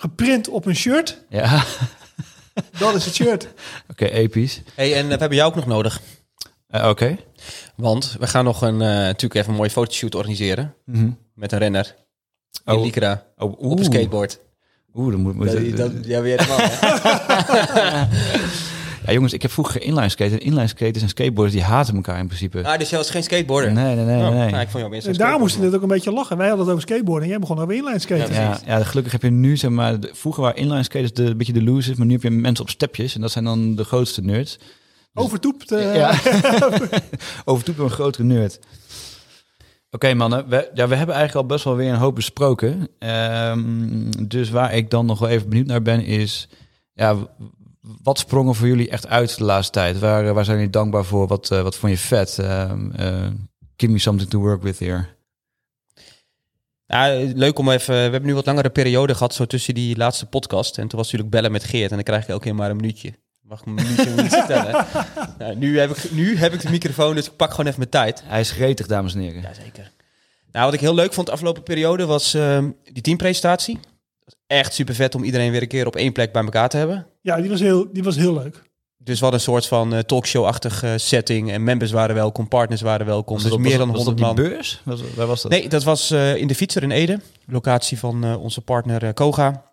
Geprint 0.00 0.48
op 0.48 0.66
een 0.66 0.76
shirt. 0.76 1.24
Ja. 1.28 1.64
Dat 2.78 2.94
is 2.94 3.04
het 3.04 3.14
shirt. 3.14 3.48
Oké, 3.90 4.04
episch. 4.04 4.62
Hey, 4.74 4.94
en 4.96 5.02
eh, 5.02 5.08
we 5.12 5.16
hebben 5.16 5.34
jou 5.38 5.48
ook 5.50 5.56
nog 5.56 5.66
nodig. 5.66 6.00
Eh, 6.66 6.88
Oké. 6.88 7.16
Want 7.76 8.16
we 8.18 8.26
gaan 8.26 8.44
nog 8.44 8.62
een, 8.62 8.80
eh, 8.80 8.88
natuurlijk 8.88 9.34
even 9.34 9.50
een 9.50 9.56
mooie 9.56 9.70
fotoshoot 9.70 10.14
organiseren 10.14 10.74
Mhm. 10.84 11.10
met 11.34 11.52
een 11.52 11.58
renner 11.58 11.94
in 12.64 12.74
Oh. 12.74 12.82
Lycra 12.82 13.24
Oh, 13.36 13.60
op 13.60 13.78
een 13.78 13.84
skateboard. 13.84 14.38
Oeh, 14.94 15.12
dan 15.12 15.20
moet... 15.20 15.34
moet 15.34 15.52
Dat, 15.52 15.76
dat, 15.76 15.92
ja, 16.06 16.20
weer 16.20 16.40
helemaal? 16.40 16.68
Ja, 19.10 19.16
jongens, 19.16 19.32
ik 19.34 19.42
heb 19.42 19.50
vroeger 19.50 19.82
inline 19.82 20.08
skaten. 20.08 20.40
En 20.40 20.44
inline 20.46 20.66
skaters 20.66 21.02
en 21.02 21.08
skateboarders, 21.08 21.54
die 21.56 21.64
haten 21.64 21.94
elkaar 21.94 22.18
in 22.18 22.26
principe. 22.26 22.64
Ah, 22.64 22.78
dus 22.78 22.88
jij 22.90 22.98
was 22.98 23.10
geen 23.10 23.22
skateboarder? 23.22 23.72
Nee, 23.72 23.94
nee, 23.96 24.04
nee, 24.04 24.22
Oh, 24.22 24.28
nee. 24.30 24.50
nou, 24.50 24.62
ik 24.62 24.68
vond 24.68 24.84
jou 24.84 25.12
En 25.12 25.12
daar 25.12 25.38
moesten 25.38 25.70
we 25.70 25.76
ook 25.76 25.82
een 25.82 25.88
beetje 25.88 26.12
lachen. 26.12 26.36
Wij 26.36 26.46
hadden 26.48 26.64
het 26.66 26.74
over 26.74 26.88
skateboarden 26.88 27.22
en 27.24 27.28
jij 27.30 27.38
begon 27.38 27.58
over 27.58 27.74
inline 27.74 27.98
skaten. 27.98 28.34
Ja, 28.34 28.40
Ja, 28.40 28.78
ja, 28.78 28.84
gelukkig 28.84 29.12
heb 29.12 29.22
je 29.22 29.30
nu, 29.30 29.56
zeg 29.56 29.70
maar, 29.70 30.00
de- 30.00 30.10
vroeger 30.12 30.42
waren 30.42 30.56
inline 30.60 30.82
skaters 30.82 31.12
de, 31.12 31.24
een 31.24 31.36
beetje 31.36 31.52
de 31.52 31.62
losers, 31.62 31.96
maar 31.96 32.06
nu 32.06 32.12
heb 32.12 32.22
je 32.22 32.30
mensen 32.30 32.64
op 32.64 32.70
stepjes 32.70 33.14
en 33.14 33.20
dat 33.20 33.30
zijn 33.30 33.44
dan 33.44 33.74
de 33.76 33.84
grootste 33.84 34.20
nerds. 34.22 34.58
Overtoept. 35.14 35.72
eh, 35.72 35.94
Ja. 35.96 36.14
Overtoep 37.44 37.78
een 37.78 37.90
grotere 37.90 38.24
nerd. 38.24 38.58
Oké 39.90 40.14
mannen, 40.14 40.48
we, 40.48 40.70
ja, 40.74 40.88
we 40.88 40.94
hebben 40.94 41.14
eigenlijk 41.14 41.34
al 41.34 41.54
best 41.54 41.64
wel 41.64 41.76
weer 41.76 41.90
een 41.92 41.98
hoop 41.98 42.14
besproken. 42.14 42.88
Ehm, 42.98 44.10
dus 44.28 44.50
waar 44.50 44.74
ik 44.74 44.90
dan 44.90 45.06
nog 45.06 45.18
wel 45.18 45.28
even 45.28 45.48
benieuwd 45.48 45.66
naar 45.66 45.82
ben 45.82 46.04
is... 46.04 46.48
ja, 46.94 47.16
wat 47.80 48.18
sprong 48.18 48.48
er 48.48 48.54
voor 48.54 48.68
jullie 48.68 48.90
echt 48.90 49.06
uit 49.06 49.38
de 49.38 49.44
laatste 49.44 49.72
tijd? 49.72 49.98
Waar, 49.98 50.34
waar 50.34 50.44
zijn 50.44 50.56
jullie 50.56 50.72
dankbaar 50.72 51.04
voor? 51.04 51.26
Wat, 51.26 51.50
eh, 51.50 51.62
wat 51.62 51.76
vond 51.76 51.92
je 51.92 51.98
vet? 51.98 52.38
Ehm, 52.38 52.90
eh, 52.90 53.26
give 53.76 53.92
me 53.92 53.98
something 53.98 54.30
to 54.30 54.38
work 54.38 54.62
with 54.62 54.78
here. 54.78 55.06
Ja, 56.86 57.06
leuk 57.34 57.58
om 57.58 57.70
even. 57.70 57.94
We 57.94 58.00
hebben 58.00 58.26
nu 58.26 58.34
wat 58.34 58.46
langere 58.46 58.70
periode 58.70 59.14
gehad, 59.14 59.34
zo 59.34 59.44
tussen 59.44 59.74
die 59.74 59.96
laatste 59.96 60.26
podcast. 60.26 60.78
En 60.78 60.88
toen 60.88 60.98
was 60.98 61.04
natuurlijk 61.04 61.30
bellen 61.30 61.52
met 61.52 61.64
Geert. 61.64 61.90
En 61.90 61.96
dan 61.96 62.04
krijg 62.04 62.22
ik 62.22 62.28
elke 62.28 62.44
keer 62.44 62.54
maar 62.54 62.70
een 62.70 62.76
minuutje. 62.76 63.12
Mag 63.42 63.60
ik 63.60 63.66
een 63.66 63.74
minuutje 63.74 64.22
ik 64.22 64.30
vertellen? 64.30 64.86
Nou, 65.38 65.56
nu, 65.56 65.78
heb 65.78 65.90
ik, 65.90 66.10
nu 66.10 66.36
heb 66.36 66.52
ik 66.52 66.60
de 66.60 66.70
microfoon, 66.70 67.14
dus 67.14 67.26
ik 67.26 67.36
pak 67.36 67.50
gewoon 67.50 67.66
even 67.66 67.78
mijn 67.78 67.90
tijd. 67.90 68.22
Hij 68.24 68.40
is 68.40 68.50
gretig, 68.50 68.86
dames 68.86 69.14
en 69.14 69.20
heren. 69.20 69.42
Jazeker. 69.42 69.90
Nou, 70.52 70.64
wat 70.64 70.74
ik 70.74 70.80
heel 70.80 70.94
leuk 70.94 71.12
vond 71.12 71.26
de 71.26 71.32
afgelopen 71.32 71.62
periode 71.62 72.06
was 72.06 72.34
ehm, 72.34 72.70
die 72.92 73.02
teampresentatie. 73.02 73.78
Echt 74.50 74.74
super 74.74 74.94
vet 74.94 75.14
om 75.14 75.24
iedereen 75.24 75.50
weer 75.50 75.62
een 75.62 75.68
keer 75.68 75.86
op 75.86 75.96
één 75.96 76.12
plek 76.12 76.32
bij 76.32 76.42
elkaar 76.42 76.68
te 76.68 76.76
hebben. 76.76 77.06
Ja, 77.22 77.36
die 77.40 77.50
was 77.50 77.60
heel, 77.60 77.92
die 77.92 78.02
was 78.02 78.16
heel 78.16 78.32
leuk. 78.34 78.62
Dus 78.98 79.14
we 79.18 79.20
hadden 79.24 79.40
een 79.40 79.46
soort 79.52 79.66
van 79.66 79.94
eh, 79.94 79.98
talkshow-achtige 79.98 80.94
setting. 80.98 81.50
En 81.52 81.64
members 81.64 81.90
waren 81.90 82.14
welkom, 82.14 82.48
partners 82.48 82.80
waren 82.80 83.06
welkom. 83.06 83.34
Was 83.34 83.42
dus 83.42 83.52
op- 83.52 83.58
meer 83.58 83.78
dan 83.78 83.86
dat- 83.88 83.96
was 83.96 84.04
100 84.04 84.26
dat 84.26 84.36
man. 84.36 84.44
die 84.44 84.54
beurs? 84.54 84.80
Was, 84.84 85.00
waar 85.14 85.26
was 85.26 85.42
dat? 85.42 85.50
Nee, 85.50 85.68
dat 85.68 85.82
was 85.84 86.10
eh, 86.10 86.36
in 86.36 86.46
de 86.46 86.54
Fietser 86.54 86.82
in 86.82 86.90
Ede. 86.90 87.20
Locatie 87.46 87.98
van 87.98 88.24
eh, 88.24 88.40
onze 88.42 88.60
partner 88.60 89.02
eh, 89.04 89.12
Koga. 89.14 89.70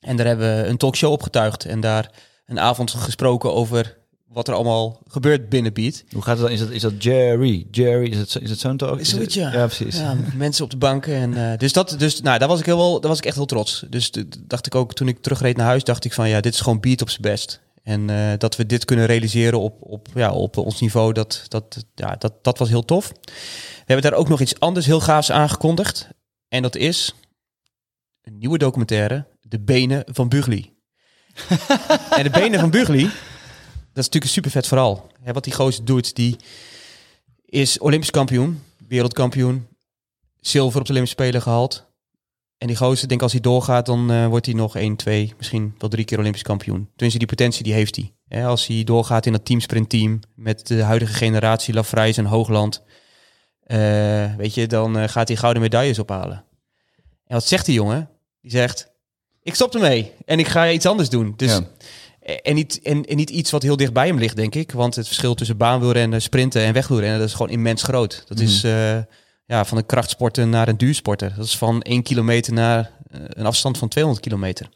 En 0.00 0.16
daar 0.16 0.26
hebben 0.26 0.56
we 0.62 0.68
een 0.68 0.76
talkshow 0.76 1.12
opgetuigd. 1.12 1.64
En 1.64 1.80
daar 1.80 2.10
een 2.46 2.60
avond 2.60 2.90
gesproken 2.90 3.54
over 3.54 3.98
wat 4.28 4.48
er 4.48 4.54
allemaal 4.54 5.02
gebeurt 5.06 5.48
binnen 5.48 5.72
Beat. 5.72 6.04
Hoe 6.10 6.22
gaat 6.22 6.38
het 6.38 6.46
dan? 6.46 6.50
Is 6.54 6.58
dat, 6.60 6.70
is 6.70 6.82
dat 6.82 7.02
Jerry? 7.02 7.66
Jerry, 7.70 8.10
is 8.10 8.16
het, 8.18 8.36
is 8.42 8.50
het 8.50 8.58
zo'n 8.58 8.76
talk? 8.76 8.98
Is 9.00 9.12
het- 9.12 9.32
ja. 9.32 9.52
Ja, 9.52 9.66
precies. 9.66 9.96
Ja, 9.96 10.16
mensen 10.36 10.64
op 10.64 10.70
de 10.70 10.76
banken. 10.76 11.14
En, 11.14 11.50
eh, 11.52 11.58
dus 11.58 11.72
dat, 11.72 11.94
dus, 11.98 12.20
nou, 12.20 12.38
daar 12.38 12.48
was 12.48 12.60
ik 12.60 12.66
heel 12.66 12.76
wel, 12.76 13.00
daar 13.00 13.10
was 13.10 13.18
ik 13.18 13.24
echt 13.26 13.36
heel 13.36 13.46
trots. 13.46 13.84
Dus 13.90 14.10
dacht 14.40 14.66
ik 14.66 14.74
ook, 14.74 14.94
toen 14.94 15.08
ik 15.08 15.22
terugreed 15.22 15.56
naar 15.56 15.66
huis, 15.66 15.84
dacht 15.84 16.04
ik 16.04 16.12
van 16.12 16.28
ja, 16.28 16.40
dit 16.40 16.54
is 16.54 16.60
gewoon 16.60 16.80
beat 16.80 17.02
op 17.02 17.10
zijn 17.10 17.22
best. 17.22 17.60
En 17.82 18.10
eh, 18.10 18.32
dat 18.38 18.56
we 18.56 18.66
dit 18.66 18.84
kunnen 18.84 19.06
realiseren 19.06 19.60
op, 19.60 19.76
op, 19.80 20.08
ja, 20.14 20.32
op 20.32 20.56
ons 20.56 20.80
niveau, 20.80 21.12
dat, 21.12 21.42
dat, 21.48 21.84
ja, 21.94 22.16
dat, 22.18 22.32
dat 22.44 22.58
was 22.58 22.68
heel 22.68 22.84
tof. 22.84 23.08
We 23.24 23.92
hebben 23.92 24.10
daar 24.10 24.20
ook 24.20 24.28
nog 24.28 24.40
iets 24.40 24.60
anders 24.60 24.86
heel 24.86 25.00
gaafs 25.00 25.30
aangekondigd. 25.30 26.08
En 26.48 26.62
dat 26.62 26.76
is 26.76 27.14
een 28.22 28.38
nieuwe 28.38 28.58
documentaire, 28.58 29.26
De 29.40 29.60
Benen 29.60 30.02
van 30.06 30.28
Bugli. 30.28 30.72
en 32.16 32.22
De 32.22 32.30
Benen 32.30 32.60
van 32.60 32.70
Bugli, 32.70 33.10
dat 33.96 34.04
is 34.04 34.10
natuurlijk 34.10 34.24
een 34.24 34.42
super 34.42 34.50
vet 34.50 34.66
verhaal. 34.66 35.06
Hè, 35.22 35.32
wat 35.32 35.44
die 35.44 35.52
gozer 35.52 35.84
doet, 35.84 36.14
die 36.14 36.36
is 37.44 37.78
Olympisch 37.78 38.10
kampioen, 38.10 38.62
wereldkampioen, 38.88 39.66
zilver 40.40 40.80
op 40.80 40.86
de 40.86 40.92
Olympische 40.92 41.22
Spelen 41.22 41.42
gehaald. 41.42 41.86
En 42.58 42.66
die 42.66 42.76
gozer, 42.76 43.08
denk 43.08 43.22
als 43.22 43.32
hij 43.32 43.40
doorgaat, 43.40 43.86
dan 43.86 44.10
eh, 44.10 44.26
wordt 44.26 44.46
hij 44.46 44.54
nog 44.54 44.76
1, 44.76 44.96
2, 44.96 45.34
misschien 45.36 45.74
wel 45.78 45.88
drie 45.88 46.04
keer 46.04 46.18
Olympisch 46.18 46.42
kampioen. 46.42 46.88
Tenminste, 46.88 47.18
die 47.18 47.28
potentie 47.28 47.64
die 47.64 47.72
heeft 47.72 47.96
hij. 47.96 48.14
Hè, 48.28 48.46
als 48.46 48.66
hij 48.66 48.84
doorgaat 48.84 49.26
in 49.26 49.32
dat 49.32 49.44
teamsprintteam 49.44 50.20
met 50.34 50.66
de 50.66 50.82
huidige 50.82 51.12
generatie, 51.12 51.74
Lafrijs 51.74 52.16
en 52.16 52.24
Hoogland, 52.24 52.82
eh, 53.60 54.34
weet 54.34 54.54
je, 54.54 54.66
dan 54.66 54.98
eh, 54.98 55.08
gaat 55.08 55.28
hij 55.28 55.36
gouden 55.36 55.62
medailles 55.62 55.98
ophalen. 55.98 56.44
En 57.24 57.34
wat 57.34 57.46
zegt 57.46 57.66
die 57.66 57.74
jongen? 57.74 58.10
Die 58.40 58.50
zegt, 58.50 58.92
ik 59.42 59.54
stop 59.54 59.74
ermee 59.74 60.12
en 60.24 60.38
ik 60.38 60.48
ga 60.48 60.70
iets 60.70 60.86
anders 60.86 61.08
doen. 61.08 61.34
Dus 61.36 61.50
Ja. 61.50 61.66
En 62.26 62.54
niet, 62.54 62.80
en, 62.82 63.04
en 63.04 63.16
niet 63.16 63.30
iets 63.30 63.50
wat 63.50 63.62
heel 63.62 63.76
dicht 63.76 63.92
bij 63.92 64.06
hem 64.06 64.18
ligt, 64.18 64.36
denk 64.36 64.54
ik. 64.54 64.72
Want 64.72 64.94
het 64.94 65.06
verschil 65.06 65.34
tussen 65.34 65.56
baanwielrennen, 65.56 66.22
sprinten 66.22 66.62
en 66.62 66.72
wegwielrennen, 66.72 67.18
dat 67.18 67.28
is 67.28 67.34
gewoon 67.34 67.52
immens 67.52 67.82
groot. 67.82 68.24
Dat 68.26 68.40
is 68.40 68.64
eh, 68.64 68.98
ja, 69.46 69.64
van 69.64 69.78
een 69.78 69.86
krachtsporter 69.86 70.46
naar 70.46 70.68
een 70.68 70.76
duursporter. 70.76 71.32
Dat 71.36 71.44
is 71.44 71.56
van 71.56 71.82
1 71.82 72.02
kilometer 72.02 72.52
naar 72.52 72.90
eh, 73.10 73.20
een 73.28 73.46
afstand 73.46 73.78
van 73.78 73.88
200 73.88 74.26
kilometer. 74.26 74.68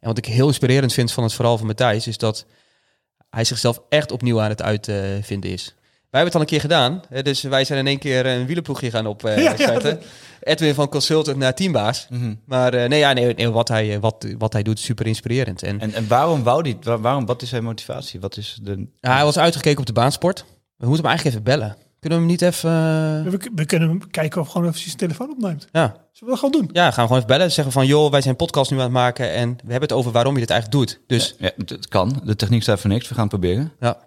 En 0.00 0.08
wat 0.08 0.18
ik 0.18 0.26
heel 0.26 0.46
inspirerend 0.46 0.92
vind 0.92 1.12
van 1.12 1.22
het 1.22 1.32
verhaal 1.32 1.58
van 1.58 1.66
Matthijs, 1.66 2.06
is 2.06 2.18
dat 2.18 2.46
hij 3.30 3.44
zichzelf 3.44 3.82
echt 3.88 4.12
opnieuw 4.12 4.40
aan 4.40 4.48
het 4.48 4.62
uitvinden 4.62 5.50
is. 5.50 5.74
Wij 6.10 6.20
hebben 6.20 6.24
het 6.24 6.34
al 6.34 6.40
een 6.40 6.46
keer 6.46 6.60
gedaan. 6.60 7.02
Hè, 7.08 7.22
dus 7.22 7.42
wij 7.42 7.64
zijn 7.64 7.78
in 7.78 7.86
één 7.86 7.98
keer 7.98 8.26
een 8.26 8.46
wielerploegje 8.46 8.90
gaan 8.90 9.06
opzetten. 9.06 10.00
Edwin 10.40 10.74
van 10.74 10.88
consultant 10.88 11.36
naar 11.36 11.54
teambaas. 11.54 12.06
Mhm. 12.10 12.34
Maar 12.46 12.74
eh, 12.74 12.88
nee, 12.88 12.98
ja, 12.98 13.12
nee, 13.12 13.34
nee, 13.34 13.50
wat, 13.50 13.68
hij, 13.68 13.94
eh, 13.94 14.00
wat, 14.00 14.26
wat 14.38 14.52
hij 14.52 14.62
doet 14.62 14.78
is 14.78 14.84
super 14.84 15.06
inspirerend. 15.06 15.62
En 15.62 15.80
En, 15.80 15.92
en 15.94 16.08
waarom 16.08 16.42
wou 16.42 16.62
die? 16.62 16.76
waar- 16.82 17.00
Waarom, 17.00 17.26
wat 17.26 17.42
is 17.42 17.48
zijn 17.48 17.64
motivatie? 17.64 18.20
Wat 18.20 18.36
is 18.36 18.58
de... 18.62 18.86
Ja, 19.00 19.14
hij 19.14 19.24
was 19.24 19.38
uitgekeken 19.38 19.78
op 19.80 19.86
de 19.86 19.92
baansport. 19.92 20.44
We 20.76 20.86
moeten 20.86 21.04
hem 21.04 21.06
eigenlijk 21.06 21.36
even 21.36 21.58
bellen. 21.58 21.76
Kunnen 22.00 22.18
we 22.18 22.24
hem 22.24 22.32
niet 22.34 22.42
even... 22.42 22.70
eh, 22.70 23.30
We, 23.32 23.50
we 23.54 23.64
kunnen 23.66 23.88
hem 23.88 24.10
kijken 24.10 24.40
of 24.40 24.48
gewoon 24.48 24.68
even 24.68 24.80
zijn 24.80 24.96
telefoon 24.96 25.30
opneemt. 25.30 25.66
Ja. 25.72 25.86
Zullen 25.86 26.00
we 26.12 26.26
dat 26.26 26.38
gewoon 26.38 26.52
doen? 26.52 26.70
ja, 26.72 26.82
gaan 26.82 26.94
we 26.94 27.00
gewoon 27.00 27.16
even 27.16 27.26
bellen. 27.36 27.52
Zeggen 27.52 27.72
van, 27.72 27.86
joh, 27.86 28.10
wij 28.10 28.20
zijn 28.20 28.36
podcast 28.36 28.70
nu 28.70 28.76
aan 28.76 28.82
het 28.82 28.92
maken 28.92 29.32
en 29.32 29.48
we 29.50 29.70
hebben 29.70 29.88
het 29.88 29.92
over 29.92 30.12
waarom 30.12 30.34
je 30.34 30.40
dit 30.40 30.50
eigenlijk 30.50 30.80
doet. 30.80 31.00
Dus 31.06 31.34
Ja, 31.38 31.50
het, 31.56 31.70
het 31.70 31.88
kan. 31.88 32.20
De 32.24 32.36
techniek 32.36 32.62
staat 32.62 32.80
voor 32.80 32.90
niks. 32.90 33.08
We 33.08 33.14
gaan 33.14 33.28
het 33.28 33.38
proberen. 33.40 33.72
ja. 33.80 34.06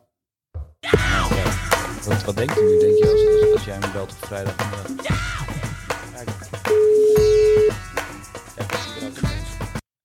Wat, 2.06 2.24
wat 2.24 2.36
denk 2.36 2.50
je 2.50 2.62
nu? 2.62 2.80
Denk 2.80 2.98
je 2.98 3.12
als, 3.12 3.44
als, 3.44 3.54
als 3.54 3.66
jij 3.66 3.80
me 3.80 3.92
belt 3.94 4.12
op 4.12 4.18
vrijdag? 4.18 4.56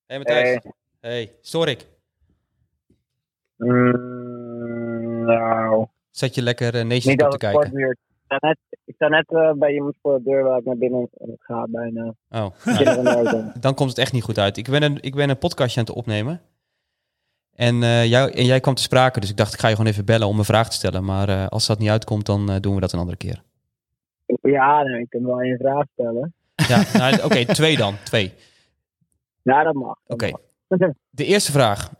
Hey 0.06 0.18
Matthijs. 0.18 0.48
Hey. 0.48 0.72
Hey, 1.00 1.32
stoor 1.40 1.68
ik? 1.68 1.87
Mm, 3.56 5.24
nou, 5.24 5.87
Zat 6.11 6.35
je 6.35 6.42
lekker 6.42 6.74
uh, 6.74 6.85
niet 6.85 7.06
op 7.06 7.20
als 7.20 7.35
te 7.35 7.38
kijken? 7.38 7.78
Ik 7.78 7.98
sta 8.24 8.37
net, 8.40 8.59
ik 8.85 8.94
sta 8.94 9.09
net 9.09 9.28
eh, 9.28 9.52
bij 9.52 9.72
iemand 9.72 9.96
voor 10.02 10.18
de 10.18 10.22
deur 10.24 10.42
waar 10.42 10.59
ik 10.59 10.64
naar 10.64 10.76
binnen 10.76 11.09
ga 11.38 11.66
bijna. 11.68 12.14
Oh, 12.30 12.46
dan 13.61 13.74
komt 13.74 13.90
het 13.90 13.98
echt 13.98 14.12
niet 14.12 14.22
goed 14.22 14.38
uit. 14.38 14.56
Ik 14.56 14.68
ben 14.70 14.82
een, 14.82 14.98
ik 15.00 15.14
ben 15.14 15.30
een 15.30 15.38
podcastje 15.38 15.80
aan 15.80 15.87
het 15.87 15.94
opnemen. 15.94 16.40
En, 17.56 17.82
eh, 17.82 18.06
jou, 18.06 18.30
en 18.30 18.44
jij 18.44 18.60
kwam 18.60 18.74
te 18.74 18.82
sprake, 18.82 19.20
dus 19.20 19.30
ik 19.30 19.36
dacht 19.36 19.52
ik 19.52 19.60
ga 19.60 19.68
je 19.68 19.76
gewoon 19.76 19.90
even 19.90 20.04
bellen 20.04 20.28
om 20.28 20.38
een 20.38 20.44
vraag 20.44 20.68
te 20.68 20.76
stellen. 20.76 21.04
Maar 21.04 21.28
eh, 21.28 21.46
als 21.46 21.66
dat 21.66 21.78
niet 21.78 21.88
uitkomt, 21.88 22.26
dan 22.26 22.50
eh, 22.50 22.60
doen 22.60 22.74
we 22.74 22.80
dat 22.80 22.92
een 22.92 22.98
andere 22.98 23.16
keer. 23.16 23.42
Ja, 24.42 24.82
nee, 24.82 25.00
ik 25.00 25.10
kan 25.10 25.26
wel 25.26 25.42
een 25.42 25.56
vraag 25.58 25.84
stellen. 25.92 26.34
Ja, 26.54 26.82
nou, 26.98 27.22
oké, 27.24 27.44
twee 27.54 27.76
dan. 27.76 27.94
Twee. 28.04 28.32
Ja, 29.42 29.62
dat 29.62 29.74
mag. 29.74 29.98
Oké. 30.06 30.30
De 31.10 31.24
eerste 31.24 31.52
vraag. 31.52 31.90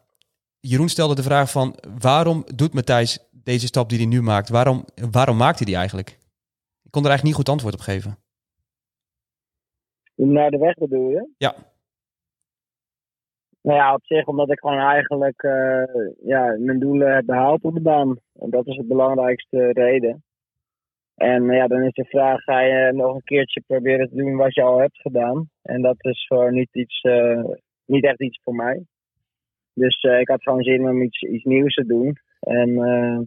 Jeroen 0.60 0.88
stelde 0.88 1.14
de 1.14 1.22
vraag 1.22 1.50
van 1.50 1.76
waarom 2.00 2.44
doet 2.54 2.74
Matthijs 2.74 3.18
deze 3.30 3.66
stap 3.66 3.88
die 3.88 3.98
hij 3.98 4.06
nu 4.06 4.22
maakt? 4.22 4.48
Waarom, 4.48 4.84
waarom 5.10 5.36
maakt 5.36 5.56
hij 5.58 5.66
die 5.66 5.76
eigenlijk? 5.76 6.08
Ik 6.82 6.90
kon 6.90 7.02
er 7.02 7.08
eigenlijk 7.08 7.22
niet 7.22 7.34
goed 7.34 7.48
antwoord 7.48 7.74
op 7.74 7.80
geven. 7.80 8.18
Naar 10.14 10.50
de 10.50 10.58
weg 10.58 10.74
bedoel 10.74 11.10
je? 11.10 11.28
Ja. 11.38 11.54
Nou 13.66 13.79
ja, 13.79 13.94
op 13.94 14.05
zich 14.05 14.26
omdat 14.26 14.50
ik 14.50 14.59
gewoon 14.59 14.79
eigenlijk 14.79 15.42
eh, 15.42 15.83
ja, 16.22 16.57
mijn 16.59 16.79
doelen 16.79 17.14
heb 17.14 17.26
behaald 17.26 17.62
op 17.62 17.74
de 17.74 17.81
baan. 17.81 18.18
En 18.35 18.50
dat 18.50 18.66
is 18.66 18.76
de 18.76 18.85
belangrijkste 18.85 19.72
reden. 19.72 20.24
En 21.14 21.44
ja, 21.44 21.66
dan 21.66 21.83
is 21.83 21.92
de 21.92 22.05
vraag, 22.05 22.42
ga 22.42 22.61
je 22.61 22.92
nog 22.92 23.14
een 23.14 23.24
keertje 23.24 23.62
proberen 23.66 24.09
te 24.09 24.14
doen 24.14 24.37
wat 24.37 24.55
je 24.55 24.62
al 24.62 24.79
hebt 24.79 25.00
gedaan? 25.00 25.50
En 25.62 25.83
dat 25.83 25.96
is 25.98 26.26
gewoon 26.26 26.55
niet, 26.55 26.68
iets, 26.72 27.00
eh, 27.00 27.44
niet 27.87 28.05
echt 28.05 28.20
iets 28.20 28.40
voor 28.42 28.55
mij. 28.55 28.85
Dus 29.74 30.00
eh, 30.00 30.20
ik 30.20 30.29
had 30.29 30.42
gewoon 30.42 30.62
zin 30.62 30.88
om 30.88 31.02
iets, 31.02 31.22
iets 31.22 31.44
nieuws 31.44 31.74
te 31.74 31.87
doen. 31.87 32.16
En 32.40 32.68
eh, 32.85 33.18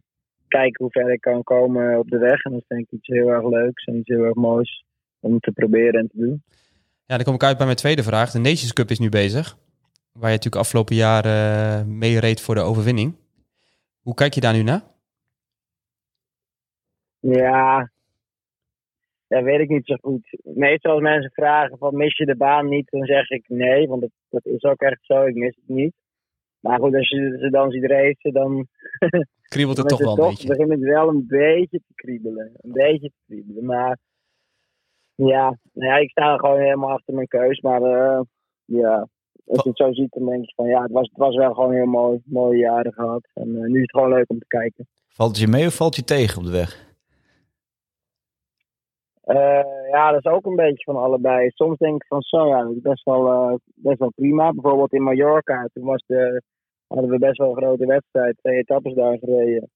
kijken 0.47 0.83
hoe 0.83 0.91
ver 0.91 1.11
ik 1.11 1.21
kan 1.21 1.43
komen 1.43 1.99
op 1.99 2.09
de 2.09 2.17
weg. 2.17 2.43
En 2.43 2.51
dat 2.51 2.63
denk 2.67 2.81
ik 2.81 2.91
iets 2.91 3.07
heel 3.07 3.27
erg 3.27 3.49
leuks 3.49 3.85
en 3.85 3.95
iets 3.95 4.09
heel 4.09 4.23
erg 4.23 4.35
moois 4.35 4.83
om 5.19 5.39
te 5.39 5.51
proberen 5.51 5.99
en 5.99 6.07
te 6.07 6.17
doen. 6.17 6.43
Ja, 7.05 7.15
dan 7.15 7.23
kom 7.23 7.33
ik 7.33 7.43
uit 7.43 7.57
bij 7.57 7.65
mijn 7.65 7.77
tweede 7.77 8.03
vraag. 8.03 8.31
De 8.31 8.39
Nations 8.39 8.73
Cup 8.73 8.89
is 8.89 8.99
nu 8.99 9.09
bezig. 9.09 9.57
Waar 10.19 10.29
je 10.29 10.35
natuurlijk 10.35 10.61
afgelopen 10.61 10.95
jaar 10.95 11.25
eh 11.25 11.85
mee 11.85 12.19
reed 12.19 12.41
voor 12.41 12.55
de 12.55 12.61
overwinning. 12.61 13.15
Hoe 14.01 14.13
kijk 14.13 14.33
je 14.33 14.41
daar 14.41 14.53
nu 14.53 14.63
naar? 14.63 14.81
Ja, 17.19 17.91
dat 19.27 19.43
weet 19.43 19.59
ik 19.59 19.69
niet 19.69 19.85
zo 19.85 19.95
goed. 20.01 20.39
Meestal 20.43 20.91
als 20.91 21.01
mensen 21.01 21.31
vragen 21.31 21.77
van 21.77 21.95
mis 21.95 22.17
je 22.17 22.25
de 22.25 22.35
baan 22.35 22.69
niet, 22.69 22.89
dan 22.89 23.05
zeg 23.05 23.29
ik 23.29 23.43
nee, 23.47 23.87
want 23.87 24.01
dat, 24.01 24.11
dat 24.29 24.45
is 24.45 24.63
ook 24.63 24.81
echt 24.81 24.99
zo, 25.01 25.25
ik 25.25 25.35
mis 25.35 25.55
het 25.55 25.75
niet. 25.75 25.93
Maar 26.59 26.79
goed, 26.79 26.95
als 26.95 27.09
je 27.09 27.37
ze 27.39 27.49
dan 27.49 27.71
ziet 27.71 27.85
racen, 27.85 28.33
dan 28.33 28.67
Kriebelt 29.49 29.77
het 29.77 29.87
toch 29.87 29.99
wel 29.99 30.17
een 30.17 30.29
beetje. 30.29 30.47
begint 30.47 30.69
het 30.69 30.79
wel 30.79 31.07
een 31.09 31.27
beetje 31.27 31.81
te 31.87 31.93
kriebelen. 31.95 32.51
Een 32.57 32.71
beetje 32.71 33.09
te 33.09 33.19
kriebelen, 33.25 33.65
maar 33.65 33.97
ja, 35.15 35.57
nou 35.73 35.91
ja 35.91 35.97
ik 35.97 36.09
sta 36.09 36.33
er 36.33 36.39
gewoon 36.39 36.59
helemaal 36.59 36.91
achter 36.91 37.13
mijn 37.13 37.27
keus. 37.27 37.59
Maar 37.61 37.81
eh, 37.81 38.21
ja, 38.65 39.07
als 39.45 39.63
je 39.63 39.69
het 39.69 39.77
zo 39.77 39.93
ziet, 39.93 40.11
dan 40.11 40.25
denk 40.25 40.45
je 40.45 40.53
van 40.55 40.67
ja, 40.67 40.81
het 40.81 40.91
was, 40.91 41.07
het 41.07 41.17
was 41.17 41.35
wel 41.35 41.53
gewoon 41.53 41.73
heel 41.73 41.85
mooi. 41.85 42.21
Mooie 42.25 42.57
jaren 42.57 42.93
gehad. 42.93 43.27
En 43.33 43.55
eh, 43.55 43.69
nu 43.69 43.75
is 43.75 43.81
het 43.81 43.91
gewoon 43.91 44.09
leuk 44.09 44.29
om 44.29 44.39
te 44.39 44.47
kijken. 44.47 44.87
Valt 45.07 45.29
het 45.29 45.39
je 45.39 45.47
mee 45.47 45.65
of 45.65 45.75
valt 45.75 45.95
je 45.95 46.03
tegen 46.03 46.37
op 46.37 46.43
de 46.43 46.51
weg? 46.51 46.87
Eh, 49.21 49.89
ja, 49.91 50.11
dat 50.11 50.25
is 50.25 50.31
ook 50.31 50.45
een 50.45 50.55
beetje 50.55 50.83
van 50.83 50.95
allebei. 50.95 51.49
Soms 51.49 51.77
denk 51.77 51.95
ik 51.95 52.07
van 52.07 52.21
zo, 52.21 52.47
ja, 52.47 52.63
dat 52.63 52.75
is 52.75 52.81
best 52.81 53.03
wel, 53.03 53.31
eh, 53.31 53.53
best 53.75 53.99
wel 53.99 54.11
prima. 54.15 54.53
Bijvoorbeeld 54.53 54.93
in 54.93 55.03
Mallorca, 55.03 55.69
toen 55.73 55.85
was 55.85 56.03
de, 56.07 56.41
hadden 56.87 57.09
we 57.09 57.17
best 57.17 57.37
wel 57.37 57.49
een 57.49 57.63
grote 57.63 57.85
wedstrijd. 57.85 58.37
Twee 58.37 58.57
etappes 58.57 58.93
daar 58.93 59.17
gereden. 59.17 59.69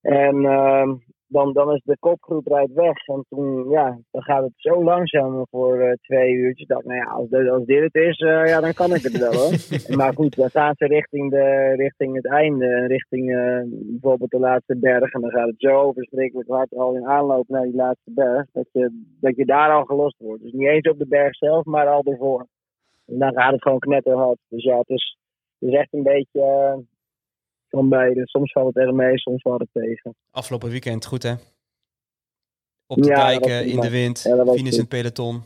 En 0.00 0.44
ehm, 0.44 0.94
dan, 1.30 1.52
dan 1.52 1.72
is 1.74 1.82
de 1.84 1.96
kopgroep 1.98 2.46
rijdt 2.46 2.72
weg. 2.72 3.06
En 3.06 3.24
toen, 3.28 3.68
ja, 3.68 3.98
dan 4.10 4.22
gaat 4.22 4.42
het 4.42 4.52
zo 4.56 4.84
langzaam 4.84 5.46
voor 5.50 5.80
eh, 5.80 5.92
twee 5.92 6.32
uurtjes. 6.32 6.66
Dat, 6.66 6.84
nou 6.84 6.96
ja, 6.96 7.04
als, 7.04 7.28
dit- 7.28 7.48
als 7.48 7.64
dit 7.64 7.82
het 7.82 7.94
is, 7.94 8.18
eh, 8.18 8.46
ja, 8.46 8.60
dan 8.60 8.72
kan 8.72 8.94
ik 8.94 9.02
het 9.02 9.18
wel 9.18 9.34
hoor. 9.34 9.52
maar 9.98 10.14
goed, 10.14 10.36
dan 10.36 10.50
gaan 10.50 10.74
ze 10.76 10.86
richting, 10.86 11.30
de, 11.30 11.72
richting 11.76 12.14
het 12.16 12.26
einde. 12.26 12.66
en 12.66 12.86
Richting 12.86 13.34
eh, 13.36 13.60
bijvoorbeeld 13.70 14.30
de 14.30 14.38
laatste 14.38 14.76
berg. 14.76 15.12
En 15.12 15.20
dan 15.20 15.30
gaat 15.30 15.46
het 15.46 15.58
zo 15.60 15.92
verschrikkelijk 15.92 16.48
hard 16.48 16.74
al 16.76 16.94
in 16.96 17.06
aanloop 17.06 17.48
naar 17.48 17.62
die 17.64 17.76
laatste 17.76 18.10
berg. 18.14 18.46
Dat 18.52 18.66
je, 18.72 19.02
dat 19.20 19.36
je 19.36 19.44
daar 19.44 19.70
al 19.72 19.84
gelost 19.84 20.18
wordt. 20.18 20.42
Dus 20.42 20.52
niet 20.52 20.68
eens 20.68 20.88
op 20.88 20.98
de 20.98 21.06
berg 21.08 21.36
zelf, 21.36 21.64
maar 21.64 21.86
al 21.86 22.02
ervoor. 22.04 22.46
En 23.06 23.18
dan 23.18 23.32
gaat 23.32 23.52
het 23.52 23.62
gewoon 23.62 23.78
knetterhard. 23.78 24.38
Dus 24.48 24.62
ja, 24.64 24.78
het 24.78 24.88
is, 24.88 25.16
het 25.58 25.68
is 25.68 25.74
echt 25.78 25.92
een 25.92 26.02
beetje 26.02 26.42
van 27.70 27.88
beide. 27.88 28.20
Soms 28.24 28.52
valt 28.52 28.74
het 28.74 28.84
echt 28.84 28.92
mee, 28.94 29.18
soms 29.18 29.42
valt 29.42 29.60
het 29.60 29.68
tegen. 29.72 30.14
Afgelopen 30.30 30.70
weekend, 30.70 31.04
goed 31.06 31.22
hè? 31.22 31.34
Op 32.86 33.02
de 33.02 33.08
Ja, 33.08 33.26
dijken, 33.26 33.66
in 33.66 33.80
de 33.80 33.90
wind, 33.90 34.22
Ja, 34.22 34.44
finish 34.46 34.72
in 34.72 34.78
het 34.80 34.88
peloton. 34.88 35.34
Dat 35.34 35.44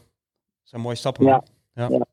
zijn 0.63 0.83
mooie 0.83 0.97
stappen, 0.97 1.27
Ja. 1.27 1.43
man. 1.89 2.07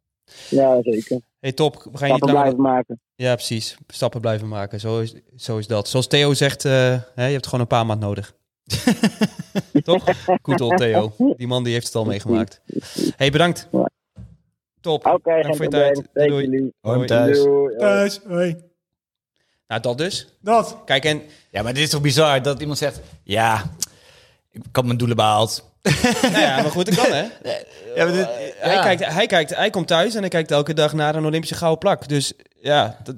Ja, 0.50 0.82
zeker. 0.82 1.22
Hey, 1.40 1.52
top. 1.52 1.74
We 1.92 1.98
gaan 1.98 2.08
je 2.08 2.14
niet 2.14 2.24
Stappen 2.24 2.28
langer... 2.28 2.42
blijven 2.56 2.62
maken. 2.62 3.00
Ja, 3.16 3.34
precies. 3.34 3.78
Stappen 3.88 4.22
blijven 4.22 4.48
maken. 4.48 4.80
Zo 4.80 5.00
is, 5.00 5.16
zo 5.36 5.58
is 5.58 5.68
dat. 5.68 5.88
Zoals 5.88 6.08
Theo 6.08 6.34
zegt, 6.34 6.66
eh, 6.66 7.02
hè, 7.16 7.26
je 7.26 7.32
hebt 7.32 7.46
gewoon 7.46 7.60
een 7.62 7.68
paar 7.68 7.86
maand 7.86 8.00
nodig. 8.00 8.36
Toch? 9.84 10.04
Goed 10.42 10.62
op, 10.62 10.76
Theo. 10.78 11.12
Die 11.38 11.48
man 11.48 11.64
die 11.64 11.74
heeft 11.74 11.86
het 11.86 11.96
al 11.96 12.06
meegemaakt. 12.06 12.62
hey, 13.16 13.30
bedankt. 13.32 13.68
Ja. 13.72 13.90
Top. 14.82 15.06
Oké, 15.06 15.30
Dank 15.32 15.46
geen 15.46 15.56
voor 15.56 15.66
je 15.66 15.72
tijd. 15.72 15.96
Hoi, 15.96 16.08
thuis. 16.14 16.30
Doei. 16.30 16.72
Hoi. 16.82 17.78
Thuis, 17.78 18.20
hoi. 18.28 18.56
Nou, 19.72 19.84
dat 19.84 19.98
dus. 19.98 20.28
Dat. 20.42 20.78
Kijk, 20.86 21.06
en 21.06 21.22
Ja, 21.50 21.62
maar 21.62 21.74
dit 21.74 21.84
is 21.84 21.90
toch 21.90 22.02
bizar 22.02 22.42
dat 22.42 22.60
iemand 22.60 22.78
zegt... 22.78 23.00
Ja, 23.24 23.72
ik 24.52 24.62
had 24.72 24.86
mijn 24.86 24.98
doelen 24.98 25.16
behaald. 25.16 25.72
nou 26.22 26.40
ja, 26.40 26.62
maar 26.62 26.72
goed, 26.72 26.86
dat 26.86 26.96
kan 26.96 27.12
hè. 27.12 27.22
Ja, 27.96 28.04
maar 28.06 28.14
dit, 28.14 28.28
Hij, 28.60 28.74
ja. 28.74 28.82
kijkt, 28.82 29.06
hij, 29.06 29.26
kijkt, 29.26 29.56
hij 29.56 29.70
komt 29.70 29.88
thuis 29.88 30.14
en 30.14 30.20
hij 30.20 30.30
kijkt 30.30 30.52
elke 30.52 30.74
dag 30.74 30.94
naar 30.94 31.16
een 31.16 31.26
Olympische 31.26 31.56
gouden 31.56 31.80
plak. 31.80 32.08
Dus 32.08 32.34
ja, 32.62 32.98
dat, 33.04 33.16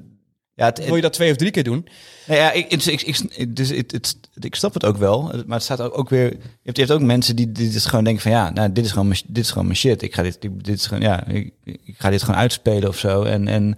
Ja, 0.55 0.65
het, 0.65 0.85
wil 0.85 0.95
je 0.95 1.01
dat 1.01 1.13
twee 1.13 1.31
of 1.31 1.37
drie 1.37 1.51
keer 1.51 1.63
doen? 1.63 1.87
Nou 2.25 2.39
ja, 2.39 2.51
ik, 2.51 2.71
ik, 2.71 3.01
ik, 3.01 3.55
dus 3.55 3.69
het, 3.69 3.91
het, 3.91 4.17
ik 4.39 4.55
snap 4.55 4.73
het 4.73 4.85
ook 4.85 4.97
wel. 4.97 5.21
Maar 5.21 5.57
het 5.57 5.63
staat 5.63 5.81
ook, 5.81 5.97
ook 5.97 6.09
weer. 6.09 6.29
Je 6.31 6.39
hebt, 6.63 6.77
je 6.77 6.83
hebt 6.83 6.95
ook 6.95 7.01
mensen 7.01 7.35
die, 7.35 7.51
die 7.51 7.71
dus 7.71 7.85
gewoon 7.85 8.03
denken 8.03 8.23
van 8.23 8.31
ja, 8.31 8.49
nou, 8.49 8.71
dit 8.71 8.85
is 8.85 8.91
gewoon 8.91 9.07
mijn, 9.07 9.21
dit 9.27 9.43
is 9.43 9.51
gewoon 9.51 9.65
mijn 9.65 9.77
shit. 9.77 10.01
Ik 10.01 10.15
ga 10.15 10.21
dit, 10.21 10.41
dit, 10.41 10.63
dit 10.63 10.77
is 10.77 10.87
gewoon, 10.87 11.03
ja, 11.03 11.27
ik, 11.27 11.53
ik 11.63 11.95
ga 11.97 12.09
dit 12.09 12.23
gewoon 12.23 12.39
uitspelen 12.39 12.89
of 12.89 12.97
zo. 12.97 13.23
En, 13.23 13.47
en 13.47 13.77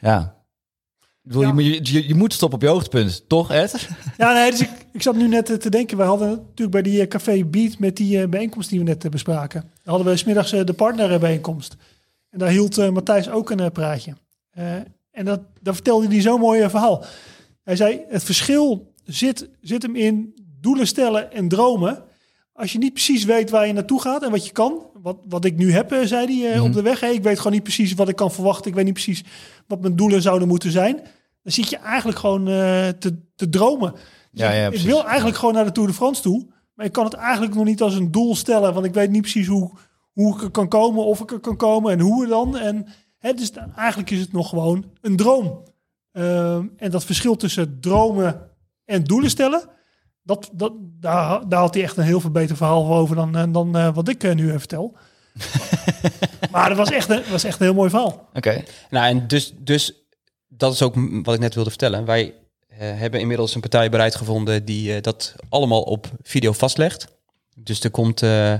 ja. 0.00 0.36
Ik 1.28 1.34
bedoel, 1.34 1.42
Ja. 1.54 1.62
Je, 1.62 1.76
moet- 1.78 1.88
je, 1.88 2.08
je 2.08 2.14
moet 2.14 2.32
stoppen 2.32 2.58
op 2.58 2.64
je 2.64 2.70
hoogtepunt, 2.70 3.24
toch, 3.28 3.50
Ed? 3.50 3.88
Ja, 4.18 4.32
nee, 4.32 4.50
dus 4.50 4.60
ik, 4.60 4.70
ik 4.92 5.02
zat 5.02 5.16
nu 5.16 5.28
net 5.28 5.50
eh, 5.50 5.56
te 5.56 5.70
denken. 5.70 5.96
Wij 5.96 6.06
hadden 6.06 6.28
natuurlijk 6.28 6.70
bij 6.70 6.82
die 6.82 7.00
eh, 7.00 7.08
Café 7.08 7.44
Beat 7.44 7.78
met 7.78 7.96
die 7.96 8.20
eh, 8.22 8.28
bijeenkomst 8.28 8.70
die 8.70 8.78
we 8.78 8.84
net 8.84 9.10
bespraken. 9.10 9.70
Hadden 9.84 10.06
we 10.06 10.16
smiddags 10.16 10.50
de 10.50 10.72
partnerbijeenkomst. 10.72 11.76
En 12.30 12.38
daar 12.38 12.48
hield 12.48 12.90
Matthijs 12.92 13.30
ook 13.30 13.50
een 13.50 13.72
praatje. 13.72 14.12
En 15.10 15.24
dat, 15.24 15.40
daar 15.60 15.74
vertelde 15.74 16.06
hij 16.06 16.20
zo'n 16.20 16.40
mooi 16.40 16.68
verhaal. 16.70 17.04
Hij 17.62 17.76
zei, 17.76 18.00
het 18.08 18.22
verschil 18.22 18.92
zit, 19.04 19.48
zit 19.60 19.82
hem 19.82 19.96
in 19.96 20.34
doelen 20.60 20.86
stellen 20.86 21.32
en 21.32 21.48
dromen. 21.48 22.02
Als 22.52 22.72
je 22.72 22.78
niet 22.78 22.92
precies 22.92 23.24
weet 23.24 23.50
waar 23.50 23.66
je 23.66 23.72
naartoe 23.72 24.00
gaat 24.00 24.22
en 24.22 24.30
wat 24.30 24.46
je 24.46 24.52
kan. 24.52 24.86
Wat, 25.02 25.16
wat 25.28 25.44
ik 25.44 25.56
nu 25.56 25.72
heb, 25.72 25.96
zei 26.04 26.40
hij 26.42 26.58
op 26.58 26.72
de 26.72 26.82
weg. 26.82 27.00
Hey, 27.00 27.14
ik 27.14 27.22
weet 27.22 27.36
gewoon 27.38 27.52
niet 27.52 27.62
precies 27.62 27.94
wat 27.94 28.08
ik 28.08 28.16
kan 28.16 28.32
verwachten. 28.32 28.66
Ik 28.70 28.74
weet 28.74 28.84
niet 28.84 28.92
precies 28.94 29.24
wat 29.66 29.80
mijn 29.80 29.96
doelen 29.96 30.22
zouden 30.22 30.48
moeten 30.48 30.70
zijn. 30.70 31.00
Dan 31.48 31.56
zit 31.56 31.70
je 31.70 31.76
eigenlijk 31.78 32.18
gewoon 32.18 32.48
eh, 32.48 32.88
te, 32.88 33.18
te 33.36 33.48
dromen. 33.48 33.92
Dus 33.92 34.00
Ja, 34.30 34.50
ja, 34.52 34.66
ik 34.70 34.80
wil 34.80 35.06
eigenlijk 35.06 35.36
gewoon 35.38 35.54
naar 35.54 35.64
de 35.64 35.72
Tour 35.72 35.88
de 35.88 35.94
France 35.94 36.22
toe. 36.22 36.46
Maar 36.74 36.86
ik 36.86 36.92
kan 36.92 37.04
het 37.04 37.14
eigenlijk 37.14 37.54
nog 37.54 37.64
niet 37.64 37.82
als 37.82 37.94
een 37.94 38.10
doel 38.10 38.36
stellen. 38.36 38.74
Want 38.74 38.86
ik 38.86 38.94
weet 38.94 39.10
niet 39.10 39.20
precies 39.20 39.46
hoe, 39.46 39.70
hoe 40.12 40.34
ik 40.36 40.42
er 40.42 40.50
kan 40.50 40.68
komen, 40.68 41.04
of 41.04 41.20
ik 41.20 41.30
er 41.30 41.40
kan 41.40 41.56
komen 41.56 41.92
en 41.92 42.00
hoe 42.00 42.26
dan. 42.26 42.56
En 42.56 42.86
hè, 43.18 43.32
dus 43.32 43.52
dan- 43.52 43.74
eigenlijk 43.74 44.10
is 44.10 44.20
het 44.20 44.32
nog 44.32 44.48
gewoon 44.48 44.84
een 45.00 45.16
droom. 45.16 45.62
Ehm, 46.12 46.66
en 46.76 46.90
dat 46.90 47.04
verschil 47.04 47.36
tussen 47.36 47.80
dromen 47.80 48.50
en 48.84 49.04
doelen 49.04 49.30
stellen, 49.30 49.68
dat, 50.22 50.50
dat, 50.52 50.72
daar, 50.78 51.48
daar 51.48 51.60
had 51.60 51.74
hij 51.74 51.82
echt 51.82 51.96
een 51.96 52.04
heel 52.04 52.20
veel 52.20 52.30
beter 52.30 52.56
verhaal 52.56 52.94
over 52.94 53.16
dan, 53.16 53.36
eh, 53.36 53.44
dan 53.52 53.76
eh, 53.76 53.94
wat 53.94 54.08
ik 54.08 54.24
eh, 54.24 54.34
nu 54.34 54.50
vertel. 54.58 54.96
maar 56.52 56.68
het 56.68 56.78
was 56.78 56.90
echt, 56.90 57.08
een, 57.10 57.22
was 57.30 57.44
echt 57.44 57.60
een 57.60 57.66
heel 57.66 57.74
mooi 57.74 57.90
verhaal. 57.90 58.28
Oké. 58.32 58.62
Nou, 58.90 59.06
en 59.06 59.26
dus, 59.28 59.54
dus 59.58 60.06
dat 60.58 60.72
is 60.72 60.82
ook 60.82 60.94
wat 61.22 61.34
ik 61.34 61.40
net 61.40 61.54
wilde 61.54 61.70
vertellen. 61.70 62.04
Wij 62.04 62.34
eh, 62.68 62.78
hebben 62.78 63.20
inmiddels 63.20 63.54
een 63.54 63.60
partij 63.60 63.90
bereid 63.90 64.14
gevonden 64.14 64.64
die 64.64 64.94
eh, 64.94 65.02
dat 65.02 65.34
allemaal 65.48 65.82
op 65.82 66.06
video 66.22 66.52
vastlegt. 66.52 67.06
Dus 67.54 67.80
er 67.80 67.90
komt 67.90 68.22
eh, 68.22 68.54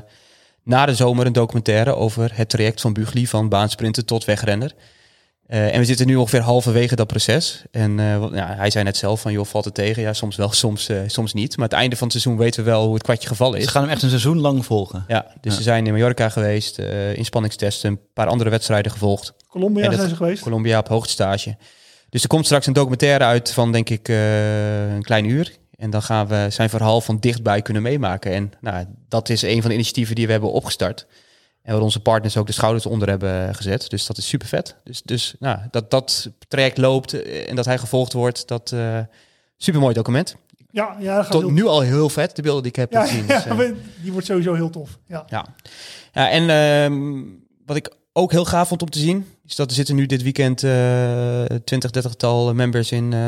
na 0.62 0.86
de 0.86 0.94
zomer 0.94 1.26
een 1.26 1.32
documentaire 1.32 1.94
over 1.94 2.30
het 2.34 2.48
traject 2.48 2.80
van 2.80 2.92
Bugli 2.92 3.26
van 3.26 3.48
baansprinter 3.48 4.04
tot 4.04 4.24
wegrenner. 4.24 4.74
Eh, 5.48 5.74
en 5.74 5.78
we 5.78 5.84
zitten 5.84 6.06
nu 6.06 6.16
ongeveer 6.16 6.40
halverwege 6.40 6.96
dat 6.96 7.06
proces. 7.06 7.62
En 7.70 7.98
eh, 8.00 8.26
ja, 8.32 8.54
hij 8.56 8.70
zei 8.70 8.84
net 8.84 8.96
zelf 8.96 9.20
van, 9.20 9.32
joh, 9.32 9.46
valt 9.46 9.64
het 9.64 9.74
tegen? 9.74 10.02
Ja, 10.02 10.12
soms 10.12 10.36
wel, 10.36 10.52
soms, 10.64 10.88
eh, 10.88 11.00
soms 11.06 11.32
niet. 11.32 11.56
Maar 11.56 11.68
het 11.68 11.76
einde 11.76 11.96
van 11.96 12.08
het 12.08 12.20
seizoen 12.20 12.42
weten 12.42 12.64
we 12.64 12.70
wel 12.70 12.84
hoe 12.84 12.94
het 12.94 13.02
kwartje 13.02 13.28
gevallen 13.28 13.58
is. 13.58 13.64
Ze 13.64 13.70
gaan 13.70 13.82
hem 13.82 13.90
echt 13.90 14.02
een 14.02 14.08
seizoen 14.08 14.38
lang 14.38 14.66
volgen. 14.66 15.04
Ja, 15.08 15.26
dus 15.40 15.52
Ja. 15.52 15.56
ze 15.58 15.62
zijn 15.62 15.86
in 15.86 15.92
Mallorca 15.92 16.28
geweest, 16.28 16.78
eh 16.78 17.16
inspanningstesten, 17.16 17.90
een 17.90 18.00
paar 18.12 18.26
andere 18.26 18.50
wedstrijden 18.50 18.92
gevolgd. 18.92 19.34
Colombia 19.48 19.92
zijn 19.92 20.08
ze 20.08 20.16
geweest. 20.16 20.42
Colombia 20.42 20.78
op 20.78 20.88
hoogtestage. 20.88 21.56
Dus 22.08 22.22
er 22.22 22.28
komt 22.28 22.44
straks 22.44 22.66
een 22.66 22.72
documentaire 22.72 23.24
uit 23.24 23.52
van, 23.52 23.72
denk 23.72 23.90
ik, 23.90 24.08
eh, 24.08 24.94
een 24.94 25.02
klein 25.02 25.24
uur. 25.24 25.56
En 25.76 25.90
dan 25.90 26.02
gaan 26.02 26.26
we 26.26 26.46
zijn 26.50 26.68
verhaal 26.68 27.00
van 27.00 27.18
dichtbij 27.18 27.62
kunnen 27.62 27.82
meemaken. 27.82 28.32
En 28.32 28.52
nou, 28.60 28.86
dat 29.08 29.28
is 29.28 29.42
een 29.42 29.60
van 29.60 29.68
de 29.68 29.74
initiatieven 29.74 30.14
die 30.14 30.26
we 30.26 30.32
hebben 30.32 30.52
opgestart. 30.52 31.06
En 31.62 31.72
waar 31.74 31.82
onze 31.82 32.00
partners 32.00 32.36
ook 32.36 32.46
de 32.46 32.52
schouders 32.52 32.86
onder 32.86 33.08
hebben 33.08 33.54
gezet. 33.54 33.90
Dus 33.90 34.06
dat 34.06 34.16
is 34.16 34.28
super 34.28 34.48
vet. 34.48 34.76
Dus, 34.84 35.02
dus 35.02 35.34
nou, 35.38 35.58
dat 35.70 35.90
dat 35.90 36.30
traject 36.48 36.78
loopt 36.78 37.12
eh, 37.22 37.48
en 37.48 37.56
dat 37.56 37.64
hij 37.64 37.78
gevolgd 37.78 38.12
wordt, 38.12 38.48
dat 38.48 38.72
eh 38.72 38.98
super 39.56 39.80
mooi 39.80 39.94
document. 39.94 40.36
Ja, 40.70 40.96
ja, 41.00 41.14
dat 41.14 41.22
gaat 41.22 41.32
Tot 41.32 41.42
heel- 41.42 41.50
nu 41.50 41.66
al 41.66 41.80
heel 41.80 42.08
vet, 42.08 42.36
de 42.36 42.42
beelden 42.42 42.62
die 42.62 42.70
ik 42.72 42.76
heb 42.76 42.92
ja, 42.92 43.06
gezien. 43.06 43.26
Dus, 43.56 43.70
die 44.02 44.12
wordt 44.12 44.26
sowieso 44.26 44.54
heel 44.54 44.70
tof. 44.70 44.98
Ja. 45.06 45.24
ja. 45.28 45.46
ja 46.12 46.30
en 46.30 46.50
ehm, 46.50 47.22
wat 47.66 47.76
ik 47.76 47.92
ook 48.12 48.30
heel 48.30 48.44
gaaf 48.44 48.68
vond 48.68 48.82
om 48.82 48.90
te 48.90 48.98
zien, 48.98 49.26
is 49.48 49.56
dat 49.56 49.70
er 49.70 49.76
zitten 49.76 49.94
nu 49.94 50.06
dit 50.06 50.22
weekend 50.22 50.62
eh 50.62 51.44
20, 51.64 51.90
30 51.90 52.14
tal 52.14 52.54
members 52.54 52.92
in 52.92 53.12
eh, 53.12 53.20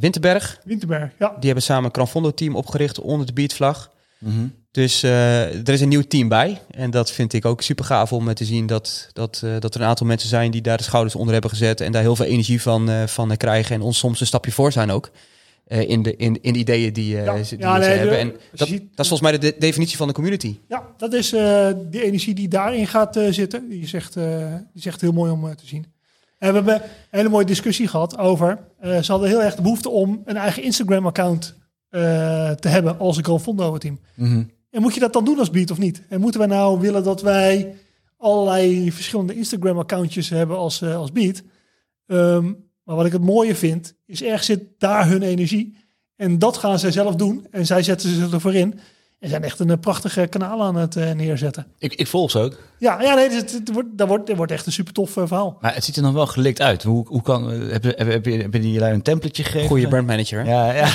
Winterberg. 0.00 0.60
Winterberg, 0.64 1.10
ja. 1.18 1.28
Die 1.28 1.44
hebben 1.44 1.62
samen 1.62 1.84
een 1.84 1.90
Cranfondo-team 1.90 2.56
opgericht 2.56 3.00
onder 3.00 3.26
de 3.26 3.32
beatvlag. 3.32 3.90
Mhm. 4.18 4.46
Dus 4.74 5.02
eh, 5.02 5.68
er 5.68 5.68
is 5.68 5.80
een 5.80 5.88
nieuw 5.88 6.02
team 6.02 6.28
bij. 6.28 6.60
En 6.70 6.90
dat 6.90 7.10
vind 7.12 7.32
ik 7.32 7.44
ook 7.44 7.62
super 7.62 7.84
gaaf 7.84 8.12
om 8.12 8.34
te 8.34 8.44
zien 8.44 8.66
dat, 8.66 9.08
dat, 9.12 9.40
eh, 9.44 9.50
dat 9.58 9.74
er 9.74 9.80
een 9.80 9.86
aantal 9.86 10.06
mensen 10.06 10.28
zijn 10.28 10.50
die 10.50 10.62
daar 10.62 10.76
de 10.76 10.82
schouders 10.82 11.14
onder 11.14 11.32
hebben 11.32 11.50
gezet. 11.50 11.80
En 11.80 11.92
daar 11.92 12.02
heel 12.02 12.16
veel 12.16 12.24
energie 12.24 12.62
van, 12.62 12.88
eh, 12.88 13.06
van 13.06 13.36
krijgen. 13.36 13.74
En 13.74 13.82
ons 13.82 13.98
soms 13.98 14.20
een 14.20 14.26
stapje 14.26 14.52
voor 14.52 14.72
zijn 14.72 14.90
ook. 14.90 15.10
Eh, 15.64 15.88
in, 15.88 16.02
de, 16.02 16.16
in, 16.16 16.42
in 16.42 16.52
de 16.52 16.58
ideeën 16.58 16.92
die, 16.92 17.18
eh, 17.18 17.24
Ja. 17.24 17.42
ze, 17.42 17.56
die 17.56 17.64
Ja, 17.66 17.74
ze 17.74 17.80
nee, 17.80 17.88
de- 17.92 17.98
hebben. 17.98 18.18
En 18.18 18.32
dat, 18.54 18.68
ziet- 18.68 18.80
dat 18.94 19.04
is 19.04 19.08
volgens 19.08 19.20
mij 19.20 19.32
de 19.32 19.38
de 19.38 19.54
definitie 19.58 19.96
van 19.96 20.08
de 20.08 20.14
community. 20.14 20.58
Ja, 20.68 20.86
dat 20.96 21.12
is 21.12 21.32
eh, 21.32 21.40
de 21.90 22.02
energie 22.02 22.34
die 22.34 22.48
daarin 22.48 22.86
gaat 22.86 23.18
zitten. 23.30 23.68
Die 23.68 23.82
is, 23.82 23.92
echt, 23.92 24.14
die 24.14 24.22
is 24.74 24.86
echt 24.86 25.00
heel 25.00 25.12
mooi 25.12 25.30
om 25.32 25.54
te 25.56 25.66
zien. 25.66 25.86
En 26.38 26.48
we 26.48 26.54
hebben 26.54 26.74
een 26.74 26.88
hele 27.10 27.28
mooie 27.28 27.44
discussie 27.44 27.88
gehad 27.88 28.18
over... 28.18 28.58
ze 28.82 29.04
hadden 29.12 29.28
heel 29.28 29.42
erg 29.42 29.54
de 29.54 29.62
behoefte 29.62 29.88
om 29.88 30.22
een 30.24 30.36
eigen 30.36 30.62
Instagram-account 30.62 31.54
te 32.60 32.68
hebben 32.68 32.98
als 32.98 33.16
een 33.16 33.24
Grand 33.24 33.42
Fondo-team. 33.42 34.00
Mhm. 34.14 34.42
En 34.70 34.80
moet 34.82 34.94
je 34.94 35.00
dat 35.00 35.12
dan 35.12 35.24
doen 35.24 35.38
als 35.38 35.50
Beat 35.50 35.70
of 35.70 35.78
niet? 35.78 36.02
En 36.08 36.20
moeten 36.20 36.40
wij 36.40 36.48
nou 36.48 36.80
willen 36.80 37.04
dat 37.04 37.22
wij 37.22 37.74
allerlei 38.16 38.92
verschillende 38.92 39.34
Instagram-accountjes 39.36 40.28
hebben 40.28 40.56
als, 40.56 40.82
als 40.82 41.12
Beat? 41.12 41.42
Ehm, 42.06 42.52
maar 42.84 42.96
wat 42.96 43.06
ik 43.06 43.12
het 43.12 43.22
mooie 43.22 43.54
vind, 43.54 43.94
is 44.06 44.22
erg 44.22 44.44
zit 44.44 44.62
daar 44.78 45.08
hun 45.08 45.22
energie. 45.22 45.76
En 46.16 46.38
dat 46.38 46.56
gaan 46.56 46.78
zij 46.78 46.90
zelf 46.90 47.14
doen. 47.14 47.46
En 47.50 47.66
zij 47.66 47.82
zetten 47.82 48.14
ze 48.14 48.28
ervoor 48.32 48.54
in. 48.54 48.80
En 49.20 49.30
zijn 49.30 49.44
echt 49.44 49.58
een 49.58 49.70
eh, 49.70 49.78
prachtige 49.78 50.26
kanaal 50.26 50.62
aan 50.62 50.76
het 50.76 50.96
eh, 50.96 51.12
neerzetten. 51.12 51.66
Ik, 51.78 51.94
ik 51.94 52.06
volg 52.06 52.30
ze 52.30 52.38
ook. 52.38 52.58
Ja, 52.78 53.02
ja 53.02 53.14
nee, 53.14 53.30
het, 53.30 53.52
het 53.52 53.72
wordt, 53.72 53.88
dat, 53.92 54.08
wordt, 54.08 54.26
dat 54.26 54.36
wordt 54.36 54.52
echt 54.52 54.66
een 54.66 54.72
super 54.72 54.92
tof 54.92 55.10
verhaal. 55.10 55.58
Maar 55.60 55.74
het 55.74 55.84
ziet 55.84 55.96
er 55.96 56.02
nog 56.02 56.12
wel 56.12 56.26
gelikt 56.26 56.60
uit. 56.60 56.82
Hoe, 56.82 57.06
hoe 57.08 57.22
kan, 57.22 57.50
heb, 57.50 57.84
je, 57.84 57.94
heb, 57.96 58.08
heb, 58.08 58.24
je, 58.24 58.32
heb 58.32 58.52
je 58.52 58.60
die 58.60 58.78
lui 58.78 58.94
een 58.94 59.02
templetje 59.02 59.44
gegeven? 59.44 59.68
Goede 59.68 59.88
brandmanager. 59.88 60.44
hè? 60.44 60.50
Ja, 60.50 60.72
ja. 60.72 60.86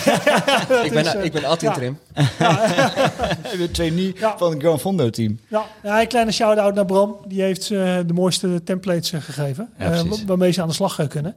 ik, 0.85 0.91
ben, 0.91 1.05
is, 1.05 1.13
eh, 1.13 1.23
ik 1.23 1.31
ben 1.31 1.43
altijd 1.43 1.75
ja. 1.75 1.81
interim. 1.81 1.97
Ja. 4.19 4.37
van 4.37 4.51
het 4.51 4.61
Grand 4.61 4.81
Fondo 4.81 5.09
team. 5.09 5.39
Ja, 5.47 5.65
ja, 5.83 6.01
een 6.01 6.07
kleine 6.07 6.31
shout-out 6.31 6.75
naar 6.75 6.85
Bram. 6.85 7.17
Die 7.27 7.41
heeft 7.41 7.63
ze 7.63 8.03
de 8.07 8.13
mooiste 8.13 8.63
templates 8.63 9.11
eh, 9.11 9.21
gegeven. 9.21 9.69
Ja, 9.77 9.91
eh, 9.91 10.03
waarmee 10.25 10.51
ze 10.51 10.61
aan 10.61 10.67
de 10.67 10.73
slag 10.73 10.99
eh, 10.99 11.07
kunnen. 11.07 11.35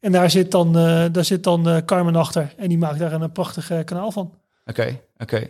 En 0.00 0.12
daar 0.12 0.30
zit 0.30 0.50
dan, 0.50 0.76
eh, 0.78 1.04
daar 1.12 1.24
zit 1.24 1.44
dan 1.44 1.68
eh, 1.68 1.84
Carmen 1.84 2.16
achter. 2.16 2.54
En 2.56 2.68
die 2.68 2.78
maakt 2.78 2.98
daar 2.98 3.12
een, 3.12 3.22
eh, 3.22 3.32
prachtig 3.32 3.70
eh, 3.70 3.84
kanaal 3.84 4.12
van. 4.12 4.34
Oké, 4.64 5.00
oké. 5.16 5.46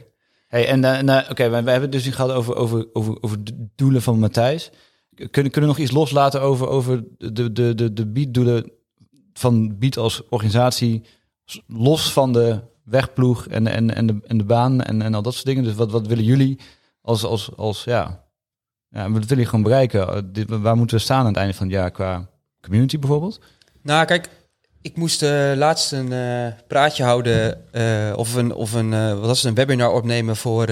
Hey, 0.48 0.68
en 0.68 0.80
nou, 1.04 1.24
oké, 1.30 1.42
we, 1.42 1.62
we 1.62 1.70
hebben 1.70 1.80
het 1.80 1.92
dus 1.92 2.04
nu 2.04 2.12
gehad 2.12 2.30
over, 2.30 2.56
over, 2.56 2.86
over, 2.92 3.16
over 3.20 3.44
de 3.44 3.66
doelen 3.74 4.02
van 4.02 4.18
Matthijs. 4.18 4.70
Kunnen, 5.14 5.52
kunnen 5.52 5.70
we 5.70 5.76
nog 5.76 5.78
iets 5.78 5.90
loslaten 5.90 6.40
over, 6.40 6.68
over 6.68 7.04
de, 7.18 7.52
de, 7.52 7.74
de, 7.74 7.92
de 7.92 8.06
beatdoelen 8.06 8.72
van 9.32 9.78
Beat 9.78 9.96
als 9.96 10.28
organisatie, 10.28 11.04
los 11.66 12.12
van 12.12 12.32
de 12.32 12.60
wegploeg 12.84 13.46
en, 13.46 13.66
en, 13.66 13.94
en, 13.94 14.06
de, 14.06 14.18
en 14.26 14.38
de 14.38 14.44
baan 14.44 14.82
en, 14.82 15.02
en 15.02 15.14
al 15.14 15.22
dat 15.22 15.34
soort 15.34 15.46
dingen. 15.46 15.64
Dus 15.64 15.74
wat, 15.74 15.90
wat 15.90 16.06
willen 16.06 16.24
jullie 16.24 16.60
als, 17.02 17.24
als, 17.24 17.56
als 17.56 17.84
ja, 17.84 18.24
ja, 18.88 19.02
wat 19.02 19.12
willen 19.12 19.26
jullie 19.26 19.46
gewoon 19.46 19.62
bereiken? 19.62 20.32
Waar 20.62 20.76
moeten 20.76 20.96
we 20.96 21.02
staan 21.02 21.20
aan 21.20 21.26
het 21.26 21.36
einde 21.36 21.54
van 21.54 21.66
het 21.66 21.74
jaar 21.74 21.90
qua 21.90 22.28
community 22.60 22.98
bijvoorbeeld? 22.98 23.40
Nou, 23.82 24.04
kijk, 24.04 24.28
ik 24.82 24.96
moest 24.96 25.22
eh, 25.22 25.52
laatst 25.54 25.92
een 25.92 26.12
eh, 26.12 26.52
praatje 26.66 27.02
houden 27.02 27.72
eh, 27.72 28.12
of 28.16 28.34
een, 28.34 28.54
of 28.54 28.72
een, 28.72 28.90
wat 28.90 29.26
was 29.26 29.38
het, 29.38 29.46
een 29.46 29.54
webinar 29.54 29.92
opnemen 29.92 30.36
voor. 30.36 30.68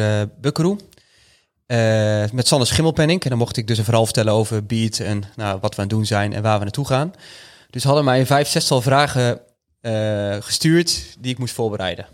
Eh, 1.67 2.31
met 2.33 2.47
Sander 2.47 2.67
Schimmelpenning. 2.67 3.23
En 3.23 3.29
dan 3.29 3.39
mocht 3.39 3.57
ik 3.57 3.67
dus 3.67 3.79
een 3.79 3.85
verhaal 3.85 4.05
vertellen 4.05 4.33
over 4.33 4.67
Beat 4.67 4.99
en 4.99 5.23
nou, 5.37 5.59
wat 5.61 5.75
we 5.75 5.83
aan 5.83 5.89
het 5.89 5.97
doen 5.97 6.07
zijn 6.07 6.33
en 6.33 6.43
waar 6.43 6.59
we 6.59 6.65
naartoe 6.65 6.87
gaan. 6.87 7.13
Dus 7.71 7.85
hadden 7.85 8.05
mij 8.05 8.27
vijf, 8.27 8.49
zestal 8.49 8.83
vragen 8.83 9.41
gestuurd 10.41 11.17
die 11.19 11.33
ik 11.33 11.39
moest 11.39 11.55
voorbereiden. 11.55 12.07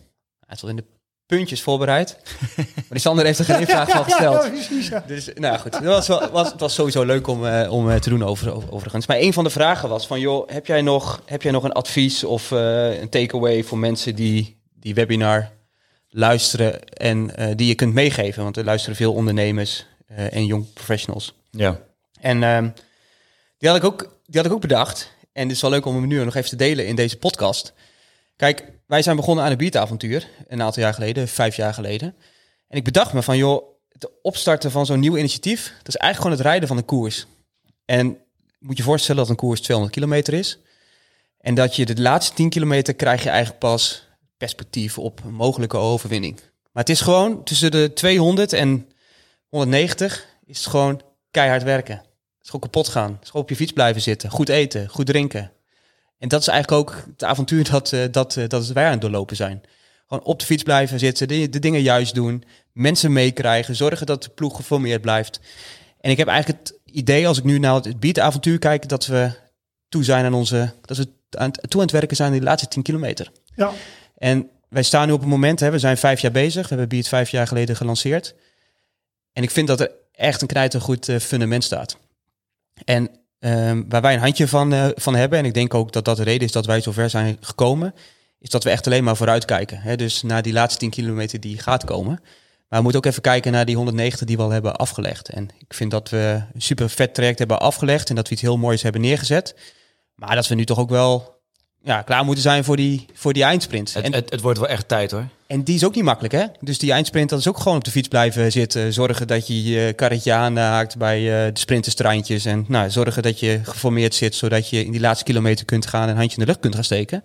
Hij 0.46 0.56
zat 0.56 0.70
in 0.70 0.76
de 0.76 0.84
puntjes 1.26 1.62
voorbereid. 1.62 2.16
maar 2.56 2.84
die 2.88 3.00
Sander 3.00 3.24
heeft 3.24 3.38
er 3.38 3.44
geen 3.44 3.66
vraag 3.66 3.88
van 3.90 4.04
gesteld. 4.10 4.42
Ja, 4.44 4.50
precies, 4.50 4.88
ja. 4.88 5.04
Dus 5.06 5.30
nou 5.34 5.58
goed, 5.58 5.74
het 5.74 5.84
was, 5.84 6.08
wel, 6.08 6.30
was, 6.30 6.50
het 6.50 6.60
was 6.60 6.74
sowieso 6.74 7.02
leuk 7.04 7.26
om, 7.26 7.46
eh, 7.46 7.72
om 7.72 7.90
eh, 7.90 7.96
te 7.96 8.08
doen 8.08 8.24
over, 8.24 8.54
over- 8.54 8.72
overigens. 8.72 9.06
Maar 9.06 9.16
een 9.18 9.32
van 9.32 9.44
de 9.44 9.50
vragen 9.50 9.88
was 9.88 10.06
van, 10.06 10.20
joh, 10.20 10.48
heb 10.48 10.66
jij 10.66 10.82
nog, 10.82 11.22
heb 11.24 11.42
jij 11.42 11.52
nog 11.52 11.64
een 11.64 11.72
advies 11.72 12.24
of 12.24 12.52
eh, 12.52 13.00
een 13.00 13.08
takeaway 13.08 13.62
voor 13.62 13.78
mensen 13.78 14.14
die 14.14 14.62
die 14.80 14.94
webinar 14.94 15.50
luisteren 16.08 16.84
en 16.88 17.36
eh, 17.36 17.56
die 17.56 17.66
je 17.66 17.74
kunt 17.74 17.94
meegeven? 17.94 18.42
Want 18.42 18.56
er 18.56 18.64
luisteren 18.64 18.96
veel 18.96 19.12
ondernemers 19.12 19.86
eh, 20.06 20.34
en 20.34 20.46
jong 20.46 20.72
professionals. 20.72 21.34
Ja. 21.50 21.80
En 22.20 22.42
ehm, 22.42 22.68
die, 23.58 23.68
had 23.68 23.78
ik 23.78 23.84
ook, 23.84 23.98
die 24.26 24.36
had 24.40 24.46
ik 24.46 24.52
ook 24.52 24.60
bedacht. 24.60 25.12
En 25.32 25.42
het 25.42 25.52
is 25.56 25.62
wel 25.62 25.70
leuk 25.70 25.84
om 25.86 25.94
hem 25.94 26.06
nu 26.06 26.24
nog 26.24 26.34
even 26.34 26.50
te 26.50 26.56
delen 26.56 26.86
in 26.86 26.96
deze 26.96 27.16
podcast. 27.18 27.72
Kijk, 28.36 28.64
wij 28.86 29.02
zijn 29.02 29.16
begonnen 29.16 29.44
aan 29.44 29.50
een 29.50 29.56
biertavontuur 29.56 30.28
een 30.48 30.62
aantal 30.62 30.82
jaar 30.82 30.94
geleden, 30.94 31.28
vijf 31.28 31.56
jaar 31.56 31.74
geleden. 31.74 32.16
En 32.68 32.76
ik 32.76 32.84
bedacht 32.84 33.12
me 33.12 33.22
van, 33.22 33.36
joh, 33.36 33.62
het 33.88 34.10
opstarten 34.22 34.70
van 34.70 34.86
zo'n 34.86 35.00
nieuw 35.00 35.16
initiatief, 35.16 35.62
dat 35.78 35.88
is 35.88 35.96
eigenlijk 35.96 36.16
gewoon 36.16 36.32
het 36.32 36.46
rijden 36.46 36.68
van 36.68 36.76
een 36.76 36.84
koers. 36.84 37.26
En 37.84 38.18
moet 38.58 38.76
je 38.76 38.82
voorstellen 38.82 39.20
dat 39.20 39.30
een 39.30 39.36
koers 39.36 39.60
200 39.60 39.96
kilometer 39.96 40.34
is. 40.34 40.58
En 41.38 41.54
dat 41.54 41.76
je 41.76 41.86
de 41.86 42.00
laatste 42.00 42.34
10 42.34 42.48
kilometer 42.48 42.94
krijg 42.94 43.22
je 43.22 43.28
eigenlijk 43.28 43.58
pas 43.58 44.08
perspectief 44.36 44.98
op 44.98 45.24
een 45.24 45.34
mogelijke 45.34 45.76
overwinning. 45.76 46.40
Maar 46.72 46.82
het 46.82 46.88
is 46.88 47.00
gewoon 47.00 47.44
tussen 47.44 47.70
de 47.70 47.92
200 47.94 48.52
en 48.52 48.88
190 49.48 50.26
is 50.44 50.58
het 50.58 50.66
gewoon 50.66 51.00
keihard 51.30 51.62
werken. 51.62 51.96
Het 51.96 52.42
is 52.42 52.50
gewoon 52.50 52.60
kapot 52.60 52.88
gaan. 52.88 53.12
Het 53.12 53.22
is 53.22 53.26
gewoon 53.26 53.42
op 53.42 53.48
je 53.48 53.56
fiets 53.56 53.72
blijven 53.72 54.02
zitten. 54.02 54.30
Goed 54.30 54.48
eten, 54.48 54.88
goed 54.88 55.06
drinken. 55.06 55.52
En 56.18 56.28
dat 56.28 56.40
is 56.40 56.48
eigenlijk 56.48 56.80
ook 56.80 57.04
het 57.10 57.24
avontuur 57.24 57.70
dat, 57.70 57.92
eh, 57.92 58.00
dat, 58.10 58.36
eh, 58.36 58.48
dat 58.48 58.66
wij 58.66 58.84
aan 58.84 58.92
het 58.92 59.00
doorlopen 59.00 59.36
zijn. 59.36 59.62
Gewoon 60.06 60.24
op 60.24 60.38
de 60.38 60.46
fiets 60.46 60.62
blijven 60.62 60.98
zitten, 60.98 61.28
de, 61.28 61.48
de 61.48 61.58
dingen 61.58 61.82
juist 61.82 62.14
doen, 62.14 62.44
mensen 62.72 63.12
meekrijgen, 63.12 63.76
zorgen 63.76 64.06
dat 64.06 64.22
de 64.22 64.28
ploeg 64.28 64.56
geformeerd 64.56 65.00
blijft. 65.00 65.40
En 66.00 66.10
ik 66.10 66.16
heb 66.16 66.28
eigenlijk 66.28 66.60
het 66.60 66.78
idee, 66.84 67.28
als 67.28 67.38
ik 67.38 67.44
nu 67.44 67.58
naar 67.58 67.74
het 67.74 68.00
beatavontuur 68.00 68.58
kijk, 68.58 68.88
dat 68.88 69.06
we 69.06 69.32
toe 69.88 70.04
zijn 70.04 70.24
aan 70.24 70.34
onze, 70.34 70.72
dat 70.80 70.96
we 70.96 71.08
aan, 71.30 71.50
toe 71.50 71.80
aan 71.80 71.86
het 71.86 71.90
werken 71.90 72.16
zijn 72.16 72.32
in 72.32 72.38
de 72.38 72.44
laatste 72.44 72.68
10 72.68 72.82
kilometer. 72.82 73.30
Ja. 73.54 73.72
En 74.16 74.50
wij 74.68 74.82
staan 74.82 75.06
nu 75.06 75.12
op 75.12 75.20
het 75.20 75.28
moment, 75.28 75.60
hè, 75.60 75.70
we 75.70 75.78
zijn 75.78 75.96
vijf 75.96 76.20
jaar 76.20 76.32
bezig. 76.32 76.62
We 76.62 76.68
hebben 76.68 76.88
Beat 76.88 77.08
vijf 77.08 77.30
jaar 77.30 77.46
geleden 77.46 77.76
gelanceerd. 77.76 78.34
En 79.32 79.42
ik 79.42 79.50
vind 79.50 79.68
dat 79.68 79.80
er 79.80 79.90
echt 80.12 80.42
een 80.42 80.48
knijtergoed 80.48 81.08
eh, 81.08 81.18
fundament 81.18 81.64
staat. 81.64 81.98
En 82.84 83.10
ehm, 83.44 83.82
waar 83.88 84.00
wij 84.00 84.14
een 84.14 84.20
handje 84.20 84.48
van, 84.48 84.72
eh, 84.72 84.88
van 84.94 85.14
hebben, 85.14 85.38
en 85.38 85.44
ik 85.44 85.54
denk 85.54 85.74
ook 85.74 85.92
dat 85.92 86.04
dat 86.04 86.16
de 86.16 86.22
reden 86.22 86.46
is 86.46 86.52
dat 86.52 86.66
wij 86.66 86.80
zover 86.80 87.10
zijn 87.10 87.36
gekomen, 87.40 87.94
is 88.40 88.50
dat 88.50 88.64
we 88.64 88.70
echt 88.70 88.86
alleen 88.86 89.04
maar 89.04 89.16
vooruit 89.16 89.44
kijken. 89.44 89.80
Hè? 89.80 89.96
Dus 89.96 90.22
naar 90.22 90.42
die 90.42 90.52
laatste 90.52 90.78
10 90.78 90.90
kilometer 90.90 91.40
die 91.40 91.58
gaat 91.58 91.84
komen. 91.84 92.20
Maar 92.68 92.78
we 92.78 92.82
moeten 92.82 93.00
ook 93.00 93.06
even 93.06 93.22
kijken 93.22 93.52
naar 93.52 93.64
die 93.64 93.76
190 93.76 94.26
die 94.26 94.36
we 94.36 94.42
al 94.42 94.50
hebben 94.50 94.76
afgelegd. 94.76 95.28
En 95.28 95.48
ik 95.58 95.74
vind 95.74 95.90
dat 95.90 96.08
we 96.10 96.42
een 96.54 96.62
super 96.62 96.90
vet 96.90 97.14
traject 97.14 97.38
hebben 97.38 97.60
afgelegd 97.60 98.08
en 98.08 98.14
dat 98.14 98.28
we 98.28 98.32
iets 98.32 98.42
heel 98.42 98.56
moois 98.56 98.82
hebben 98.82 99.00
neergezet. 99.00 99.54
Maar 100.14 100.34
dat 100.34 100.48
we 100.48 100.54
nu 100.54 100.64
toch 100.64 100.78
ook 100.78 100.90
wel 100.90 101.33
ja, 101.84 102.02
klaar 102.02 102.24
moeten 102.24 102.42
zijn 102.42 102.64
voor 102.64 102.76
die, 102.76 103.06
voor 103.12 103.32
die 103.32 103.42
eindsprint. 103.42 103.94
Het, 103.94 104.04
en, 104.04 104.12
het, 104.12 104.30
het 104.30 104.40
wordt 104.40 104.58
wel 104.58 104.68
echt 104.68 104.88
tijd 104.88 105.10
hoor. 105.10 105.24
en 105.46 105.62
die 105.62 105.74
is 105.74 105.84
ook 105.84 105.94
niet 105.94 106.04
makkelijk, 106.04 106.34
hè? 106.34 106.44
Dus 106.60 106.78
die 106.78 106.92
eindsprint, 106.92 107.28
dat 107.30 107.38
is 107.38 107.48
ook 107.48 107.58
gewoon 107.58 107.76
op 107.78 107.84
de 107.84 107.90
fiets 107.90 108.08
blijven 108.08 108.52
zitten. 108.52 108.92
Zorgen 108.92 109.26
dat 109.26 109.46
je 109.46 109.62
je 109.62 109.92
karretje 109.92 110.32
aanhaakt 110.32 110.96
bij 110.96 111.18
eh, 111.18 111.52
de 111.52 111.58
sprinterstreintjes. 111.60 112.44
En 112.44 112.64
nou, 112.68 112.90
zorgen 112.90 113.22
dat 113.22 113.40
je 113.40 113.60
geformeerd 113.62 114.14
zit, 114.14 114.34
zodat 114.34 114.68
je 114.70 114.84
in 114.84 114.90
die 114.92 115.00
laatste 115.00 115.24
kilometer 115.24 115.64
kunt 115.64 115.86
gaan 115.86 116.02
en 116.02 116.08
een 116.08 116.16
handje 116.16 116.36
in 116.36 116.42
de 116.42 116.48
lucht 116.48 116.60
kunt 116.60 116.74
gaan 116.74 116.84
steken. 116.84 117.24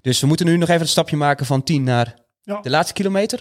Dus 0.00 0.20
we 0.20 0.26
moeten 0.26 0.46
nu 0.46 0.56
nog 0.56 0.68
even 0.68 0.80
het 0.80 0.90
stapje 0.90 1.16
maken 1.16 1.46
van 1.46 1.62
10 1.62 1.82
naar 1.82 2.14
Ja. 2.42 2.60
de 2.60 2.70
laatste 2.70 2.92
kilometer. 2.94 3.40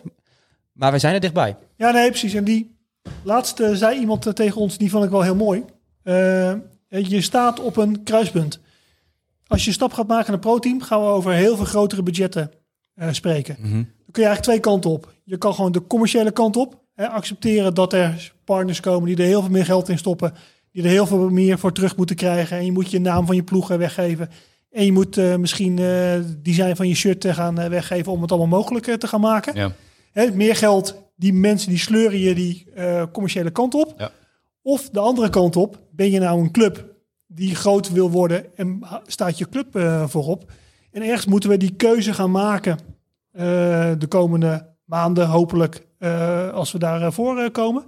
Maar 0.74 0.92
we 0.92 1.00
zijn 1.00 1.14
er 1.14 1.20
dichtbij. 1.20 1.56
Ja, 1.78 1.92
nee, 1.92 2.10
precies. 2.10 2.34
En 2.34 2.44
die 2.44 2.76
laatste 3.24 3.76
zei 3.78 4.00
iemand 4.00 4.26
eh, 4.26 4.34
tegen 4.34 4.62
ons, 4.62 4.78
die 4.78 4.90
vond 4.90 5.04
ik 5.06 5.10
wel 5.10 5.22
heel 5.22 5.36
mooi. 5.36 5.64
Eh, 6.04 6.54
je 6.90 7.22
staat 7.22 7.60
op 7.60 7.78
een 7.78 8.04
kruispunt. 8.04 8.60
Als 9.50 9.62
je 9.62 9.68
een 9.68 9.74
stap 9.74 9.94
gaat 9.94 10.08
maken 10.08 10.32
naar 10.32 10.40
pro-team, 10.40 10.82
gaan 10.82 11.02
we 11.02 11.08
over 11.08 11.32
heel 11.32 11.56
veel 11.56 11.66
grotere 11.66 12.04
budgetten 12.04 12.52
eh, 12.94 13.08
spreken. 13.12 13.58
Dan 13.62 13.88
kun 14.12 14.24
je 14.24 14.30
eigenlijk 14.30 14.42
twee 14.42 14.60
kanten 14.60 14.90
op. 14.90 15.14
Je 15.24 15.38
kan 15.38 15.54
gewoon 15.54 15.72
de 15.72 15.88
commerciële 15.88 16.32
kant 16.32 16.58
op. 16.58 16.80
Hè, 16.96 17.08
accepteren 17.08 17.74
dat 17.74 17.94
er 17.94 18.34
partners 18.44 18.80
komen 18.80 19.08
die 19.08 19.18
er 19.18 19.24
heel 19.24 19.42
veel 19.42 19.52
meer 19.52 19.66
geld 19.66 19.90
in 19.90 19.98
stoppen. 19.98 20.34
Die 20.72 20.84
er 20.84 20.90
heel 20.90 21.08
veel 21.08 21.30
meer 21.30 21.60
voor 21.60 21.72
terug 21.72 21.98
moeten 21.98 22.16
krijgen. 22.16 22.58
En 22.58 22.66
je 22.66 22.72
moet 22.72 22.92
je 22.92 23.00
naam 23.00 23.26
van 23.26 23.36
je 23.36 23.44
ploeg 23.44 23.72
eh, 23.72 23.78
weggeven. 23.78 24.30
En 24.72 24.86
je 24.86 24.92
moet 24.92 25.18
eh, 25.18 25.36
misschien 25.36 25.80
eh, 25.80 26.12
het 26.12 26.46
design 26.46 26.76
van 26.76 26.88
je 26.88 26.96
shirt 26.96 27.26
gaan 27.28 27.70
weggeven 27.70 28.12
om 28.12 28.22
het 28.22 28.32
allemaal 28.32 28.60
mogelijk 28.60 28.86
te 28.86 29.08
gaan 29.08 29.22
maken. 29.22 29.56
Ja. 29.56 29.72
Hè, 30.12 30.32
meer 30.32 30.56
geld, 30.56 30.96
die 31.16 31.34
mensen 31.34 31.70
die 31.70 31.80
sleuren 31.80 32.20
je 32.20 32.36
die 32.36 32.68
commerciële 33.12 33.52
kant 33.52 33.74
op. 33.74 33.94
Ja. 33.98 34.12
Of 34.62 34.90
de 34.90 35.00
andere 35.00 35.30
kant 35.30 35.56
op, 35.56 35.80
ben 35.92 36.12
je 36.12 36.20
nou 36.20 36.42
een 36.42 36.52
club 36.52 36.86
die 37.32 37.56
groot 37.56 37.92
wil 37.92 38.12
worden 38.12 38.58
en 38.58 38.80
staat 39.06 39.38
je 39.38 39.50
club 39.50 39.76
eh, 39.76 40.08
voorop. 40.08 40.52
En 40.92 41.02
ergens 41.02 41.26
moeten 41.26 41.50
we 41.50 41.58
die 41.58 41.76
keuze 41.76 42.14
gaan 42.14 42.32
maken 42.32 42.78
eh, 43.32 43.44
de 43.98 44.08
komende 44.08 44.76
maanden, 44.84 45.28
hopelijk, 45.28 45.86
eh, 45.98 46.50
als 46.50 46.72
we 46.72 46.80
daarvoor 46.80 47.36
voor 47.36 47.52
komen. 47.52 47.84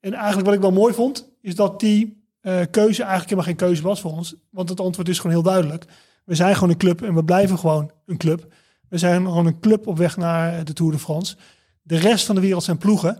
En 0.00 0.14
eigenlijk 0.14 0.46
wat 0.46 0.54
ik 0.54 0.60
wel 0.60 0.72
mooi 0.72 0.94
vond, 0.94 1.32
is 1.40 1.54
dat 1.54 1.80
die 1.80 2.22
keuze 2.70 3.02
eigenlijk 3.02 3.22
helemaal 3.22 3.44
geen 3.44 3.56
keuze 3.56 3.82
was 3.82 4.00
voor 4.00 4.10
ons. 4.10 4.34
Want 4.50 4.68
het 4.68 4.80
antwoord 4.80 5.08
is 5.08 5.16
gewoon 5.16 5.32
heel 5.32 5.42
duidelijk. 5.42 5.84
We 6.24 6.34
zijn 6.34 6.54
gewoon 6.54 6.70
een 6.70 6.76
club 6.76 7.02
en 7.02 7.14
we 7.14 7.24
blijven 7.24 7.58
gewoon 7.58 7.90
een 8.06 8.16
club. 8.16 8.52
We 8.88 8.98
zijn 8.98 9.24
gewoon 9.24 9.46
een 9.46 9.60
club 9.60 9.86
op 9.86 9.98
weg 9.98 10.16
naar 10.16 10.64
de 10.64 10.72
Tour 10.72 10.92
de 10.92 10.98
France. 10.98 11.36
De 11.82 11.96
rest 11.96 12.26
van 12.26 12.34
de 12.34 12.40
wereld 12.40 12.62
zijn 12.62 12.78
ploegen. 12.78 13.18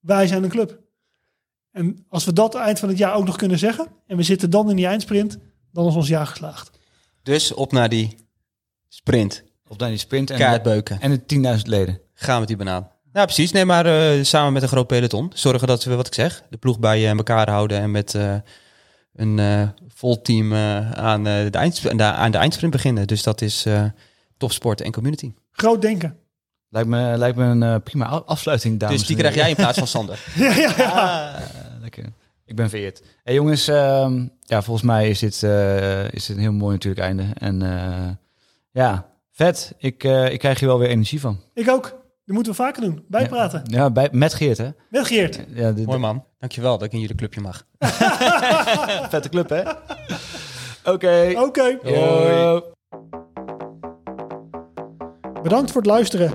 Wij 0.00 0.26
zijn 0.26 0.42
een 0.42 0.50
club. 0.50 0.85
En 1.76 2.04
als 2.08 2.24
we 2.24 2.32
dat 2.32 2.54
eind 2.54 2.78
van 2.78 2.88
het 2.88 2.98
jaar 2.98 3.14
ook 3.14 3.24
nog 3.26 3.36
kunnen 3.36 3.58
zeggen, 3.58 3.86
en 4.06 4.16
we 4.16 4.22
zitten 4.22 4.50
dan 4.50 4.70
in 4.70 4.76
die 4.76 4.86
eindsprint, 4.86 5.38
dan 5.72 5.86
is 5.86 5.94
ons 5.94 6.08
jaar 6.08 6.26
geslaagd. 6.26 6.70
Dus 7.22 7.54
op 7.54 7.72
naar 7.72 7.88
die 7.88 8.16
sprint. 8.88 9.42
Op 9.68 9.78
naar 9.78 9.88
die 9.88 9.98
sprint 9.98 10.30
en, 10.30 10.38
Kaartbeuken. 10.38 11.00
en 11.00 11.22
de 11.26 11.56
10.000 11.56 11.62
leden. 11.62 12.00
Gaan 12.14 12.38
met 12.38 12.48
die 12.48 12.56
banaan. 12.56 12.88
Ja, 13.12 13.24
precies. 13.24 13.52
Nee, 13.52 13.64
maar 13.64 13.86
eh, 13.86 14.24
samen 14.24 14.52
met 14.52 14.62
een 14.62 14.68
groot 14.68 14.86
peloton. 14.86 15.30
Zorgen 15.34 15.68
dat 15.68 15.84
we, 15.84 15.94
wat 15.94 16.06
ik 16.06 16.14
zeg, 16.14 16.42
de 16.50 16.56
ploeg 16.56 16.78
bij 16.78 16.98
eh, 17.04 17.10
elkaar 17.10 17.50
houden. 17.50 17.78
En 17.78 17.90
met 17.90 18.14
eh, 18.14 18.34
een 19.14 19.38
eh, 19.38 19.68
vol 19.88 20.22
team 20.22 20.52
eh, 20.52 20.90
aan, 20.92 21.26
eh, 21.26 21.50
de 21.50 21.58
eindsprint, 21.58 22.00
aan 22.02 22.30
de 22.30 22.38
eindsprint 22.38 22.72
beginnen. 22.72 23.06
Dus 23.06 23.22
dat 23.22 23.40
is 23.40 23.66
eh 23.66 23.84
topsport 24.36 24.80
en 24.80 24.92
community. 24.92 25.32
Groot 25.50 25.82
denken. 25.82 26.16
Lijkt 26.68 26.88
me, 26.88 27.14
lijkt 27.16 27.36
me 27.36 27.44
een 27.44 27.82
prima 27.82 28.06
afsluiting, 28.06 28.80
dames 28.80 28.98
dus 28.98 29.06
die 29.06 29.16
krijg 29.16 29.34
jij 29.34 29.48
in 29.48 29.56
plaats 29.56 29.78
van 29.78 29.86
Sander. 29.86 30.18
ja, 30.36 30.54
ja, 30.54 30.74
ja. 30.76 30.88
Ah, 30.88 31.42
lekker. 31.86 32.12
Ik 32.44 32.56
ben 32.56 32.68
vereerd. 32.68 33.02
Hey 33.22 33.34
jongens, 33.34 33.68
ehm, 33.68 34.26
ja, 34.40 34.62
volgens 34.62 34.86
mij 34.86 35.08
is 35.08 35.18
dit, 35.18 35.42
eh, 35.42 36.12
is 36.12 36.26
dit 36.26 36.36
een 36.36 36.42
heel 36.42 36.52
mooi 36.52 36.72
natuurlijk 36.72 37.02
einde. 37.02 37.24
En 37.34 37.62
eh, 37.62 38.08
ja, 38.70 39.10
vet. 39.30 39.74
Ik, 39.78 40.04
eh, 40.04 40.32
ik 40.32 40.38
krijg 40.38 40.58
hier 40.58 40.68
wel 40.68 40.78
weer 40.78 40.88
energie 40.88 41.20
van. 41.20 41.40
Ik 41.54 41.70
ook. 41.70 41.82
Dat 42.24 42.34
moeten 42.34 42.52
we 42.52 42.58
vaker 42.58 42.82
doen. 42.82 43.04
Bijpraten. 43.08 43.62
Ja, 43.64 43.90
bij, 43.90 44.08
met 44.12 44.34
Geert, 44.34 44.58
hè? 44.58 44.68
Met 44.90 45.06
Geert. 45.06 45.40
Ja, 45.54 45.72
de, 45.72 45.82
Mooi 45.82 45.98
man. 45.98 46.24
Dankjewel 46.38 46.78
dat 46.78 46.86
ik 46.86 46.92
in 46.92 47.00
jullie 47.00 47.16
clubje 47.16 47.40
mag. 47.40 47.66
vette 49.10 49.28
club, 49.28 49.48
hè? 49.48 49.62
Oké. 50.92 51.32
Oké. 51.36 51.78
Bedankt 55.42 55.70
voor 55.70 55.80
het 55.80 55.90
luisteren. 55.90 56.32